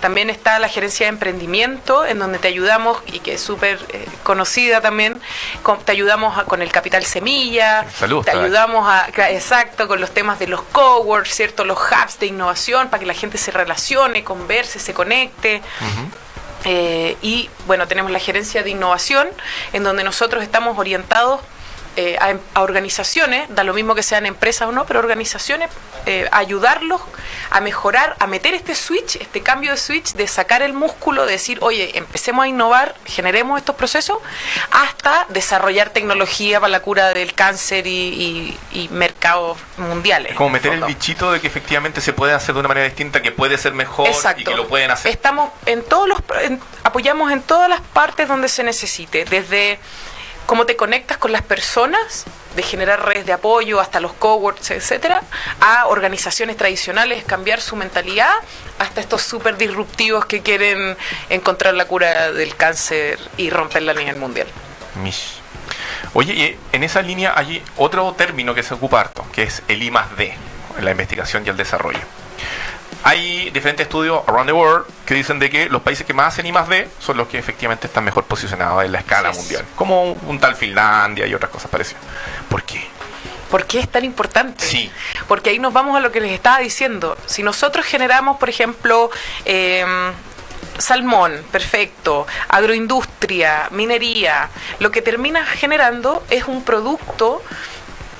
También 0.00 0.28
está 0.30 0.58
la 0.58 0.68
gerencia 0.68 1.06
de 1.06 1.10
emprendimiento, 1.10 2.04
en 2.04 2.18
donde 2.18 2.38
te 2.38 2.48
ayudamos, 2.48 2.98
y 3.06 3.20
que 3.20 3.34
es 3.34 3.40
súper 3.40 3.78
eh, 3.90 4.06
conocida 4.24 4.80
también, 4.80 5.20
con- 5.62 5.78
te 5.78 5.92
ayudamos 5.92 6.36
a- 6.38 6.44
con 6.44 6.62
el 6.62 6.70
capital 6.72 7.04
semilla, 7.04 7.86
Saludos, 7.96 8.26
te 8.26 8.32
ayudamos 8.32 8.86
a, 8.88 9.08
exacto, 9.30 9.86
con 9.88 10.00
los 10.00 10.10
temas 10.10 10.38
de 10.38 10.46
los 10.48 10.62
coworks, 10.62 11.34
¿cierto? 11.34 11.64
Los 11.64 11.75
hubs 11.76 12.18
de 12.18 12.26
innovación, 12.26 12.88
para 12.88 13.00
que 13.00 13.06
la 13.06 13.14
gente 13.14 13.38
se 13.38 13.50
relacione, 13.50 14.24
converse, 14.24 14.78
se 14.78 14.94
conecte. 14.94 15.62
Eh, 16.64 17.16
y 17.22 17.48
bueno, 17.66 17.86
tenemos 17.86 18.10
la 18.10 18.18
gerencia 18.18 18.62
de 18.62 18.70
innovación, 18.70 19.28
en 19.72 19.84
donde 19.84 20.02
nosotros 20.02 20.42
estamos 20.42 20.78
orientados 20.78 21.40
eh, 21.96 22.16
a, 22.20 22.30
em- 22.30 22.40
a 22.54 22.62
organizaciones, 22.62 23.48
da 23.54 23.64
lo 23.64 23.72
mismo 23.74 23.94
que 23.94 24.02
sean 24.02 24.26
empresas 24.26 24.68
o 24.68 24.72
no, 24.72 24.84
pero 24.86 24.98
organizaciones, 25.00 25.70
eh, 26.06 26.28
ayudarlos 26.30 27.00
a 27.50 27.60
mejorar, 27.60 28.16
a 28.18 28.26
meter 28.26 28.54
este 28.54 28.74
switch, 28.74 29.16
este 29.16 29.42
cambio 29.42 29.70
de 29.72 29.76
switch, 29.76 30.12
de 30.12 30.26
sacar 30.28 30.62
el 30.62 30.72
músculo, 30.72 31.26
de 31.26 31.32
decir, 31.32 31.58
oye, 31.62 31.96
empecemos 31.98 32.44
a 32.44 32.48
innovar, 32.48 32.94
generemos 33.06 33.58
estos 33.58 33.76
procesos, 33.76 34.18
hasta 34.70 35.26
desarrollar 35.30 35.90
tecnología 35.90 36.60
para 36.60 36.70
la 36.70 36.80
cura 36.80 37.12
del 37.14 37.34
cáncer 37.34 37.86
y, 37.86 37.90
y- 38.72 38.80
y 38.84 38.88
mercados 38.90 39.58
mundiales. 39.78 40.32
Es 40.32 40.36
como 40.36 40.50
meter 40.50 40.72
el 40.74 40.84
bichito 40.84 41.32
de 41.32 41.40
que 41.40 41.46
efectivamente 41.46 42.00
se 42.00 42.12
puede 42.12 42.32
hacer 42.32 42.54
de 42.54 42.60
una 42.60 42.68
manera 42.68 42.86
distinta, 42.86 43.22
que 43.22 43.32
puede 43.32 43.58
ser 43.58 43.72
mejor 43.74 44.08
Exacto. 44.08 44.42
y 44.42 44.44
que 44.44 44.54
lo 44.54 44.68
pueden 44.68 44.90
hacer. 44.90 45.10
Estamos 45.10 45.50
en 45.66 45.82
todos 45.84 46.08
los 46.08 46.18
en- 46.42 46.60
apoyamos 46.84 47.32
en 47.32 47.42
todas 47.42 47.68
las 47.68 47.80
partes 47.80 48.28
donde 48.28 48.48
se 48.48 48.62
necesite, 48.62 49.24
desde 49.24 49.78
cómo 50.46 50.64
te 50.64 50.76
conectas 50.76 51.18
con 51.18 51.32
las 51.32 51.42
personas, 51.42 52.24
de 52.54 52.62
generar 52.62 53.04
redes 53.04 53.26
de 53.26 53.32
apoyo 53.32 53.80
hasta 53.80 54.00
los 54.00 54.14
coworks, 54.14 54.70
etcétera, 54.70 55.22
a 55.60 55.86
organizaciones 55.88 56.56
tradicionales, 56.56 57.24
cambiar 57.24 57.60
su 57.60 57.76
mentalidad, 57.76 58.32
hasta 58.78 59.00
estos 59.00 59.22
súper 59.22 59.58
disruptivos 59.58 60.24
que 60.24 60.40
quieren 60.40 60.96
encontrar 61.28 61.74
la 61.74 61.84
cura 61.84 62.32
del 62.32 62.56
cáncer 62.56 63.18
y 63.36 63.50
romperla 63.50 63.92
a 63.92 63.94
nivel 63.94 64.16
mundial. 64.16 64.46
Mish. 65.02 65.40
Oye, 66.14 66.56
en 66.72 66.82
esa 66.82 67.02
línea 67.02 67.34
hay 67.36 67.62
otro 67.76 68.14
término 68.16 68.54
que 68.54 68.62
se 68.62 68.72
ocupa 68.72 69.00
harto, 69.00 69.26
que 69.32 69.42
es 69.42 69.62
el 69.68 69.82
I 69.82 69.90
más 69.90 70.16
D, 70.16 70.32
la 70.80 70.92
investigación 70.92 71.44
y 71.44 71.50
el 71.50 71.56
desarrollo. 71.56 72.00
Hay 73.02 73.50
diferentes 73.50 73.86
estudios 73.86 74.22
around 74.26 74.46
the 74.46 74.52
world 74.52 74.86
que 75.04 75.14
dicen 75.14 75.38
de 75.38 75.48
que 75.48 75.68
los 75.68 75.82
países 75.82 76.06
que 76.06 76.12
más 76.12 76.34
hacen 76.34 76.46
I 76.46 76.52
más 76.52 76.68
D 76.68 76.88
son 76.98 77.16
los 77.16 77.28
que 77.28 77.38
efectivamente 77.38 77.86
están 77.86 78.04
mejor 78.04 78.24
posicionados 78.24 78.84
en 78.84 78.92
la 78.92 78.98
escala 78.98 79.30
mundial, 79.32 79.64
como 79.76 80.12
un 80.12 80.40
tal 80.40 80.56
Finlandia 80.56 81.26
y 81.26 81.34
otras 81.34 81.50
cosas 81.50 81.70
parecidas. 81.70 82.02
¿Por 82.48 82.62
qué? 82.64 82.84
¿Por 83.50 83.64
qué 83.64 83.78
es 83.78 83.88
tan 83.88 84.04
importante? 84.04 84.64
Sí. 84.64 84.90
Porque 85.28 85.50
ahí 85.50 85.58
nos 85.60 85.72
vamos 85.72 85.96
a 85.96 86.00
lo 86.00 86.10
que 86.10 86.20
les 86.20 86.32
estaba 86.32 86.58
diciendo. 86.58 87.16
Si 87.26 87.44
nosotros 87.44 87.86
generamos, 87.86 88.38
por 88.38 88.48
ejemplo, 88.48 89.10
eh, 89.44 89.84
salmón, 90.78 91.44
perfecto, 91.52 92.26
agroindustria, 92.48 93.68
minería, 93.70 94.48
lo 94.80 94.90
que 94.90 95.00
termina 95.00 95.44
generando 95.46 96.24
es 96.28 96.44
un 96.44 96.64
producto 96.64 97.42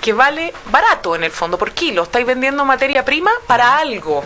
que 0.01 0.13
vale 0.13 0.55
barato 0.71 1.17
en 1.17 1.25
el 1.25 1.33
fondo 1.33 1.59
por 1.59 1.73
kilo. 1.73 2.05
Estáis 2.05 2.27
vendiendo 2.27 2.65
materia 2.65 3.05
prima 3.05 3.33
para 3.47 3.79
algo. 3.79 4.25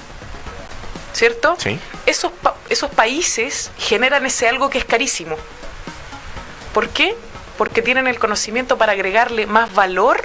¿Cierto? 1.12 1.57
Sí. 1.59 1.79
Esos, 2.07 2.33
pa- 2.33 2.55
esos 2.68 2.90
países 2.90 3.70
generan 3.79 4.25
ese 4.27 4.49
algo 4.49 4.70
que 4.70 4.79
es 4.79 4.85
carísimo. 4.85 5.37
¿Por 6.73 6.88
qué? 6.90 7.16
Porque 7.59 7.83
tienen 7.83 8.07
el 8.07 8.18
conocimiento 8.18 8.79
para 8.79 8.92
agregarle 8.92 9.46
más 9.46 9.75
valor 9.75 10.23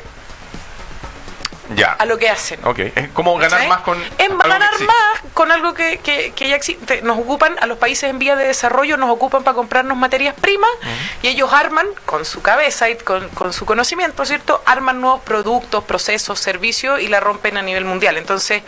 Ya. 1.75 1.93
a 1.93 2.05
lo 2.05 2.17
que 2.17 2.29
hacen. 2.29 2.59
Ok, 2.65 2.79
es 2.79 3.09
como 3.09 3.35
ganar 3.37 3.67
más 3.67 3.81
con. 3.81 3.97
Que 4.17 4.27
ganar 4.27 4.59
más 4.81 5.21
con 5.33 5.51
algo 5.51 5.73
que, 5.73 5.97
que- 5.99 6.31
que 6.35 6.47
ya 6.49 6.55
existe. 6.55 7.01
Nos 7.01 7.17
ocupan, 7.17 7.55
a 7.61 7.65
los 7.65 7.77
países 7.77 8.09
en 8.09 8.19
vía 8.19 8.35
de 8.35 8.45
desarrollo, 8.45 8.97
nos 8.97 9.09
ocupan 9.09 9.43
para 9.43 9.55
comprarnos 9.55 9.97
materias 9.97 10.35
primas 10.39 10.69
y 11.21 11.27
ellos 11.27 11.51
arman, 11.53 11.87
con 12.05 12.23
su 12.25 12.41
cabeza 12.41 12.89
y 12.89 12.97
con, 12.97 13.27
con 13.29 13.51
su 13.53 13.65
conocimiento, 13.65 14.25
¿cierto? 14.25 14.61
Arman 14.65 15.01
nuevos 15.01 15.21
productos, 15.23 15.83
procesos, 15.83 16.39
servicios 16.39 16.99
y 17.01 17.07
la 17.07 17.19
rompen 17.19 17.57
a 17.57 17.61
nivel 17.61 17.85
mundial. 17.85 18.17
Entonces, 18.17 18.61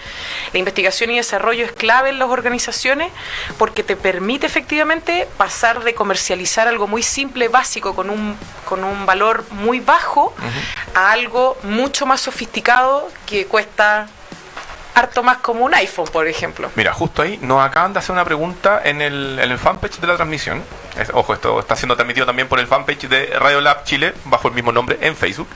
la 0.53 0.59
investigación 0.59 1.11
y 1.11 1.17
desarrollo 1.17 1.65
es 1.65 1.71
clave 1.71 2.09
en 2.09 2.19
las 2.19 2.29
organizaciones 2.29 3.11
porque 3.57 3.83
te 3.83 3.95
permite 3.95 4.47
efectivamente 4.47 5.27
pasar 5.37 5.83
de 5.83 5.93
comercializar 5.93 6.67
algo 6.67 6.87
muy 6.87 7.03
simple, 7.03 7.47
básico, 7.47 7.95
con 7.95 8.09
un, 8.09 8.37
con 8.65 8.83
un 8.83 9.05
valor 9.05 9.45
muy 9.51 9.79
bajo, 9.79 10.33
a 10.95 11.11
algo 11.11 11.57
mucho 11.63 12.05
más 12.05 12.21
sofisticado 12.21 12.86
que 13.25 13.45
cuesta 13.45 14.07
harto 14.97 15.21
más 15.21 15.37
como 15.37 15.63
un 15.63 15.73
iPhone, 15.75 16.07
por 16.11 16.27
ejemplo. 16.27 16.71
Mira, 16.75 16.91
justo 16.91 17.21
ahí 17.21 17.37
nos 17.41 17.63
acaban 17.63 17.93
de 17.93 17.99
hacer 17.99 18.13
una 18.13 18.25
pregunta 18.25 18.81
en 18.83 19.01
el, 19.01 19.37
el 19.39 19.57
fanpage 19.59 19.99
de 19.99 20.07
la 20.07 20.15
transmisión. 20.15 20.63
Ojo, 21.13 21.33
esto 21.35 21.59
está 21.59 21.75
siendo 21.75 21.95
transmitido 21.95 22.25
también 22.25 22.47
por 22.47 22.59
el 22.59 22.65
fanpage 22.65 23.07
de 23.07 23.27
Radio 23.39 23.61
Lab 23.61 23.83
Chile, 23.83 24.13
bajo 24.25 24.47
el 24.47 24.55
mismo 24.55 24.71
nombre, 24.71 24.97
en 25.01 25.15
Facebook. 25.15 25.47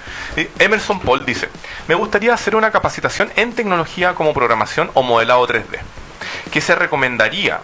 Emerson 0.60 1.00
Paul 1.00 1.26
dice, 1.26 1.50
me 1.88 1.96
gustaría 1.96 2.34
hacer 2.34 2.56
una 2.56 2.72
capacitación 2.72 3.32
en 3.36 3.54
tecnología 3.54 4.14
como 4.14 4.34
programación 4.34 4.92
o 4.94 5.02
modelado 5.02 5.48
3D. 5.48 5.80
¿Qué 6.52 6.62
se 6.62 6.76
recomendaría 6.76 7.62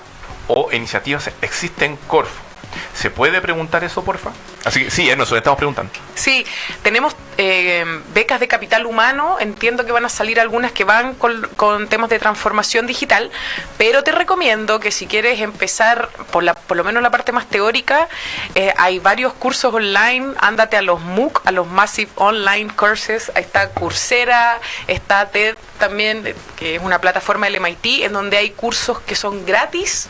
o 0.48 0.72
iniciativas 0.72 1.30
existen 1.42 1.92
en 1.92 1.98
Corfo? 2.08 2.47
¿Se 2.94 3.10
puede 3.10 3.42
preguntar 3.42 3.84
eso, 3.84 4.04
porfa? 4.04 4.32
Así 4.66 4.86
que 4.86 4.92
sí, 4.92 5.10
Emerson, 5.10 5.38
estamos 5.38 5.58
preguntando. 5.58 5.92
Sí, 6.16 6.46
tenemos 6.84 7.16
eh, 7.38 7.86
becas 8.14 8.40
de 8.40 8.48
capital 8.48 8.86
humano, 8.86 9.38
entiendo 9.40 9.86
que 9.86 9.92
van 9.92 10.06
a 10.06 10.10
salir 10.10 10.40
algunas 10.40 10.72
que 10.72 10.84
van 10.84 11.14
con, 11.14 11.48
con 11.56 11.88
temas 11.88 12.10
de 12.10 12.20
transformación 12.20 12.88
digital, 12.88 13.32
pero 13.78 14.04
te 14.04 14.12
recomiendo 14.12 14.80
que 14.80 14.92
si 14.92 15.08
quieres 15.08 15.40
empezar 15.40 16.10
por, 16.32 16.44
la, 16.44 16.54
por 16.54 16.78
lo 16.78 16.84
menos 16.84 17.04
la 17.04 17.12
parte 17.12 17.32
más 17.32 17.48
teórica, 17.48 18.08
eh, 18.56 18.74
hay 18.78 19.00
varios 19.00 19.34
cursos 19.34 19.74
online, 19.74 20.34
ándate 20.40 20.78
a 20.78 20.82
los 20.82 21.00
MOOC, 21.00 21.42
a 21.46 21.52
los 21.52 21.68
Massive 21.68 22.12
Online 22.16 22.72
Courses, 22.76 23.32
ahí 23.36 23.44
está 23.44 23.70
Coursera, 23.70 24.60
está 24.88 25.28
TED 25.30 25.56
también, 25.80 26.26
eh, 26.26 26.36
que 26.56 26.76
es 26.76 26.82
una 26.82 27.00
plataforma 27.00 27.48
del 27.48 27.60
MIT, 27.60 28.04
en 28.04 28.14
donde 28.14 28.38
hay 28.38 28.52
cursos 28.52 29.00
que 29.02 29.16
son 29.16 29.46
gratis 29.46 30.08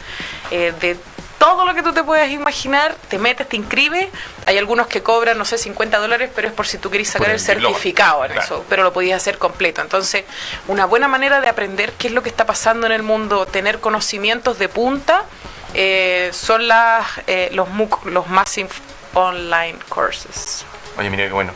eh, 0.51 0.73
de 0.79 0.97
todo 1.37 1.65
lo 1.65 1.73
que 1.75 1.83
tú 1.83 1.93
te 1.93 2.03
puedas 2.03 2.29
imaginar, 2.29 2.95
te 3.09 3.19
metes, 3.19 3.47
te 3.47 3.55
inscribes. 3.55 4.07
Hay 4.45 4.57
algunos 4.57 4.87
que 4.87 5.03
cobran, 5.03 5.37
no 5.37 5.45
sé, 5.45 5.57
50 5.57 5.97
dólares, 5.99 6.31
pero 6.35 6.47
es 6.47 6.53
por 6.53 6.67
si 6.67 6.77
tú 6.77 6.89
querés 6.89 7.09
sacar 7.09 7.29
el 7.29 7.39
certificado 7.39 8.25
en 8.25 8.31
claro. 8.31 8.45
eso, 8.45 8.65
pero 8.69 8.83
lo 8.83 8.93
podías 8.93 9.21
hacer 9.21 9.37
completo. 9.37 9.81
Entonces, 9.81 10.25
una 10.67 10.85
buena 10.85 11.07
manera 11.07 11.41
de 11.41 11.49
aprender 11.49 11.93
qué 11.93 12.07
es 12.07 12.13
lo 12.13 12.23
que 12.23 12.29
está 12.29 12.45
pasando 12.45 12.87
en 12.87 12.93
el 12.93 13.03
mundo, 13.03 13.45
tener 13.45 13.79
conocimientos 13.79 14.57
de 14.59 14.69
punta, 14.69 15.25
eh, 15.73 16.31
son 16.33 16.67
las, 16.67 17.05
eh, 17.27 17.49
los 17.53 17.69
MOOC, 17.69 18.05
los 18.05 18.27
Massive 18.27 18.69
Online 19.13 19.77
Courses. 19.89 20.65
Oye, 20.97 21.09
mira 21.09 21.25
qué 21.25 21.33
bueno. 21.33 21.53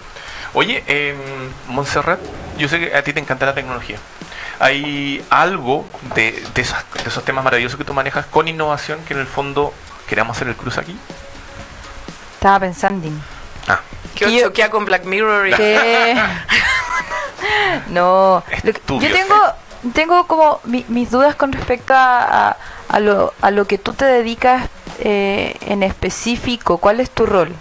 Oye, 0.53 0.83
eh, 0.87 1.15
Montserrat, 1.67 2.19
yo 2.57 2.67
sé 2.67 2.79
que 2.79 2.95
a 2.95 3.03
ti 3.03 3.13
te 3.13 3.19
encanta 3.19 3.45
la 3.45 3.55
tecnología. 3.55 3.97
¿Hay 4.61 5.25
algo 5.29 5.85
de, 6.15 6.43
de 6.53 6.61
esos, 6.61 6.77
de 7.03 7.09
esos 7.09 7.25
temas 7.25 7.43
maravillosos 7.43 7.77
que 7.77 7.83
tú 7.83 7.93
manejas 7.93 8.25
con 8.27 8.47
innovación 8.47 8.99
que 9.05 9.13
en 9.13 9.19
el 9.21 9.27
fondo 9.27 9.73
queramos 10.07 10.37
hacer 10.37 10.47
el 10.49 10.55
cruce 10.55 10.79
aquí? 10.79 10.95
Estaba 12.35 12.59
pensando. 12.59 13.09
Ah, 13.67 13.79
yo- 14.15 14.29
choquea 14.41 14.69
con 14.69 14.85
Black 14.85 15.03
Mirror 15.05 15.47
y... 15.49 15.53
que- 15.53 16.15
no. 17.89 18.43
Lo 18.47 18.61
que- 18.61 18.69
Estúpido. 18.69 19.09
yo 19.09 19.15
tengo, 19.15 19.35
tengo 19.93 20.27
como 20.27 20.59
mi- 20.63 20.85
mis 20.87 21.09
dudas 21.11 21.35
con 21.35 21.51
respecto 21.51 21.93
a, 21.93 22.49
a, 22.49 22.57
a 22.89 22.99
lo, 22.99 23.33
a 23.41 23.51
lo 23.51 23.65
que 23.65 23.77
tú 23.77 23.93
te 23.93 24.05
dedicas 24.05 24.69
eh, 24.99 25.55
en 25.61 25.83
específico. 25.83 26.77
¿Cuál 26.77 26.99
es 26.99 27.09
tu 27.09 27.25
rol? 27.25 27.53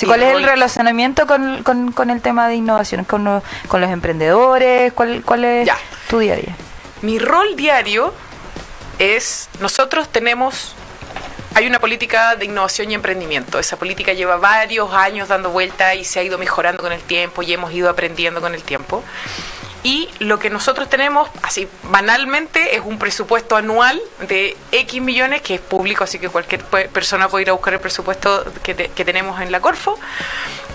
Sí, 0.00 0.06
¿Cuál 0.06 0.22
es 0.22 0.34
el 0.34 0.44
relacionamiento 0.44 1.26
con, 1.26 1.62
con, 1.62 1.92
con 1.92 2.08
el 2.08 2.22
tema 2.22 2.48
de 2.48 2.54
innovación? 2.54 3.04
¿Con, 3.04 3.42
con 3.68 3.80
los 3.82 3.90
emprendedores? 3.90 4.94
¿Cuál, 4.94 5.22
cuál 5.22 5.44
es 5.44 5.66
Ya. 5.66 5.76
tu 6.08 6.20
día 6.20 6.32
a 6.32 6.36
día? 6.36 6.56
Mi 7.02 7.18
rol 7.18 7.54
diario 7.54 8.14
es, 8.98 9.50
nosotros 9.60 10.08
tenemos, 10.08 10.74
hay 11.54 11.66
una 11.66 11.80
política 11.80 12.34
de 12.36 12.46
innovación 12.46 12.90
y 12.90 12.94
emprendimiento. 12.94 13.58
Esa 13.58 13.76
política 13.76 14.14
lleva 14.14 14.36
varios 14.38 14.90
años 14.94 15.28
dando 15.28 15.50
vuelta 15.50 15.94
y 15.94 16.04
se 16.06 16.18
ha 16.18 16.22
ido 16.22 16.38
mejorando 16.38 16.82
con 16.82 16.92
el 16.92 17.02
tiempo 17.02 17.42
y 17.42 17.52
hemos 17.52 17.70
ido 17.74 17.90
aprendiendo 17.90 18.40
con 18.40 18.54
el 18.54 18.62
tiempo. 18.62 19.04
Y 19.82 20.10
lo 20.18 20.38
que 20.38 20.50
nosotros 20.50 20.90
tenemos, 20.90 21.30
así 21.42 21.66
banalmente, 21.84 22.76
es 22.76 22.82
un 22.84 22.98
presupuesto 22.98 23.56
anual 23.56 23.98
de 24.28 24.54
X 24.72 25.00
millones, 25.00 25.40
que 25.40 25.54
es 25.54 25.60
público, 25.60 26.04
así 26.04 26.18
que 26.18 26.28
cualquier 26.28 26.62
pe- 26.64 26.88
persona 26.90 27.28
puede 27.30 27.42
ir 27.44 27.48
a 27.50 27.52
buscar 27.54 27.72
el 27.72 27.80
presupuesto 27.80 28.44
que, 28.62 28.74
te- 28.74 28.88
que 28.90 29.04
tenemos 29.06 29.40
en 29.40 29.50
la 29.50 29.60
Corfo. 29.60 29.98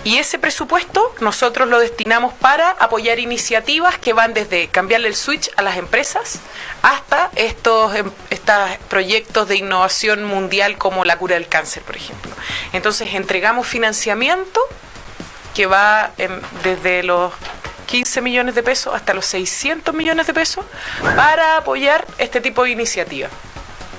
Y 0.02 0.18
ese 0.18 0.38
presupuesto 0.40 1.14
nosotros 1.20 1.68
lo 1.68 1.78
destinamos 1.78 2.32
para 2.34 2.70
apoyar 2.70 3.20
iniciativas 3.20 3.96
que 3.98 4.12
van 4.12 4.34
desde 4.34 4.68
cambiarle 4.68 5.06
el 5.08 5.14
switch 5.16 5.50
a 5.56 5.62
las 5.62 5.76
empresas 5.76 6.40
hasta 6.82 7.30
estos, 7.36 7.94
em- 7.94 8.10
estos 8.30 8.56
proyectos 8.88 9.46
de 9.46 9.56
innovación 9.56 10.24
mundial 10.24 10.78
como 10.78 11.04
la 11.04 11.16
cura 11.16 11.34
del 11.36 11.46
cáncer, 11.48 11.84
por 11.84 11.96
ejemplo. 11.96 12.32
Entonces 12.72 13.14
entregamos 13.14 13.68
financiamiento 13.68 14.60
que 15.54 15.66
va 15.66 16.10
desde 16.64 17.02
los 17.04 17.32
15 17.86 18.20
millones 18.20 18.54
de 18.54 18.62
pesos 18.62 18.94
hasta 18.94 19.14
los 19.14 19.26
600 19.26 19.94
millones 19.94 20.26
de 20.26 20.34
pesos 20.34 20.64
para 21.14 21.58
apoyar 21.58 22.06
este 22.18 22.40
tipo 22.40 22.64
de 22.64 22.70
iniciativas. 22.70 23.30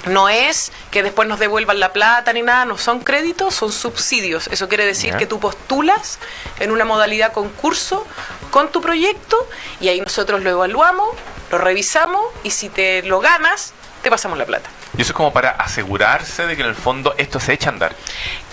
No 0.06 0.30
es 0.30 0.72
que 0.92 1.04
después 1.04 1.28
nos 1.28 1.40
devuelvan 1.40 1.80
la 1.80 1.92
plata 1.92 2.32
ni 2.32 2.42
nada, 2.42 2.66
no 2.66 2.78
son 2.78 3.02
créditos, 3.02 3.54
son 3.56 3.72
subsidios. 3.72 4.48
Eso 4.48 4.70
quiere 4.70 4.86
decir 4.86 5.16
que 5.18 5.26
tú 5.26 5.40
postulas 5.40 6.20
en 6.60 6.72
una 6.72 6.86
modalidad 6.86 7.34
concurso 7.34 8.06
con 8.52 8.72
tu 8.72 8.82
proyecto 8.82 9.38
y 9.82 9.90
ahí 9.90 10.00
nosotros 10.00 10.44
lo 10.44 10.50
evaluamos, 10.50 11.10
lo 11.52 11.58
revisamos 11.58 12.24
y 12.44 12.52
si 12.52 12.70
te 12.70 13.04
lo 13.04 13.20
ganas, 13.20 13.74
te 14.02 14.10
pasamos 14.10 14.38
la 14.38 14.46
plata. 14.46 14.70
Y 14.98 15.02
eso 15.02 15.12
es 15.12 15.16
como 15.16 15.32
para 15.32 15.52
asegurarse 15.52 16.45
de 16.48 16.56
que 16.56 16.64
en 16.64 16.70
el 16.70 16.76
fondo 16.76 17.14
esto 17.18 17.39
se 17.39 17.54
echa 17.54 17.70
a 17.70 17.74
andar. 17.74 17.95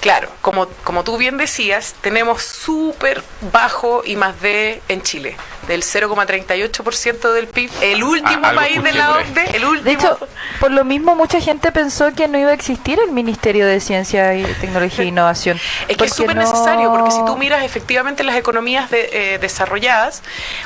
Claro, 0.01 0.29
como, 0.43 0.67
como 0.85 1.03
tú 1.03 1.17
bien 1.17 1.39
decías, 1.39 1.95
tenemos 2.03 2.43
súper 2.43 3.23
bajo 3.53 4.03
y 4.05 4.17
más 4.17 4.39
D 4.43 4.83
en 4.89 5.01
Chile, 5.03 5.37
del 5.67 5.83
0,38% 5.83 7.33
del 7.33 7.47
PIB, 7.47 7.71
el 7.81 8.05
último 8.05 8.41
Ah, 8.45 8.49
algo 8.51 8.61
país 8.61 8.83
de 8.83 8.93
la. 8.93 9.11
OCDE, 9.13 9.57
el 9.57 9.65
último. 9.65 9.85
De 9.85 9.93
hecho, 9.93 10.19
por 10.61 10.71
lo 10.71 10.85
mismo 10.85 11.15
mucha 11.15 11.41
gente 11.41 11.73
pensó 11.73 12.13
que 12.15 12.29
no 12.29 12.39
iba 12.39 12.51
a 12.51 12.55
existir 12.55 12.99
el 13.01 13.13
Ministerio 13.13 13.67
de 13.67 13.81
Ciencia 13.81 14.35
y 14.35 14.45
Tecnología 14.61 15.05
e 15.05 15.09
Innovación. 15.09 15.59
Es 15.89 15.97
que 15.97 16.05
es 16.05 16.15
súper 16.15 16.37
no- 16.37 16.43
necesario, 16.43 16.91
porque 16.91 17.11
si 17.11 17.25
tú 17.25 17.37
miras 17.39 17.65
efectivamente 17.65 18.23
las 18.25 18.37
economías 18.37 18.91
de- 18.91 19.35
eh, 19.35 19.39
desarrolladas, 19.39 20.23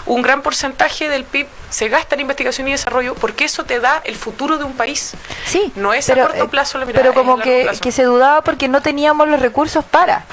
un 0.06 0.22
gran 0.22 0.42
porcentaje 0.42 1.08
del 1.08 1.24
PIB 1.24 1.46
se 1.70 1.88
gasta 1.88 2.14
en 2.14 2.22
investigación 2.22 2.68
y 2.68 2.72
desarrollo, 2.72 3.14
porque 3.14 3.44
eso 3.44 3.64
te 3.64 3.80
da 3.80 4.00
el 4.04 4.16
futuro 4.16 4.58
de 4.58 4.64
un 4.64 4.72
país. 4.74 5.14
Sí, 5.46 5.72
No 5.76 5.92
es 5.92 6.08
a 6.10 6.14
corto 6.16 6.48
plazo 6.48 6.78
la 6.78 6.84
mirada, 6.86 7.02
Pero 7.02 7.14
como 7.14 7.38
que, 7.38 7.62
plazo. 7.64 7.80
que 7.80 7.92
se 7.92 8.04
dudaba 8.04 8.42
porque 8.42 8.68
no 8.68 8.80
teníamos 8.82 9.28
los 9.28 9.40
recursos 9.40 9.84
para. 9.84 10.24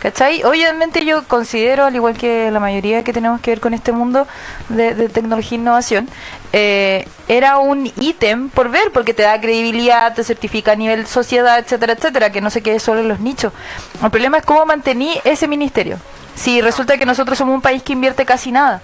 ¿Cachai? 0.00 0.42
Obviamente 0.42 1.04
yo 1.04 1.22
considero, 1.28 1.84
al 1.84 1.94
igual 1.94 2.18
que 2.18 2.50
la 2.50 2.58
mayoría 2.58 3.04
que 3.04 3.12
tenemos 3.12 3.40
que 3.40 3.52
ver 3.52 3.60
con 3.60 3.72
este 3.72 3.92
mundo 3.92 4.26
de, 4.68 4.96
de 4.96 5.08
tecnología 5.08 5.56
e 5.56 5.60
innovación, 5.60 6.08
eh, 6.52 7.06
era 7.28 7.58
un 7.58 7.86
ítem 7.96 8.48
por 8.48 8.68
ver, 8.68 8.90
porque 8.92 9.14
te 9.14 9.22
da 9.22 9.40
credibilidad, 9.40 10.12
te 10.12 10.24
certifica 10.24 10.72
a 10.72 10.74
nivel 10.74 11.06
sociedad, 11.06 11.56
etcétera, 11.60 11.92
etcétera, 11.92 12.32
que 12.32 12.40
no 12.40 12.50
se 12.50 12.62
quede 12.62 12.80
solo 12.80 12.98
en 12.98 13.06
los 13.06 13.20
nichos. 13.20 13.52
El 14.02 14.10
problema 14.10 14.38
es 14.38 14.44
cómo 14.44 14.66
mantení 14.66 15.20
ese 15.22 15.46
ministerio. 15.46 15.98
Si 16.34 16.60
resulta 16.60 16.98
que 16.98 17.06
nosotros 17.06 17.38
somos 17.38 17.54
un 17.54 17.62
país 17.62 17.82
que 17.82 17.92
invierte 17.92 18.24
casi 18.24 18.52
nada. 18.52 18.80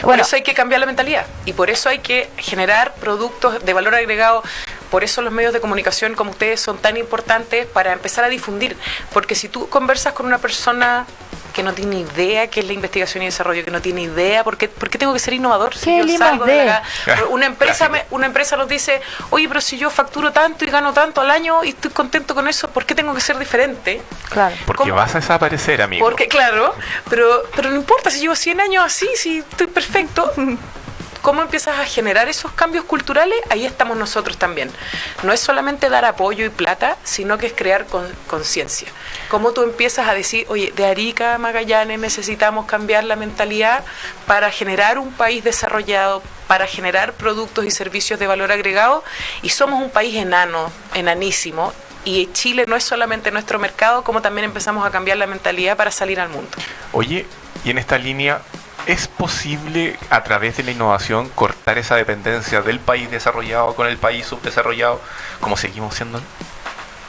Por 0.00 0.08
Bueno, 0.08 0.22
eso 0.22 0.36
hay 0.36 0.42
que 0.42 0.54
cambiar 0.54 0.80
la 0.80 0.86
mentalidad 0.86 1.26
y 1.44 1.52
por 1.52 1.70
eso 1.70 1.88
hay 1.88 2.00
que 2.00 2.28
generar 2.36 2.94
productos 2.94 3.64
de 3.64 3.72
valor 3.72 3.94
agregado. 3.94 4.42
Por 4.90 5.04
eso 5.04 5.22
los 5.22 5.32
medios 5.32 5.52
de 5.52 5.60
comunicación 5.60 6.14
como 6.14 6.30
ustedes 6.30 6.60
son 6.60 6.78
tan 6.78 6.96
importantes 6.96 7.66
para 7.66 7.92
empezar 7.92 8.24
a 8.24 8.28
difundir. 8.28 8.76
Porque 9.12 9.34
si 9.34 9.48
tú 9.48 9.68
conversas 9.68 10.12
con 10.12 10.26
una 10.26 10.38
persona 10.38 11.06
que 11.58 11.64
no 11.64 11.74
tiene 11.74 11.98
idea 11.98 12.46
qué 12.46 12.60
es 12.60 12.66
la 12.66 12.72
investigación 12.72 13.20
y 13.24 13.26
desarrollo, 13.26 13.64
que 13.64 13.72
no 13.72 13.82
tiene 13.82 14.02
idea 14.02 14.44
por 14.44 14.56
qué, 14.56 14.68
por 14.68 14.88
qué 14.88 14.96
tengo 14.96 15.12
que 15.12 15.18
ser 15.18 15.34
innovador 15.34 15.74
si 15.76 15.86
¿Qué 15.86 16.06
yo 16.06 16.16
salgo 16.16 16.44
de 16.44 16.64
la 16.66 16.82
una 17.30 17.46
empresa 17.46 17.88
me- 17.88 18.06
una 18.10 18.26
empresa 18.26 18.56
nos 18.56 18.68
dice, 18.68 19.00
oye, 19.30 19.48
pero 19.48 19.60
si 19.60 19.76
yo 19.76 19.90
facturo 19.90 20.30
tanto 20.30 20.64
y 20.64 20.70
gano 20.70 20.92
tanto 20.92 21.20
al 21.20 21.32
año 21.32 21.64
y 21.64 21.70
estoy 21.70 21.90
contento 21.90 22.32
con 22.36 22.46
eso, 22.46 22.68
¿por 22.70 22.86
qué 22.86 22.94
tengo 22.94 23.12
que 23.12 23.20
ser 23.20 23.36
diferente? 23.40 24.00
claro. 24.30 24.54
Porque 24.66 24.84
¿Cómo? 24.84 24.94
vas 24.94 25.16
a 25.16 25.18
desaparecer, 25.18 25.82
amigo. 25.82 26.06
Porque, 26.06 26.28
claro, 26.28 26.72
pero, 27.10 27.42
pero 27.56 27.70
no 27.70 27.76
importa 27.76 28.08
si 28.12 28.20
llevo 28.20 28.36
100 28.36 28.60
años 28.60 28.84
así, 28.84 29.08
si 29.16 29.38
estoy 29.38 29.66
perfecto. 29.66 30.32
¿Cómo 31.28 31.42
empiezas 31.42 31.78
a 31.78 31.84
generar 31.84 32.26
esos 32.30 32.52
cambios 32.52 32.86
culturales? 32.86 33.38
Ahí 33.50 33.66
estamos 33.66 33.98
nosotros 33.98 34.38
también. 34.38 34.70
No 35.22 35.30
es 35.34 35.40
solamente 35.40 35.90
dar 35.90 36.06
apoyo 36.06 36.46
y 36.46 36.48
plata, 36.48 36.96
sino 37.04 37.36
que 37.36 37.48
es 37.48 37.52
crear 37.52 37.84
con- 37.84 38.10
conciencia. 38.28 38.88
¿Cómo 39.28 39.52
tú 39.52 39.62
empiezas 39.62 40.08
a 40.08 40.14
decir, 40.14 40.46
oye, 40.48 40.72
de 40.74 40.86
Arica 40.86 41.34
a 41.34 41.38
Magallanes 41.38 41.98
necesitamos 41.98 42.64
cambiar 42.64 43.04
la 43.04 43.14
mentalidad 43.14 43.84
para 44.26 44.50
generar 44.50 44.98
un 44.98 45.12
país 45.12 45.44
desarrollado, 45.44 46.22
para 46.46 46.66
generar 46.66 47.12
productos 47.12 47.66
y 47.66 47.70
servicios 47.72 48.18
de 48.18 48.26
valor 48.26 48.50
agregado? 48.50 49.04
Y 49.42 49.50
somos 49.50 49.82
un 49.82 49.90
país 49.90 50.16
enano, 50.16 50.72
enanísimo, 50.94 51.74
y 52.06 52.32
Chile 52.32 52.64
no 52.66 52.74
es 52.74 52.84
solamente 52.84 53.30
nuestro 53.30 53.58
mercado, 53.58 54.02
como 54.02 54.22
también 54.22 54.46
empezamos 54.46 54.86
a 54.86 54.90
cambiar 54.90 55.18
la 55.18 55.26
mentalidad 55.26 55.76
para 55.76 55.90
salir 55.90 56.20
al 56.20 56.30
mundo. 56.30 56.48
Oye, 56.92 57.26
y 57.66 57.68
en 57.70 57.76
esta 57.76 57.98
línea, 57.98 58.40
¿es 58.88 59.06
posible 59.06 59.98
a 60.08 60.24
través 60.24 60.56
de 60.56 60.64
la 60.64 60.70
innovación 60.72 61.28
cortar 61.28 61.76
esa 61.76 61.94
dependencia 61.94 62.62
del 62.62 62.80
país 62.80 63.10
desarrollado 63.10 63.74
con 63.74 63.86
el 63.86 63.98
país 63.98 64.26
subdesarrollado, 64.26 65.00
como 65.40 65.58
seguimos 65.58 65.94
siendo? 65.94 66.20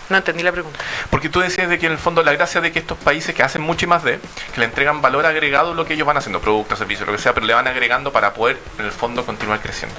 No 0.10 0.18
entendí 0.18 0.44
la 0.44 0.52
pregunta. 0.52 0.78
Porque 1.10 1.30
tú 1.30 1.40
decías 1.40 1.70
de 1.70 1.80
que 1.80 1.86
en 1.86 1.94
el 1.94 1.98
fondo 1.98 2.22
la 2.22 2.34
gracia 2.34 2.60
de 2.60 2.72
que 2.74 2.80
estos 2.80 2.98
países 2.98 3.34
que 3.34 3.44
hacen 3.44 3.62
mucho 3.62 3.86
y 3.86 3.88
más 3.88 4.04
de, 4.04 4.20
que 4.54 4.60
le 4.60 4.66
entregan 4.66 5.02
valor 5.02 5.26
agregado 5.26 5.74
lo 5.74 5.86
que 5.86 5.94
ellos 5.94 6.06
van 6.06 6.18
haciendo, 6.18 6.42
productos, 6.42 6.80
servicios, 6.80 7.08
lo 7.08 7.16
que 7.16 7.22
sea, 7.22 7.34
pero 7.34 7.46
le 7.46 7.54
van 7.54 7.68
agregando 7.68 8.12
para 8.12 8.34
poder 8.34 8.58
en 8.78 8.86
el 8.86 8.92
fondo 8.92 9.26
continuar 9.26 9.62
creciendo. 9.62 9.96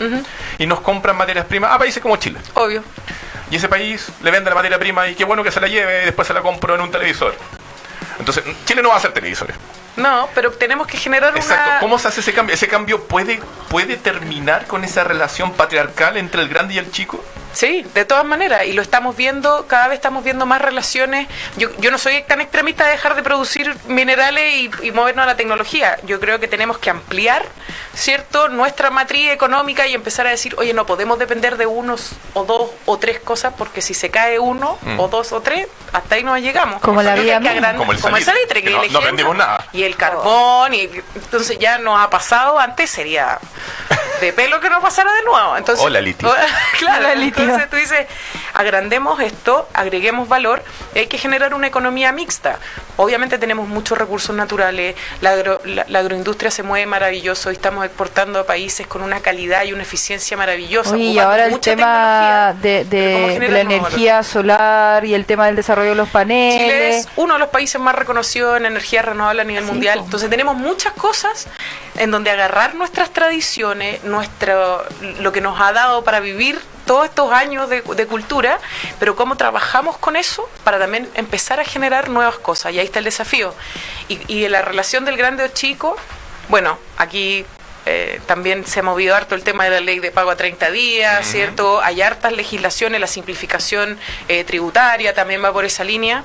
Y 0.58 0.66
nos 0.66 0.80
compran 0.80 1.16
materias 1.16 1.46
primas 1.46 1.72
a 1.72 1.78
países 1.78 2.02
como 2.02 2.16
Chile. 2.16 2.40
Obvio. 2.54 2.82
Y 3.50 3.56
ese 3.56 3.68
país 3.68 4.08
le 4.22 4.30
vende 4.30 4.50
la 4.50 4.56
materia 4.56 4.78
prima 4.78 5.08
y 5.08 5.14
qué 5.14 5.24
bueno 5.24 5.42
que 5.42 5.50
se 5.50 5.60
la 5.60 5.68
lleve 5.68 6.02
y 6.02 6.04
después 6.06 6.28
se 6.28 6.34
la 6.34 6.42
compro 6.42 6.74
en 6.74 6.82
un 6.82 6.90
televisor. 6.90 7.34
Entonces, 8.20 8.44
Chile 8.66 8.82
no 8.82 8.90
va 8.90 8.94
a 8.94 8.98
hacer 8.98 9.12
televisores. 9.12 9.56
No, 9.96 10.28
pero 10.34 10.52
tenemos 10.52 10.86
que 10.86 10.96
generar 10.96 11.36
Exacto. 11.36 11.70
una... 11.70 11.80
¿Cómo 11.80 11.98
se 11.98 12.08
hace 12.08 12.20
ese 12.20 12.32
cambio? 12.32 12.54
¿Ese 12.54 12.68
cambio 12.68 13.02
puede, 13.04 13.40
puede 13.68 13.96
terminar 13.96 14.66
con 14.66 14.84
esa 14.84 15.04
relación 15.04 15.52
patriarcal 15.52 16.16
entre 16.16 16.42
el 16.42 16.48
grande 16.48 16.74
y 16.74 16.78
el 16.78 16.90
chico? 16.90 17.22
Sí, 17.52 17.84
de 17.94 18.04
todas 18.04 18.24
maneras, 18.24 18.64
y 18.66 18.72
lo 18.72 18.80
estamos 18.82 19.16
viendo, 19.16 19.66
cada 19.66 19.88
vez 19.88 19.96
estamos 19.96 20.22
viendo 20.22 20.46
más 20.46 20.62
relaciones. 20.62 21.26
Yo, 21.56 21.68
yo 21.78 21.90
no 21.90 21.98
soy 21.98 22.22
tan 22.22 22.40
extremista 22.40 22.84
de 22.86 22.92
dejar 22.92 23.16
de 23.16 23.22
producir 23.22 23.74
minerales 23.88 24.54
y, 24.54 24.70
y 24.82 24.92
movernos 24.92 25.24
a 25.24 25.26
la 25.26 25.36
tecnología. 25.36 25.98
Yo 26.04 26.20
creo 26.20 26.38
que 26.38 26.46
tenemos 26.46 26.78
que 26.78 26.90
ampliar, 26.90 27.44
¿cierto?, 27.94 28.48
nuestra 28.48 28.90
matriz 28.90 29.30
económica 29.32 29.86
y 29.88 29.94
empezar 29.94 30.26
a 30.26 30.30
decir, 30.30 30.54
oye, 30.58 30.72
no 30.74 30.86
podemos 30.86 31.18
depender 31.18 31.56
de 31.56 31.66
unos 31.66 32.12
o 32.34 32.44
dos 32.44 32.70
o 32.86 32.98
tres 32.98 33.18
cosas, 33.18 33.52
porque 33.58 33.82
si 33.82 33.94
se 33.94 34.10
cae 34.10 34.38
uno 34.38 34.78
Mm. 34.82 35.00
o 35.00 35.08
dos 35.08 35.32
o 35.32 35.40
tres, 35.42 35.66
hasta 35.92 36.14
ahí 36.14 36.22
no 36.24 36.38
llegamos. 36.38 36.80
Como 36.80 37.02
la 37.02 37.14
vida 37.16 37.40
Como 37.76 37.92
el 37.92 38.00
como 38.00 38.16
el 38.16 38.24
salitre, 38.24 38.62
que 38.62 38.68
que 38.70 38.88
no- 38.90 39.12
no 39.12 39.34
nada. 39.34 39.66
Y 39.72 39.82
el 39.82 39.96
carbón, 39.96 40.72
y 40.74 40.88
entonces 41.16 41.58
ya 41.58 41.78
nos 41.78 42.00
ha 42.00 42.08
pasado, 42.10 42.58
antes 42.58 42.90
sería 42.90 43.38
de 44.20 44.32
pelo 44.32 44.60
que 44.60 44.68
no 44.70 44.80
pasara 44.80 45.10
de 45.12 45.22
nuevo. 45.24 45.56
Entonces, 45.56 45.84
Hola, 45.84 46.00
litio. 46.00 46.32
claro, 46.78 47.06
Hola, 47.06 47.14
litio. 47.14 47.42
entonces 47.42 47.70
tú 47.70 47.76
dices, 47.76 48.06
agrandemos 48.54 49.20
esto, 49.20 49.68
agreguemos 49.74 50.28
valor, 50.28 50.62
y 50.94 51.00
hay 51.00 51.06
que 51.06 51.18
generar 51.18 51.54
una 51.54 51.66
economía 51.66 52.12
mixta. 52.12 52.58
Obviamente 52.96 53.38
tenemos 53.38 53.68
muchos 53.68 53.96
recursos 53.96 54.34
naturales, 54.36 54.94
la, 55.20 55.30
agro- 55.32 55.60
la- 55.64 55.84
la 55.88 55.98
agroindustria 56.00 56.50
se 56.50 56.62
mueve 56.62 56.86
maravilloso 56.86 57.50
y 57.50 57.54
estamos 57.54 57.84
exportando 57.84 58.40
a 58.40 58.44
países 58.46 58.86
con 58.86 59.02
una 59.02 59.20
calidad 59.20 59.64
y 59.64 59.72
una 59.72 59.82
eficiencia 59.82 60.36
maravillosa. 60.36 60.92
Oye, 60.94 61.04
y 61.04 61.18
ahora 61.18 61.46
el 61.46 61.52
mucha 61.52 61.70
tema 61.70 62.54
tecnología. 62.60 62.80
de, 62.84 62.86
Pero 62.90 63.12
¿cómo 63.14 63.26
de- 63.28 63.38
de 63.40 63.48
la 63.48 63.64
nuevo 63.64 63.70
valor? 63.70 63.88
energía 63.88 64.22
solar 64.22 65.04
y 65.04 65.14
el 65.14 65.24
tema 65.24 65.46
del 65.46 65.56
desarrollo 65.56 65.90
de 65.90 65.94
los 65.96 66.08
Chile 66.08 66.12
paneles. 66.12 66.96
es 67.06 67.08
uno 67.16 67.34
de 67.34 67.40
los 67.40 67.48
países 67.48 67.80
más 67.80 67.94
reconocidos 67.94 68.56
en 68.56 68.66
energía 68.66 69.02
renovable 69.02 69.42
a 69.42 69.44
nivel 69.44 69.64
Sí, 69.64 69.70
mundial. 69.70 70.00
Entonces 70.04 70.28
tenemos 70.28 70.56
muchas 70.56 70.92
cosas 70.92 71.46
en 71.96 72.10
donde 72.10 72.30
agarrar 72.30 72.74
nuestras 72.74 73.10
tradiciones, 73.10 74.02
nuestro, 74.10 74.84
lo 75.20 75.32
que 75.32 75.40
nos 75.40 75.60
ha 75.60 75.72
dado 75.72 76.04
para 76.04 76.20
vivir 76.20 76.60
todos 76.86 77.06
estos 77.06 77.32
años 77.32 77.70
de, 77.70 77.82
de 77.82 78.06
cultura, 78.06 78.58
pero 78.98 79.14
cómo 79.14 79.36
trabajamos 79.36 79.96
con 79.98 80.16
eso 80.16 80.48
para 80.64 80.78
también 80.78 81.08
empezar 81.14 81.60
a 81.60 81.64
generar 81.64 82.08
nuevas 82.08 82.38
cosas. 82.38 82.72
Y 82.72 82.80
ahí 82.80 82.86
está 82.86 82.98
el 82.98 83.04
desafío. 83.04 83.54
Y, 84.08 84.20
y 84.26 84.44
en 84.44 84.52
la 84.52 84.62
relación 84.62 85.04
del 85.04 85.16
grande 85.16 85.44
o 85.44 85.48
chico, 85.48 85.96
bueno, 86.48 86.78
aquí 86.96 87.44
eh, 87.86 88.20
también 88.26 88.66
se 88.66 88.80
ha 88.80 88.82
movido 88.82 89.14
harto 89.16 89.34
el 89.34 89.42
tema 89.42 89.64
de 89.64 89.70
la 89.70 89.80
ley 89.80 90.00
de 90.00 90.10
pago 90.10 90.30
a 90.30 90.36
30 90.36 90.70
días, 90.70 91.26
¿cierto? 91.26 91.80
Hay 91.80 92.02
hartas 92.02 92.32
legislaciones, 92.32 93.00
la 93.00 93.06
simplificación 93.06 93.98
eh, 94.28 94.44
tributaria 94.44 95.14
también 95.14 95.42
va 95.42 95.52
por 95.52 95.64
esa 95.64 95.82
línea. 95.82 96.22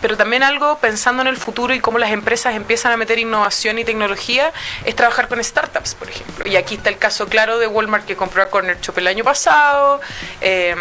Pero 0.00 0.16
también 0.16 0.42
algo 0.42 0.78
pensando 0.78 1.22
en 1.22 1.28
el 1.28 1.36
futuro 1.36 1.74
y 1.74 1.80
cómo 1.80 1.98
las 1.98 2.10
empresas 2.10 2.54
empiezan 2.54 2.92
a 2.92 2.96
meter 2.96 3.18
innovación 3.18 3.78
y 3.78 3.84
tecnología 3.84 4.52
es 4.84 4.94
trabajar 4.94 5.28
con 5.28 5.42
startups, 5.42 5.94
por 5.94 6.08
ejemplo. 6.08 6.48
Y 6.48 6.56
aquí 6.56 6.76
está 6.76 6.90
el 6.90 6.98
caso 6.98 7.26
claro 7.28 7.58
de 7.58 7.66
Walmart 7.66 8.04
que 8.04 8.16
compró 8.16 8.42
a 8.42 8.50
Corner 8.50 8.78
Shop 8.80 8.98
el 8.98 9.06
año 9.06 9.24
pasado. 9.24 10.00
Eh, 10.40 10.76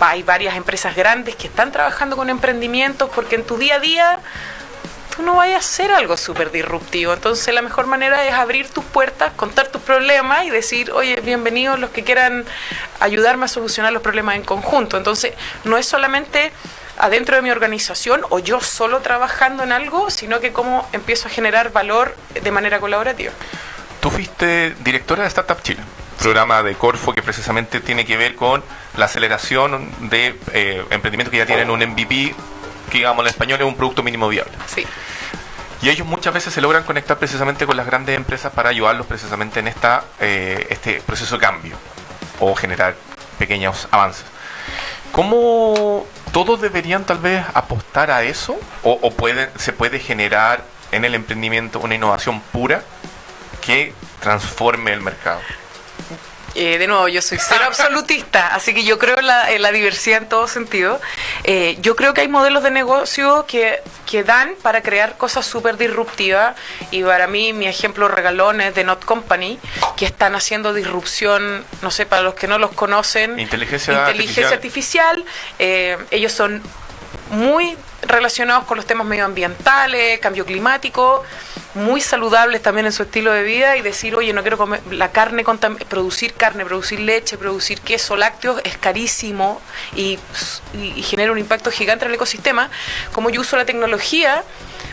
hay 0.00 0.22
varias 0.22 0.56
empresas 0.56 0.94
grandes 0.94 1.34
que 1.36 1.46
están 1.46 1.72
trabajando 1.72 2.16
con 2.16 2.30
emprendimientos 2.30 3.10
porque 3.14 3.36
en 3.36 3.44
tu 3.44 3.56
día 3.56 3.76
a 3.76 3.78
día 3.80 4.20
tú 5.16 5.22
no 5.22 5.34
vayas 5.34 5.56
a 5.56 5.58
hacer 5.58 5.90
algo 5.90 6.16
súper 6.16 6.52
disruptivo. 6.52 7.12
Entonces 7.12 7.52
la 7.52 7.62
mejor 7.62 7.86
manera 7.86 8.24
es 8.24 8.34
abrir 8.34 8.68
tus 8.68 8.84
puertas, 8.84 9.32
contar 9.34 9.68
tus 9.68 9.82
problemas 9.82 10.44
y 10.44 10.50
decir, 10.50 10.92
oye, 10.92 11.20
bienvenidos 11.20 11.78
los 11.80 11.90
que 11.90 12.04
quieran 12.04 12.44
ayudarme 13.00 13.46
a 13.46 13.48
solucionar 13.48 13.92
los 13.92 14.02
problemas 14.02 14.36
en 14.36 14.42
conjunto. 14.42 14.96
Entonces 14.96 15.34
no 15.64 15.76
es 15.76 15.86
solamente 15.86 16.52
adentro 16.98 17.36
de 17.36 17.42
mi 17.42 17.50
organización 17.50 18.22
o 18.30 18.38
yo 18.38 18.60
solo 18.60 19.00
trabajando 19.00 19.62
en 19.62 19.72
algo, 19.72 20.10
sino 20.10 20.40
que 20.40 20.52
cómo 20.52 20.88
empiezo 20.92 21.28
a 21.28 21.30
generar 21.30 21.72
valor 21.72 22.16
de 22.40 22.50
manera 22.50 22.80
colaborativa. 22.80 23.32
Tú 24.00 24.10
fuiste 24.10 24.74
directora 24.80 25.22
de 25.22 25.28
Startup 25.28 25.60
Chile, 25.62 25.80
programa 26.20 26.62
de 26.62 26.74
Corfo 26.74 27.12
que 27.12 27.22
precisamente 27.22 27.80
tiene 27.80 28.04
que 28.04 28.16
ver 28.16 28.34
con 28.34 28.62
la 28.96 29.06
aceleración 29.06 29.90
de 30.08 30.38
eh, 30.52 30.84
emprendimientos 30.90 31.30
que 31.30 31.38
ya 31.38 31.46
tienen 31.46 31.70
un 31.70 31.80
MVP, 31.80 32.34
que 32.90 32.98
digamos 32.98 33.24
en 33.24 33.28
español 33.28 33.60
es 33.60 33.66
un 33.66 33.76
producto 33.76 34.02
mínimo 34.02 34.28
viable. 34.28 34.52
Sí. 34.66 34.86
Y 35.80 35.90
ellos 35.90 36.06
muchas 36.06 36.34
veces 36.34 36.52
se 36.52 36.60
logran 36.60 36.82
conectar 36.82 37.18
precisamente 37.18 37.64
con 37.66 37.76
las 37.76 37.86
grandes 37.86 38.16
empresas 38.16 38.52
para 38.52 38.70
ayudarlos 38.70 39.06
precisamente 39.06 39.60
en 39.60 39.68
esta, 39.68 40.04
eh, 40.18 40.66
este 40.70 41.00
proceso 41.00 41.36
de 41.36 41.40
cambio 41.40 41.76
o 42.40 42.54
generar 42.54 42.96
pequeños 43.38 43.86
avances. 43.90 44.24
¿Cómo 45.12 46.06
todos 46.32 46.60
deberían 46.60 47.04
tal 47.04 47.18
vez 47.18 47.44
apostar 47.54 48.10
a 48.10 48.22
eso? 48.22 48.58
¿O, 48.82 48.98
se 49.56 49.72
puede 49.72 49.98
generar 49.98 50.64
en 50.92 51.04
el 51.04 51.14
emprendimiento 51.14 51.80
una 51.80 51.94
innovación 51.94 52.40
pura 52.52 52.82
que 53.60 53.92
transforme 54.20 54.92
el 54.92 55.00
mercado? 55.00 55.40
Eh, 56.60 56.76
de 56.76 56.88
nuevo, 56.88 57.06
yo 57.06 57.22
soy 57.22 57.38
cero 57.40 57.62
absolutista, 57.66 58.52
así 58.52 58.74
que 58.74 58.82
yo 58.82 58.98
creo 58.98 59.16
en 59.20 59.28
la, 59.28 59.52
en 59.52 59.62
la 59.62 59.70
diversidad 59.70 60.22
en 60.22 60.28
todo 60.28 60.48
sentido. 60.48 61.00
Eh, 61.44 61.78
yo 61.82 61.94
creo 61.94 62.14
que 62.14 62.22
hay 62.22 62.26
modelos 62.26 62.64
de 62.64 62.72
negocio 62.72 63.44
que, 63.46 63.80
que 64.06 64.24
dan 64.24 64.56
para 64.60 64.82
crear 64.82 65.16
cosas 65.16 65.46
súper 65.46 65.76
disruptivas 65.76 66.56
y 66.90 67.04
para 67.04 67.28
mí 67.28 67.52
mi 67.52 67.68
ejemplo 67.68 68.08
regalón 68.08 68.60
es 68.60 68.74
de 68.74 68.82
Not 68.82 69.04
Company, 69.04 69.60
que 69.96 70.04
están 70.04 70.34
haciendo 70.34 70.74
disrupción, 70.74 71.64
no 71.80 71.92
sé, 71.92 72.06
para 72.06 72.22
los 72.22 72.34
que 72.34 72.48
no 72.48 72.58
los 72.58 72.72
conocen, 72.72 73.38
Inteligencia 73.38 74.08
inteligencia 74.08 74.56
artificial. 74.56 75.24
Eh, 75.60 75.96
ellos 76.10 76.32
son 76.32 76.60
muy 77.30 77.76
relacionados 78.02 78.64
con 78.64 78.76
los 78.76 78.86
temas 78.86 79.06
medioambientales, 79.06 80.18
cambio 80.20 80.46
climático, 80.46 81.24
muy 81.74 82.00
saludables 82.00 82.62
también 82.62 82.86
en 82.86 82.92
su 82.92 83.02
estilo 83.02 83.32
de 83.32 83.42
vida 83.42 83.76
y 83.76 83.82
decir, 83.82 84.14
oye, 84.14 84.32
no 84.32 84.42
quiero 84.42 84.56
comer 84.56 84.80
la 84.90 85.10
carne, 85.10 85.44
producir 85.88 86.34
carne, 86.34 86.64
producir 86.64 87.00
leche, 87.00 87.36
producir 87.36 87.80
queso, 87.80 88.16
lácteos 88.16 88.60
es 88.64 88.76
carísimo 88.78 89.60
y, 89.94 90.18
genera 91.02 91.32
un 91.32 91.38
impacto 91.38 91.70
gigante 91.70 92.04
en 92.04 92.10
el 92.10 92.14
ecosistema. 92.14 92.70
Como 93.12 93.30
yo 93.30 93.40
uso 93.40 93.56
la 93.56 93.64
tecnología 93.64 94.42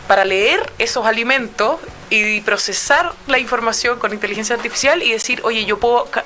para 0.07 0.25
leer 0.25 0.71
esos 0.77 1.05
alimentos 1.05 1.79
y 2.09 2.41
procesar 2.41 3.13
la 3.27 3.39
información 3.39 3.97
con 3.97 4.13
inteligencia 4.13 4.55
artificial 4.55 5.01
y 5.01 5.11
decir, 5.11 5.41
oye, 5.43 5.65
yo 5.65 5.79
puedo 5.79 6.05
ca- 6.05 6.25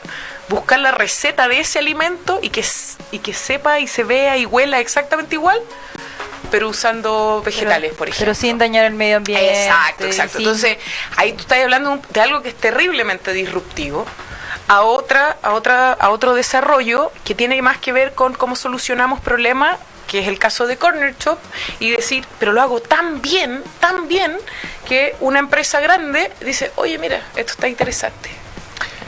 buscar 0.50 0.80
la 0.80 0.92
receta 0.92 1.48
de 1.48 1.60
ese 1.62 1.80
alimento 1.80 2.40
y 2.42 2.50
que, 2.50 2.66
y 3.12 3.20
que 3.20 3.34
sepa 3.34 3.80
y 3.80 3.88
se 3.88 4.04
vea 4.04 4.38
y 4.38 4.46
huela 4.46 4.80
exactamente 4.80 5.36
igual, 5.36 5.62
pero 6.52 6.70
usando 6.70 7.42
vegetales, 7.46 7.94
por 7.94 8.08
ejemplo. 8.08 8.26
Pero 8.26 8.36
sin 8.36 8.58
dañar 8.58 8.86
el 8.86 8.94
medio 8.94 9.18
ambiente. 9.18 9.66
Exacto, 9.66 10.06
exacto. 10.06 10.38
Entonces, 10.40 10.78
ahí 11.16 11.34
tú 11.34 11.42
estás 11.42 11.60
hablando 11.60 12.00
de 12.10 12.22
algo 12.22 12.42
que 12.42 12.50
es 12.50 12.56
terriblemente 12.56 13.34
disruptivo 13.34 14.06
a 14.68 14.82
otra, 14.82 15.38
a 15.42 15.54
otra, 15.54 15.94
a 15.94 16.10
otro 16.10 16.34
desarrollo 16.34 17.12
que 17.24 17.36
tiene 17.36 17.62
más 17.62 17.78
que 17.78 17.92
ver 17.92 18.14
con 18.14 18.34
cómo 18.34 18.56
solucionamos 18.56 19.20
problemas, 19.20 19.78
que 20.08 20.20
es 20.20 20.28
el 20.28 20.40
caso 20.40 20.68
de 20.68 20.78
Corner 20.78 21.16
Shop, 21.18 21.40
y 21.80 21.92
decir, 21.92 22.26
pero 22.40 22.52
lo 22.52 22.62
hago 22.62 22.80
tan 22.80 23.22
bien, 23.22 23.64
tan 23.80 24.08
bien, 24.08 24.38
que 24.88 25.16
una 25.20 25.40
empresa 25.40 25.80
grande 25.80 26.32
dice, 26.42 26.72
oye, 26.76 26.98
mira, 26.98 27.22
esto 27.36 27.54
está 27.54 27.68
interesante. 27.68 28.30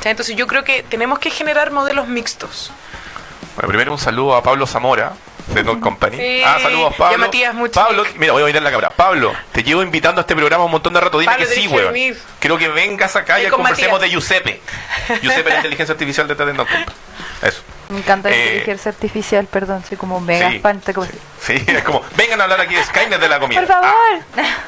Entonces 0.04 0.36
yo 0.36 0.48
creo 0.48 0.64
que 0.64 0.84
tenemos 0.84 1.20
que 1.20 1.30
generar 1.30 1.72
modelos 1.72 2.08
mixtos. 2.08 2.72
Bueno, 3.56 3.68
primero 3.68 3.92
un 3.92 4.00
saludo 4.00 4.36
a 4.36 4.42
Pablo 4.42 4.66
Zamora 4.66 5.14
de 5.48 5.64
Not 5.64 5.80
Company. 5.80 6.18
Sí, 6.18 6.42
ah, 6.46 6.60
saludos 6.62 6.94
y 6.96 7.00
Pablo. 7.00 7.18
Matías 7.20 7.54
Muchnik. 7.54 7.74
Pablo, 7.74 8.04
mira, 8.18 8.34
voy 8.34 8.44
a 8.44 8.46
mirar 8.46 8.64
la 8.64 8.72
cámara. 8.72 8.89
Pablo, 8.89 9.34
te 9.52 9.64
llevo 9.64 9.84
invitando 9.84 10.20
a 10.20 10.24
este 10.24 10.36
programa 10.36 10.66
un 10.66 10.72
montón 10.72 10.94
de 10.94 11.02
rato. 11.02 11.20
Dime 11.20 11.32
Pablo, 11.32 11.48
que 11.48 11.54
sí, 11.54 11.68
weón. 11.68 11.94
Quiero 12.39 12.58
que 12.58 12.70
vengas 12.70 13.16
acá 13.16 13.39
y 13.42 13.44
con 13.48 13.58
conversemos 13.62 14.00
Matías. 14.00 14.02
de 14.02 14.10
Giuseppe. 14.10 14.62
Giuseppe, 15.22 15.50
la 15.50 15.56
inteligencia 15.58 15.94
artificial 15.94 16.28
detrás 16.28 16.48
de 16.48 16.54
Not 16.54 16.68
Company. 16.70 16.96
Eso. 17.42 17.62
Me 17.92 18.00
encanta 18.00 18.30
la 18.30 18.36
Eh, 18.36 18.39
inteligencia 18.46 18.89
artificial, 18.89 19.46
perdón, 19.48 19.84
soy 19.88 19.98
como 19.98 20.20
mega 20.22 20.50
Sí, 20.50 20.60
fan. 20.60 20.80
te 20.80 20.94
como- 20.94 21.06
sí, 21.08 21.18
sí, 21.46 21.64
es 21.68 21.84
como, 21.84 22.02
vengan 22.16 22.39
a 22.39 22.46
hablar 22.46 22.62
aquí 22.62 22.74
de 22.74 22.84
Skynet 22.84 23.20
de 23.20 23.28
la 23.30 23.39
comida. 23.39 23.60
Por 23.60 23.68
favor. 23.68 23.89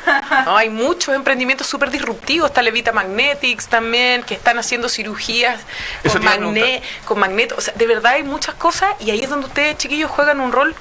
Ah, 0.06 0.44
No, 0.46 0.58
hay 0.58 0.70
muchos 0.70 1.16
emprendimientos 1.16 1.66
súper 1.68 1.90
disruptivos. 1.90 2.50
Está 2.50 2.62
Levita 2.62 2.92
Magnetics 2.92 3.68
también, 3.68 4.24
que 4.24 4.34
están 4.34 4.58
haciendo 4.60 4.90
cirugías 4.90 5.60
con, 6.12 6.24
magne 6.24 6.82
con 7.06 7.20
magneto. 7.20 7.56
O 7.58 7.62
sea, 7.62 7.74
de 7.76 7.88
verdad 7.88 8.14
hay 8.14 8.24
muchas 8.24 8.56
cosas 8.56 8.90
y 9.00 9.12
ahí 9.12 9.22
es 9.22 9.30
donde 9.30 9.48
ustedes, 9.48 9.78
chiquillos, 9.78 10.12
juegan 10.12 10.40
un 10.42 10.52
rol 10.52 10.76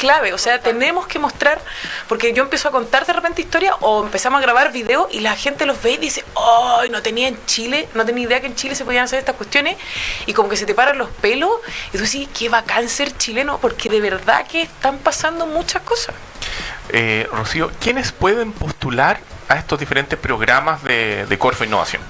clave. 0.00 0.32
O 0.32 0.38
sea, 0.38 0.60
tenemos 0.60 1.06
que 1.06 1.18
mostrar, 1.18 1.60
porque 2.08 2.32
yo 2.32 2.42
empiezo 2.42 2.68
a 2.68 2.72
contar 2.72 3.04
de 3.06 3.12
repente 3.12 3.42
historias 3.42 3.74
o 3.80 4.02
empezamos 4.02 4.38
a 4.38 4.42
grabar 4.42 4.72
videos 4.72 5.06
y 5.12 5.20
la 5.20 5.36
gente 5.36 5.66
los 5.66 5.80
ve 5.82 5.92
y 5.92 5.96
dice, 5.98 6.24
¡ay! 6.80 6.88
no 6.88 7.02
tenía 7.02 7.28
en 7.28 7.38
Chile, 7.46 7.88
no 7.94 8.04
tenía 8.04 8.24
idea 8.24 8.40
que 8.40 8.46
en 8.46 8.54
Chile 8.56 8.74
se 8.74 8.84
podían 8.84 9.04
hacer 9.04 9.18
estas 9.18 9.36
cuestiones 9.36 9.76
y 10.26 10.32
como 10.32 10.48
que 10.48 10.56
se 10.56 10.64
te 10.66 10.74
paran 10.74 10.96
los 10.96 11.10
pelos 11.10 11.50
y 11.92 11.98
tú 11.98 12.02
dices, 12.04 12.28
qué 12.36 12.48
bacán 12.48 12.88
ser 12.88 13.16
chileno, 13.16 13.58
porque 13.58 13.88
de 13.90 14.00
verdad 14.00 14.46
que 14.46 14.62
están 14.62 14.98
pasando 14.98 15.46
muchas 15.46 15.82
cosas. 15.82 16.14
eh, 16.92 17.28
Rocío, 17.30 17.70
¿quiénes 17.80 18.10
pueden 18.12 18.52
postular 18.52 19.20
a 19.48 19.56
estos 19.56 19.78
diferentes 19.78 20.18
programas 20.18 20.82
de, 20.82 21.26
de 21.26 21.38
Corfo 21.38 21.64
Innovación? 21.64 22.02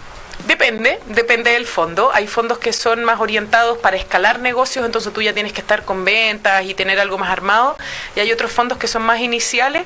Depende, 0.47 0.99
depende 1.07 1.53
del 1.53 1.67
fondo. 1.67 2.11
Hay 2.13 2.27
fondos 2.27 2.59
que 2.59 2.73
son 2.73 3.05
más 3.05 3.21
orientados 3.21 3.79
para 3.79 3.97
escalar 3.97 4.41
negocios, 4.41 4.85
entonces 4.85 5.13
tú 5.13 5.23
ya 5.23 5.33
tienes 5.33 5.53
que 5.53 5.61
estar 5.61 5.85
con 5.85 6.05
ventas 6.05 6.65
y 6.65 6.75
tener 6.75 6.99
algo 7.01 7.19
más 7.19 7.31
armado. 7.31 7.77
Y 8.17 8.21
hay 8.21 8.33
otros 8.33 8.53
fondos 8.53 8.79
que 8.79 8.87
son 8.87 9.03
más 9.03 9.21
iniciales, 9.21 9.85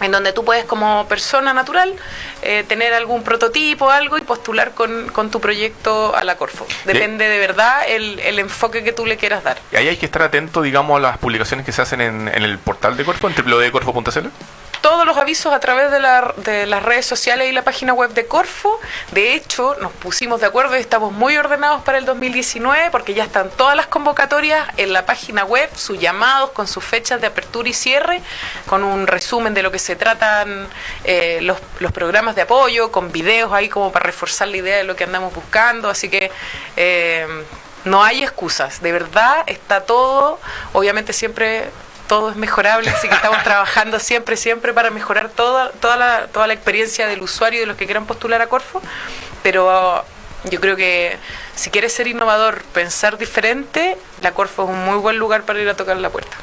en 0.00 0.10
donde 0.10 0.32
tú 0.32 0.44
puedes 0.44 0.64
como 0.64 1.06
persona 1.08 1.54
natural 1.54 1.94
eh, 2.42 2.64
tener 2.66 2.92
algún 2.94 3.22
prototipo, 3.22 3.90
algo 3.90 4.18
y 4.18 4.22
postular 4.22 4.72
con, 4.72 5.08
con 5.08 5.30
tu 5.30 5.40
proyecto 5.40 6.14
a 6.16 6.24
la 6.24 6.36
Corfo. 6.36 6.66
Depende 6.84 7.28
de 7.28 7.38
verdad 7.38 7.82
el, 7.88 8.18
el 8.20 8.38
enfoque 8.38 8.82
que 8.82 8.92
tú 8.92 9.06
le 9.06 9.16
quieras 9.16 9.44
dar. 9.44 9.58
Y 9.72 9.76
ahí 9.76 9.88
hay 9.88 9.96
que 9.96 10.06
estar 10.06 10.22
atento, 10.22 10.62
digamos, 10.62 10.96
a 10.98 11.00
las 11.00 11.18
publicaciones 11.18 11.64
que 11.64 11.72
se 11.72 11.82
hacen 11.82 12.00
en, 12.00 12.28
en 12.28 12.42
el 12.42 12.58
portal 12.58 12.96
de 12.96 13.04
Corfo, 13.04 13.28
en 13.28 13.34
www.corfo.cl. 13.34 14.28
todos 14.82 15.06
los 15.06 15.16
avisos 15.16 15.52
a 15.54 15.60
través 15.60 15.90
de, 15.90 16.00
la- 16.00 16.34
de 16.36 16.66
las 16.66 16.82
redes 16.82 17.06
sociales 17.06 17.48
y 17.48 17.52
la 17.52 17.62
página 17.62 17.94
web 17.94 18.10
de 18.12 18.26
Corfo. 18.26 18.78
De 19.12 19.32
hecho, 19.34 19.76
nos 19.80 19.92
pusimos 19.92 20.40
de 20.40 20.46
acuerdo 20.46 20.76
y 20.76 20.80
estamos 20.80 21.12
muy 21.12 21.36
ordenados 21.38 21.82
para 21.82 21.96
el 21.98 22.04
2019 22.04 22.90
porque 22.90 23.14
ya 23.14 23.24
están 23.24 23.48
todas 23.50 23.76
las 23.76 23.86
convocatorias 23.86 24.68
en 24.76 24.92
la 24.92 25.06
página 25.06 25.44
web, 25.44 25.70
sus 25.74 25.98
llamados 25.98 26.50
con 26.50 26.66
sus 26.68 26.84
fechas 26.84 27.20
de 27.20 27.28
apertura 27.28 27.68
y 27.68 27.72
cierre, 27.72 28.20
con 28.66 28.84
un 28.84 29.06
resumen 29.06 29.54
de 29.54 29.62
lo 29.62 29.70
que 29.70 29.78
se 29.78 29.96
tratan 29.96 30.68
eh, 31.04 31.38
los, 31.42 31.58
programas 31.92 32.34
de 32.34 32.42
apoyo, 32.42 32.92
con 32.92 33.12
videos 33.12 33.52
ahí 33.52 33.68
como 33.68 33.92
para 33.92 34.04
reforzar 34.04 34.48
la 34.48 34.56
idea 34.58 34.76
de 34.76 34.84
lo 34.84 34.96
que 34.96 35.04
andamos 35.04 35.32
buscando. 35.34 35.88
Así 35.88 36.08
que... 36.10 36.30
eh, 36.76 37.26
no 37.84 38.04
hay 38.04 38.22
excusas, 38.22 38.80
de 38.80 38.92
verdad 38.92 39.38
está 39.48 39.80
todo, 39.80 40.38
obviamente 40.72 41.12
siempre 41.12 41.68
todo 42.08 42.30
es 42.30 42.36
mejorable, 42.36 42.90
así 42.90 43.08
que 43.08 43.14
estamos 43.14 43.42
trabajando 43.44 43.98
siempre, 43.98 44.36
siempre 44.36 44.72
para 44.72 44.90
mejorar 44.90 45.28
toda, 45.30 45.70
toda, 45.72 45.96
la, 45.96 46.26
toda 46.26 46.46
la 46.46 46.54
experiencia 46.54 47.06
del 47.06 47.22
usuario 47.22 47.58
y 47.58 47.60
de 47.60 47.66
los 47.66 47.76
que 47.76 47.86
quieran 47.86 48.06
postular 48.06 48.42
a 48.42 48.46
Corfo, 48.46 48.80
pero 49.42 49.66
uh, 49.66 50.48
yo 50.48 50.60
creo 50.60 50.76
que 50.76 51.16
si 51.54 51.70
quieres 51.70 51.92
ser 51.92 52.06
innovador, 52.06 52.62
pensar 52.72 53.18
diferente, 53.18 53.96
la 54.20 54.32
Corfo 54.32 54.64
es 54.64 54.70
un 54.70 54.84
muy 54.84 54.96
buen 54.96 55.18
lugar 55.18 55.42
para 55.42 55.60
ir 55.60 55.68
a 55.68 55.74
tocar 55.74 55.96
la 55.96 56.10
puerta. 56.10 56.36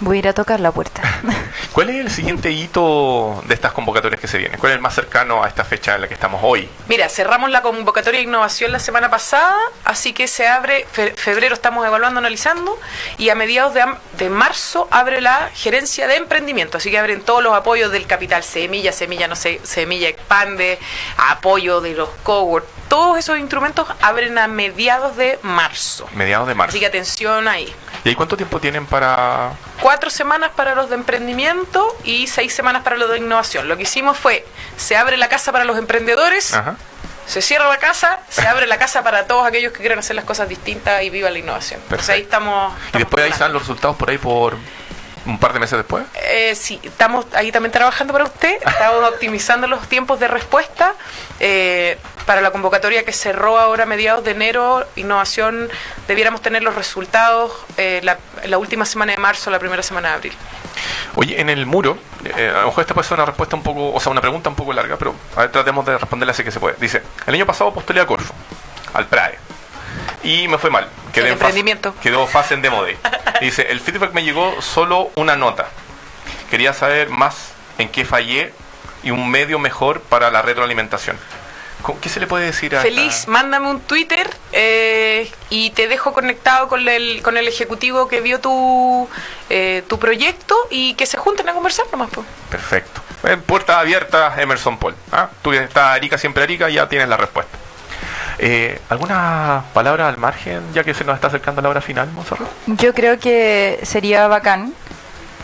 Voy 0.00 0.16
a 0.16 0.18
ir 0.20 0.28
a 0.28 0.32
tocar 0.32 0.60
la 0.60 0.70
puerta. 0.70 1.02
¿Cuál 1.72 1.90
es 1.90 1.96
el 1.96 2.10
siguiente 2.10 2.50
hito 2.52 3.42
de 3.46 3.54
estas 3.54 3.72
convocatorias 3.72 4.20
que 4.20 4.28
se 4.28 4.38
vienen? 4.38 4.58
¿Cuál 4.60 4.72
es 4.72 4.76
el 4.76 4.82
más 4.82 4.94
cercano 4.94 5.42
a 5.42 5.48
esta 5.48 5.64
fecha 5.64 5.94
en 5.96 6.02
la 6.02 6.08
que 6.08 6.14
estamos 6.14 6.40
hoy? 6.44 6.68
Mira, 6.88 7.08
cerramos 7.08 7.50
la 7.50 7.62
convocatoria 7.62 8.18
de 8.20 8.24
innovación 8.24 8.70
la 8.70 8.78
semana 8.78 9.10
pasada, 9.10 9.56
así 9.84 10.12
que 10.12 10.28
se 10.28 10.46
abre, 10.46 10.86
fe- 10.90 11.14
febrero 11.16 11.54
estamos 11.54 11.84
evaluando, 11.86 12.18
analizando, 12.18 12.78
y 13.16 13.28
a 13.30 13.34
mediados 13.34 13.74
de, 13.74 13.82
am- 13.82 13.98
de 14.18 14.30
marzo 14.30 14.86
abre 14.90 15.20
la 15.20 15.50
gerencia 15.54 16.06
de 16.06 16.16
emprendimiento, 16.16 16.78
así 16.78 16.90
que 16.90 16.98
abren 16.98 17.20
todos 17.22 17.42
los 17.42 17.54
apoyos 17.54 17.90
del 17.90 18.06
capital 18.06 18.44
Semilla, 18.44 18.92
Semilla, 18.92 19.26
no 19.26 19.34
sé, 19.36 19.60
Semilla 19.64 20.08
Expande, 20.08 20.78
apoyo 21.16 21.80
de 21.80 21.94
los 21.94 22.08
cowork, 22.22 22.64
todos 22.88 23.18
esos 23.18 23.38
instrumentos 23.38 23.86
abren 24.00 24.38
a 24.38 24.48
mediados 24.48 25.16
de 25.16 25.38
marzo. 25.42 26.08
Mediados 26.14 26.48
de 26.48 26.54
marzo. 26.54 26.70
Así 26.70 26.80
que 26.80 26.86
atención 26.86 27.46
ahí. 27.48 27.72
¿Y 28.08 28.12
ahí 28.12 28.16
cuánto 28.16 28.38
tiempo 28.38 28.58
tienen 28.58 28.86
para...? 28.86 29.50
Cuatro 29.82 30.08
semanas 30.08 30.50
para 30.56 30.74
los 30.74 30.88
de 30.88 30.94
emprendimiento 30.94 31.94
y 32.04 32.26
seis 32.26 32.54
semanas 32.54 32.82
para 32.82 32.96
los 32.96 33.10
de 33.10 33.18
innovación. 33.18 33.68
Lo 33.68 33.76
que 33.76 33.82
hicimos 33.82 34.16
fue, 34.16 34.46
se 34.78 34.96
abre 34.96 35.18
la 35.18 35.28
casa 35.28 35.52
para 35.52 35.64
los 35.66 35.76
emprendedores, 35.76 36.54
Ajá. 36.54 36.76
se 37.26 37.42
cierra 37.42 37.68
la 37.68 37.76
casa, 37.76 38.20
se 38.30 38.48
abre 38.48 38.66
la 38.66 38.78
casa 38.78 39.02
para 39.02 39.26
todos 39.26 39.46
aquellos 39.46 39.74
que 39.74 39.80
quieran 39.80 39.98
hacer 39.98 40.16
las 40.16 40.24
cosas 40.24 40.48
distintas 40.48 41.02
y 41.02 41.10
viva 41.10 41.28
la 41.28 41.38
innovación. 41.38 41.82
Entonces 41.82 42.08
ahí 42.08 42.22
Perfecto. 42.22 42.36
estamos. 42.38 42.74
Y 42.94 42.98
después 42.98 43.24
ahí 43.26 43.30
están 43.30 43.52
los 43.52 43.60
resultados 43.60 43.94
por 43.98 44.08
ahí 44.08 44.16
por 44.16 44.56
un 45.28 45.38
par 45.38 45.52
de 45.52 45.60
meses 45.60 45.78
después. 45.78 46.04
Eh, 46.14 46.54
sí, 46.54 46.80
estamos 46.82 47.26
ahí 47.34 47.52
también 47.52 47.72
trabajando 47.72 48.12
para 48.12 48.24
usted. 48.24 48.56
Estamos 48.64 49.08
optimizando 49.12 49.66
los 49.66 49.86
tiempos 49.88 50.18
de 50.20 50.28
respuesta. 50.28 50.94
Eh, 51.40 51.98
para 52.26 52.42
la 52.42 52.50
convocatoria 52.50 53.04
que 53.04 53.12
cerró 53.12 53.58
ahora 53.58 53.84
a 53.84 53.86
mediados 53.86 54.22
de 54.22 54.32
enero, 54.32 54.84
innovación, 54.96 55.70
debiéramos 56.06 56.42
tener 56.42 56.62
los 56.62 56.74
resultados 56.74 57.52
eh, 57.78 58.00
la, 58.02 58.18
la 58.44 58.58
última 58.58 58.84
semana 58.84 59.12
de 59.12 59.18
marzo, 59.18 59.50
la 59.50 59.58
primera 59.58 59.82
semana 59.82 60.08
de 60.08 60.14
abril. 60.14 60.32
Oye, 61.14 61.40
en 61.40 61.48
el 61.48 61.64
muro, 61.66 61.98
eh, 62.36 62.52
a 62.54 62.60
lo 62.60 62.66
mejor 62.66 62.82
esta 62.82 62.94
puede 62.94 63.08
ser 63.08 63.16
una 63.16 63.24
respuesta 63.24 63.56
un 63.56 63.62
poco, 63.62 63.92
o 63.92 64.00
sea, 64.00 64.12
una 64.12 64.20
pregunta 64.20 64.50
un 64.50 64.56
poco 64.56 64.72
larga, 64.72 64.96
pero 64.96 65.14
a 65.36 65.40
ver, 65.40 65.52
tratemos 65.52 65.84
de 65.86 65.96
responderla 65.96 66.32
así 66.32 66.44
que 66.44 66.50
se 66.50 66.60
puede. 66.60 66.76
Dice, 66.78 67.02
el 67.26 67.34
año 67.34 67.46
pasado 67.46 67.72
postulé 67.72 68.00
a 68.00 68.06
Corfo, 68.06 68.34
al 68.92 69.06
PRAE, 69.06 69.38
y 70.22 70.48
me 70.48 70.58
fue 70.58 70.70
mal. 70.70 70.88
Quedé 71.12 71.30
en 71.30 71.38
fase- 71.38 71.78
quedó 72.02 72.26
fase 72.26 72.54
en 72.54 72.62
demo 72.62 72.82
day. 72.82 72.96
Dice, 73.40 73.66
el 73.70 73.80
feedback 73.80 74.12
me 74.12 74.22
llegó 74.24 74.60
solo 74.60 75.10
una 75.14 75.36
nota. 75.36 75.68
Quería 76.50 76.72
saber 76.72 77.08
más 77.10 77.52
en 77.78 77.88
qué 77.88 78.04
fallé 78.04 78.52
y 79.02 79.10
un 79.10 79.30
medio 79.30 79.58
mejor 79.58 80.00
para 80.00 80.30
la 80.30 80.42
retroalimentación. 80.42 81.16
¿Con- 81.82 82.00
¿Qué 82.00 82.08
se 82.08 82.18
le 82.18 82.26
puede 82.26 82.46
decir 82.46 82.74
a 82.74 82.80
Feliz, 82.82 83.14
esta- 83.20 83.30
mándame 83.30 83.68
un 83.70 83.80
Twitter 83.80 84.28
eh, 84.52 85.30
y 85.50 85.70
te 85.70 85.86
dejo 85.86 86.12
conectado 86.12 86.66
con 86.68 86.88
el, 86.88 87.22
con 87.22 87.36
el 87.36 87.46
ejecutivo 87.46 88.08
que 88.08 88.20
vio 88.20 88.40
tu, 88.40 89.08
eh, 89.48 89.84
tu 89.88 89.98
proyecto 90.00 90.56
y 90.70 90.94
que 90.94 91.06
se 91.06 91.16
junten 91.18 91.48
a 91.48 91.52
conversar 91.52 91.86
nomás. 91.92 92.08
pues. 92.12 92.26
Perfecto. 92.50 93.00
En 93.22 93.40
puerta 93.42 93.78
abierta, 93.78 94.34
Emerson 94.38 94.78
Paul. 94.78 94.94
¿ah? 95.12 95.28
Tú 95.42 95.52
estás 95.52 95.94
Arica, 95.94 96.18
siempre 96.18 96.42
Arica, 96.42 96.68
ya 96.68 96.88
tienes 96.88 97.08
la 97.08 97.16
respuesta. 97.16 97.56
Eh, 98.38 98.80
¿Alguna 98.88 99.64
palabra 99.74 100.08
al 100.08 100.16
margen, 100.16 100.62
ya 100.72 100.84
que 100.84 100.94
se 100.94 101.04
nos 101.04 101.16
está 101.16 101.26
acercando 101.26 101.60
la 101.60 101.68
hora 101.70 101.80
final, 101.80 102.10
Monserrat? 102.12 102.48
Yo 102.66 102.94
creo 102.94 103.18
que 103.18 103.80
sería 103.82 104.28
bacán 104.28 104.72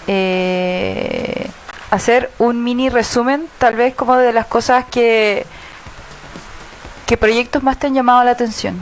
eh, 0.06 1.50
hacer 1.90 2.30
un 2.38 2.62
mini 2.62 2.88
resumen, 2.88 3.48
tal 3.58 3.74
vez 3.74 3.94
como 3.94 4.16
de 4.16 4.32
las 4.32 4.46
cosas 4.46 4.84
que 4.90 5.46
¿Qué 7.06 7.18
proyectos 7.18 7.62
más 7.62 7.78
te 7.78 7.86
han 7.86 7.94
llamado 7.94 8.24
la 8.24 8.30
atención? 8.30 8.80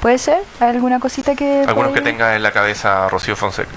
¿Puede 0.00 0.18
ser? 0.18 0.38
¿Hay 0.60 0.70
alguna 0.70 0.98
cosita 0.98 1.34
que... 1.34 1.64
Algunos 1.66 1.92
que 1.92 2.00
tenga 2.00 2.34
en 2.34 2.42
la 2.42 2.50
cabeza 2.50 3.08
Rocío 3.08 3.36
Fonseca. 3.36 3.70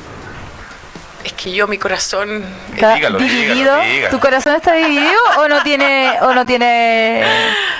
Es 1.27 1.33
que 1.33 1.51
yo, 1.51 1.67
mi 1.67 1.77
corazón. 1.77 2.45
¿Está 2.73 2.95
dígalo, 2.95 3.19
dividido? 3.19 3.53
dígalo, 3.53 3.81
dígalo. 3.83 4.09
¿Tu 4.11 4.19
corazón 4.21 4.55
está 4.55 4.73
dividido 4.75 5.11
o 5.39 5.47
no 5.49 5.61
tiene 5.61 6.17
o 6.21 6.33
no 6.33 6.45
tiene 6.45 7.21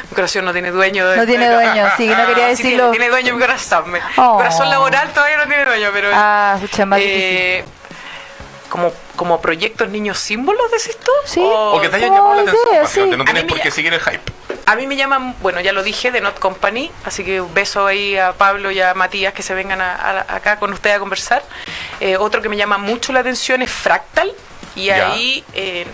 Mi 0.09 0.15
corazón 0.15 0.43
no 0.43 0.51
tiene 0.51 0.69
dueño. 0.71 1.15
no 1.15 1.25
tiene 1.25 1.49
dueño? 1.49 1.85
Sí, 1.95 2.07
no 2.07 2.27
quería 2.27 2.45
Sí, 2.55 2.63
decirlo. 2.63 2.91
tiene, 2.91 3.05
tiene 3.05 3.09
dueño 3.09 3.33
mi 3.35 3.39
corazón. 3.39 3.89
Mi 3.89 3.99
Oh. 4.17 4.35
corazón 4.35 4.69
laboral 4.69 5.07
todavía 5.13 5.37
no 5.37 5.45
tiene 5.47 5.63
dueño, 5.63 5.89
pero. 5.93 6.09
Ah, 6.13 6.57
pucha, 6.59 6.85
más 6.85 6.99
difícil. 6.99 7.63
Como, 8.77 8.93
como 9.15 9.41
proyectos 9.41 9.89
niños 9.89 10.19
símbolos, 10.19 10.69
decís 10.71 10.95
tú? 11.03 11.11
Sí. 11.25 11.41
O 11.43 11.81
que 11.81 11.89
te 11.89 11.95
hayan 11.95 12.11
Oh, 12.11 12.15
llamado 12.15 12.35
la 12.35 12.41
idea, 12.43 12.53
atención. 12.53 12.73
sí. 12.75 12.79
básicamente. 12.81 13.17
No 13.17 13.23
tienes 13.25 13.43
por 13.45 13.57
me 13.57 13.63
qué 13.63 13.71
seguir 13.71 13.93
el 13.93 13.99
hype. 13.99 14.21
A 14.67 14.75
mí 14.75 14.85
me 14.85 14.95
llaman, 14.95 15.35
bueno, 15.41 15.61
ya 15.61 15.71
lo 15.73 15.81
dije, 15.81 16.11
de 16.11 16.21
Not 16.21 16.37
Company, 16.39 16.91
así 17.05 17.23
que 17.23 17.41
un 17.41 17.53
beso 17.53 17.87
ahí 17.87 18.17
a 18.17 18.33
Pablo 18.33 18.69
y 18.69 18.79
a 18.81 18.93
Matías 18.93 19.33
que 19.33 19.41
se 19.41 19.53
vengan 19.55 19.81
a- 19.81 19.95
a- 19.95 20.35
acá 20.35 20.59
con 20.59 20.71
ustedes 20.73 20.97
a 20.97 20.99
conversar. 20.99 21.41
Eh, 22.01 22.17
otro 22.17 22.41
que 22.41 22.49
me 22.49 22.57
llama 22.57 22.77
mucho 22.77 23.13
la 23.13 23.21
atención 23.21 23.61
es 23.61 23.71
Fractal, 23.71 24.31
y 24.75 24.85
Ya. 24.85 25.11
ahí 25.13 25.43
eh, 25.53 25.87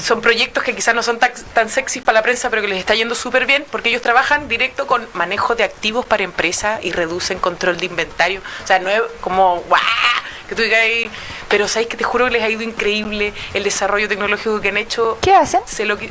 son 0.00 0.20
proyectos 0.20 0.62
que 0.62 0.74
quizás 0.74 0.94
no 0.94 1.02
son 1.02 1.18
tan, 1.18 1.32
tan 1.52 1.68
sexys 1.68 2.02
para 2.02 2.14
la 2.20 2.22
prensa, 2.22 2.48
pero 2.48 2.62
que 2.62 2.68
les 2.68 2.78
está 2.78 2.94
yendo 2.94 3.14
súper 3.14 3.44
bien, 3.44 3.64
porque 3.70 3.88
ellos 3.88 4.02
trabajan 4.02 4.46
directo 4.48 4.86
con 4.86 5.06
manejo 5.14 5.54
de 5.54 5.64
activos 5.64 6.06
para 6.06 6.22
empresas 6.22 6.82
y 6.84 6.92
reducen 6.92 7.38
control 7.38 7.76
de 7.78 7.86
inventario. 7.86 8.40
O 8.62 8.66
sea, 8.66 8.78
no 8.78 8.88
es 8.88 9.02
como, 9.20 9.56
¡guau! 9.68 9.80
Que 10.48 10.54
tú 10.54 10.62
digas 10.62 10.80
ahí, 10.80 11.10
pero 11.48 11.68
sabéis 11.68 11.88
que 11.88 11.96
te 11.96 12.04
juro 12.04 12.26
que 12.26 12.32
les 12.32 12.42
ha 12.42 12.48
ido 12.48 12.62
increíble 12.62 13.32
el 13.54 13.64
desarrollo 13.64 14.08
tecnológico 14.08 14.60
que 14.60 14.68
han 14.68 14.76
hecho. 14.76 15.18
¿Qué 15.20 15.34
hacen? 15.34 15.60
se 15.66 15.84
lo 15.84 15.98
qui- 15.98 16.10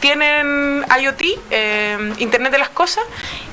tienen 0.00 0.84
IoT, 1.00 1.22
eh, 1.50 2.12
Internet 2.18 2.52
de 2.52 2.58
las 2.58 2.68
Cosas, 2.68 3.04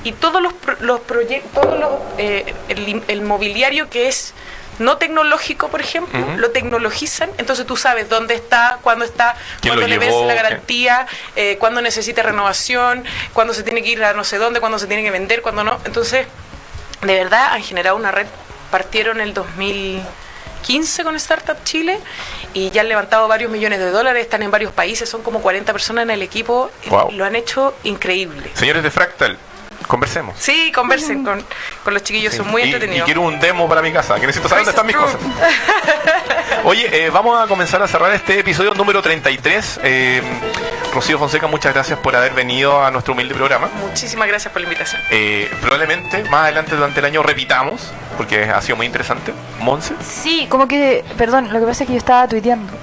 y 0.04 0.12
todos 0.12 0.42
los, 0.42 0.52
los 0.80 1.00
proyectos, 1.00 1.50
todos 1.62 1.78
los, 1.80 1.90
eh, 2.18 2.54
el, 2.68 3.02
el 3.08 3.22
mobiliario 3.22 3.88
que 3.88 4.08
es 4.08 4.34
no 4.78 4.96
tecnológico, 4.96 5.68
por 5.68 5.80
ejemplo, 5.80 6.18
lo 6.36 6.50
tecnologizan, 6.50 7.30
entonces 7.38 7.66
tú 7.66 7.76
sabes 7.76 8.08
dónde 8.08 8.34
está, 8.34 8.78
cuándo 8.82 9.04
está, 9.04 9.36
¿Quién 9.60 9.74
cuándo 9.74 9.86
le 9.86 9.98
vence 9.98 10.24
la 10.26 10.34
garantía, 10.34 11.06
eh, 11.36 11.56
cuándo 11.58 11.80
necesita 11.82 12.22
renovación, 12.22 13.04
cuándo 13.32 13.54
se 13.54 13.62
tiene 13.62 13.82
que 13.82 13.90
ir 13.90 14.02
a 14.04 14.12
no 14.14 14.24
sé 14.24 14.38
dónde, 14.38 14.60
cuándo 14.60 14.78
se 14.78 14.86
tiene 14.86 15.02
que 15.02 15.10
vender, 15.10 15.40
cuándo 15.42 15.62
no. 15.62 15.78
Entonces, 15.84 16.26
de 17.02 17.14
verdad 17.14 17.52
han 17.52 17.62
generado 17.62 17.96
una 17.96 18.10
red, 18.12 18.26
partieron 18.72 19.20
el 19.20 19.32
2015 19.34 21.04
con 21.04 21.14
Startup 21.16 21.56
Chile 21.62 22.00
y 22.54 22.70
ya 22.70 22.80
han 22.80 22.88
levantado 22.88 23.28
varios 23.28 23.50
millones 23.52 23.78
de 23.78 23.90
dólares, 23.90 24.22
están 24.24 24.42
en 24.42 24.50
varios 24.50 24.72
países, 24.72 25.08
son 25.08 25.22
como 25.22 25.40
40 25.40 25.72
personas 25.72 26.02
en 26.04 26.10
el 26.10 26.22
equipo, 26.22 26.70
y 26.84 26.88
Wow. 26.88 27.12
lo 27.12 27.24
han 27.24 27.36
hecho 27.36 27.74
increíble. 27.84 28.50
Señores 28.54 28.82
de 28.82 28.90
Fractal, 28.90 29.38
conversemos. 29.86 30.34
Sí, 30.38 30.72
conversen 30.74 31.22
con, 31.24 31.44
con 31.84 31.92
los 31.94 32.02
chiquillos, 32.02 32.34
son 32.34 32.48
muy 32.48 32.62
Y- 32.62 32.64
y, 32.64 32.68
entretenidos. 32.72 33.04
quiero 33.04 33.20
un 33.20 33.38
demo 33.38 33.68
para 33.68 33.82
mi 33.82 33.92
casa, 33.92 34.14
que 34.18 34.26
necesito 34.26 34.48
saber 34.48 34.64
dónde 34.64 34.70
están 34.80 34.86
mis 34.86 34.96
cosas. 34.96 35.20
Oye, 36.64 36.88
eh, 37.06 37.10
vamos 37.10 37.42
a 37.42 37.46
comenzar 37.46 37.82
a 37.82 37.88
cerrar 37.88 38.12
este 38.14 38.38
episodio 38.38 38.72
número 38.74 39.02
33. 39.02 39.80
Eh, 39.82 40.22
Rocío 40.92 41.18
Fonseca, 41.18 41.46
muchas 41.46 41.72
gracias 41.72 41.98
por 42.00 42.14
haber 42.14 42.34
venido 42.34 42.84
a 42.84 42.90
nuestro 42.90 43.14
humilde 43.14 43.34
programa. 43.34 43.68
Muchísimas 43.88 44.28
gracias 44.28 44.52
por 44.52 44.60
la 44.60 44.66
invitación. 44.68 45.00
Eh, 45.10 45.50
probablemente 45.62 46.22
más 46.24 46.42
adelante 46.42 46.74
durante 46.76 47.00
el 47.00 47.06
año 47.06 47.22
repitamos, 47.22 47.90
porque 48.18 48.44
ha 48.44 48.60
sido 48.60 48.76
muy 48.76 48.84
interesante. 48.86 49.32
Monse. 49.60 49.94
Sí, 50.06 50.46
como 50.50 50.68
que, 50.68 51.02
perdón, 51.16 51.50
lo 51.50 51.60
que 51.60 51.66
pasa 51.66 51.84
es 51.84 51.86
que 51.86 51.94
yo 51.94 51.98
estaba 51.98 52.28
tuiteando. 52.28 52.72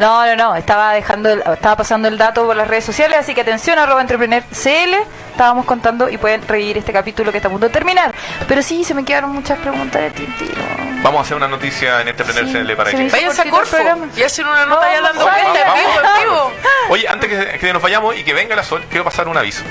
No, 0.00 0.26
no, 0.26 0.34
no, 0.36 0.56
estaba 0.56 0.92
dejando, 0.92 1.28
el- 1.30 1.40
estaba 1.52 1.76
pasando 1.76 2.08
el 2.08 2.18
dato 2.18 2.44
por 2.46 2.56
las 2.56 2.66
redes 2.66 2.84
sociales, 2.84 3.16
así 3.18 3.32
que 3.34 3.42
atención, 3.42 3.78
arroba 3.78 4.00
entrepreneur 4.00 4.42
CL, 4.50 4.94
estábamos 5.30 5.66
contando 5.66 6.08
y 6.08 6.16
pueden 6.18 6.46
revivir 6.48 6.78
este 6.78 6.92
capítulo 6.92 7.30
que 7.30 7.38
está 7.38 7.48
a 7.48 7.50
punto 7.50 7.66
de 7.66 7.72
terminar. 7.72 8.12
Pero 8.48 8.60
sí, 8.62 8.82
se 8.84 8.92
me 8.94 9.04
quedaron 9.04 9.30
muchas 9.32 9.58
preguntas 9.58 10.02
de 10.02 10.10
tintero. 10.10 10.60
Vamos 11.02 11.20
a 11.20 11.22
hacer 11.22 11.36
una 11.36 11.46
noticia 11.46 12.00
en 12.00 12.08
este 12.08 12.24
Sí, 12.24 12.32
CL 12.52 12.72
para 12.74 12.90
hizo 12.90 13.12
Váyanse 13.12 13.42
a 13.42 13.50
Corfo 13.50 13.76
y 14.16 14.22
hacen 14.22 14.46
una 14.46 14.66
nota 14.66 14.86
ya 14.90 14.96
en 14.96 15.02
vamos, 15.04 15.24
vivo, 15.24 15.54
en 15.54 16.02
vamos. 16.02 16.22
vivo. 16.24 16.52
Oye, 16.88 17.08
antes 17.08 17.23
que, 17.28 17.58
que 17.58 17.72
nos 17.72 17.82
vayamos 17.82 18.16
y 18.16 18.24
que 18.24 18.32
venga 18.34 18.54
la 18.56 18.64
sol, 18.64 18.84
quiero 18.88 19.04
pasar 19.04 19.28
un 19.28 19.36
aviso. 19.36 19.62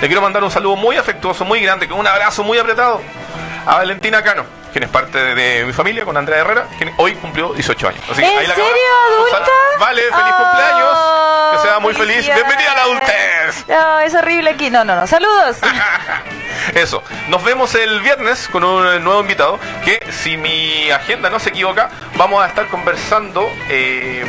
Le 0.00 0.06
quiero 0.06 0.22
mandar 0.22 0.42
un 0.44 0.50
saludo 0.50 0.76
muy 0.76 0.96
afectuoso, 0.96 1.44
muy 1.44 1.60
grande, 1.60 1.88
con 1.88 1.98
un 1.98 2.06
abrazo 2.06 2.42
muy 2.44 2.58
apretado 2.58 3.00
a 3.66 3.76
Valentina 3.76 4.22
Cano, 4.22 4.44
quien 4.72 4.84
es 4.84 4.90
parte 4.90 5.18
de, 5.18 5.34
de 5.34 5.64
mi 5.64 5.72
familia, 5.72 6.04
con 6.04 6.16
Andrea 6.16 6.40
Herrera, 6.40 6.66
quien 6.78 6.92
hoy 6.96 7.14
cumplió 7.14 7.52
18 7.52 7.88
años. 7.88 8.02
Así 8.10 8.20
que 8.22 8.32
¿En 8.32 8.38
ahí 8.38 8.46
la 8.46 8.54
serio, 8.54 8.70
adulta? 9.16 9.50
Vale, 9.78 10.02
feliz 10.02 10.14
Oh, 10.16 10.42
cumpleaños. 10.42 10.98
Que 11.62 11.68
sea 11.68 11.78
muy 11.80 11.94
feliz. 11.94 12.24
Bienvenida 12.24 12.72
a 12.72 12.74
la 12.76 12.82
adultez. 12.82 13.64
No, 13.68 14.00
es 14.00 14.14
horrible 14.14 14.50
aquí. 14.50 14.70
No, 14.70 14.84
no, 14.84 14.96
no. 14.96 15.06
Saludos. 15.06 15.58
Eso. 16.74 17.02
Nos 17.28 17.42
vemos 17.44 17.74
el 17.74 18.00
viernes 18.00 18.48
con 18.50 18.64
un 18.64 19.04
nuevo 19.04 19.20
invitado 19.20 19.58
que, 19.84 20.00
si 20.10 20.36
mi 20.36 20.90
agenda 20.90 21.28
no 21.30 21.38
se 21.38 21.50
equivoca, 21.50 21.90
vamos 22.16 22.42
a 22.42 22.48
estar 22.48 22.66
conversando 22.68 23.48
eh, 23.68 24.24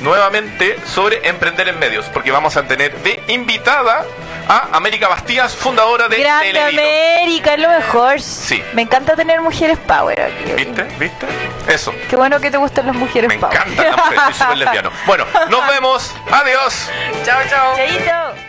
nuevamente 0.00 0.76
sobre 0.86 1.26
emprender 1.28 1.68
en 1.68 1.78
medios, 1.78 2.06
porque 2.06 2.30
vamos 2.30 2.56
a 2.56 2.64
tener 2.64 2.96
de 3.02 3.22
invitada 3.28 4.04
a 4.48 4.68
América 4.76 5.08
Bastías, 5.08 5.54
fundadora 5.54 6.08
de 6.08 6.18
Grande. 6.18 6.58
América, 6.60 7.54
es 7.54 7.60
lo 7.60 7.68
mejor. 7.68 8.20
Sí. 8.20 8.62
Me 8.72 8.82
encanta 8.82 9.14
tener 9.14 9.40
mujeres 9.42 9.76
power 9.86 10.20
aquí. 10.22 10.52
¿Viste? 10.52 10.84
¿Viste? 10.98 11.26
Eso. 11.68 11.92
Qué 12.08 12.16
bueno 12.16 12.40
que 12.40 12.50
te 12.50 12.56
gustan 12.56 12.86
las 12.86 12.96
mujeres 12.96 13.28
Me 13.28 13.38
power. 13.38 13.54
las 13.58 13.66
mujeres, 13.68 13.94
soy 14.24 14.34
súper 14.34 14.56
lesbiano. 14.58 14.90
Bueno, 15.06 15.26
nos 15.50 15.66
vemos. 15.68 16.14
Adiós. 16.30 16.90
Chao, 17.24 17.40
chao. 17.50 17.76
Chaito. 17.76 18.47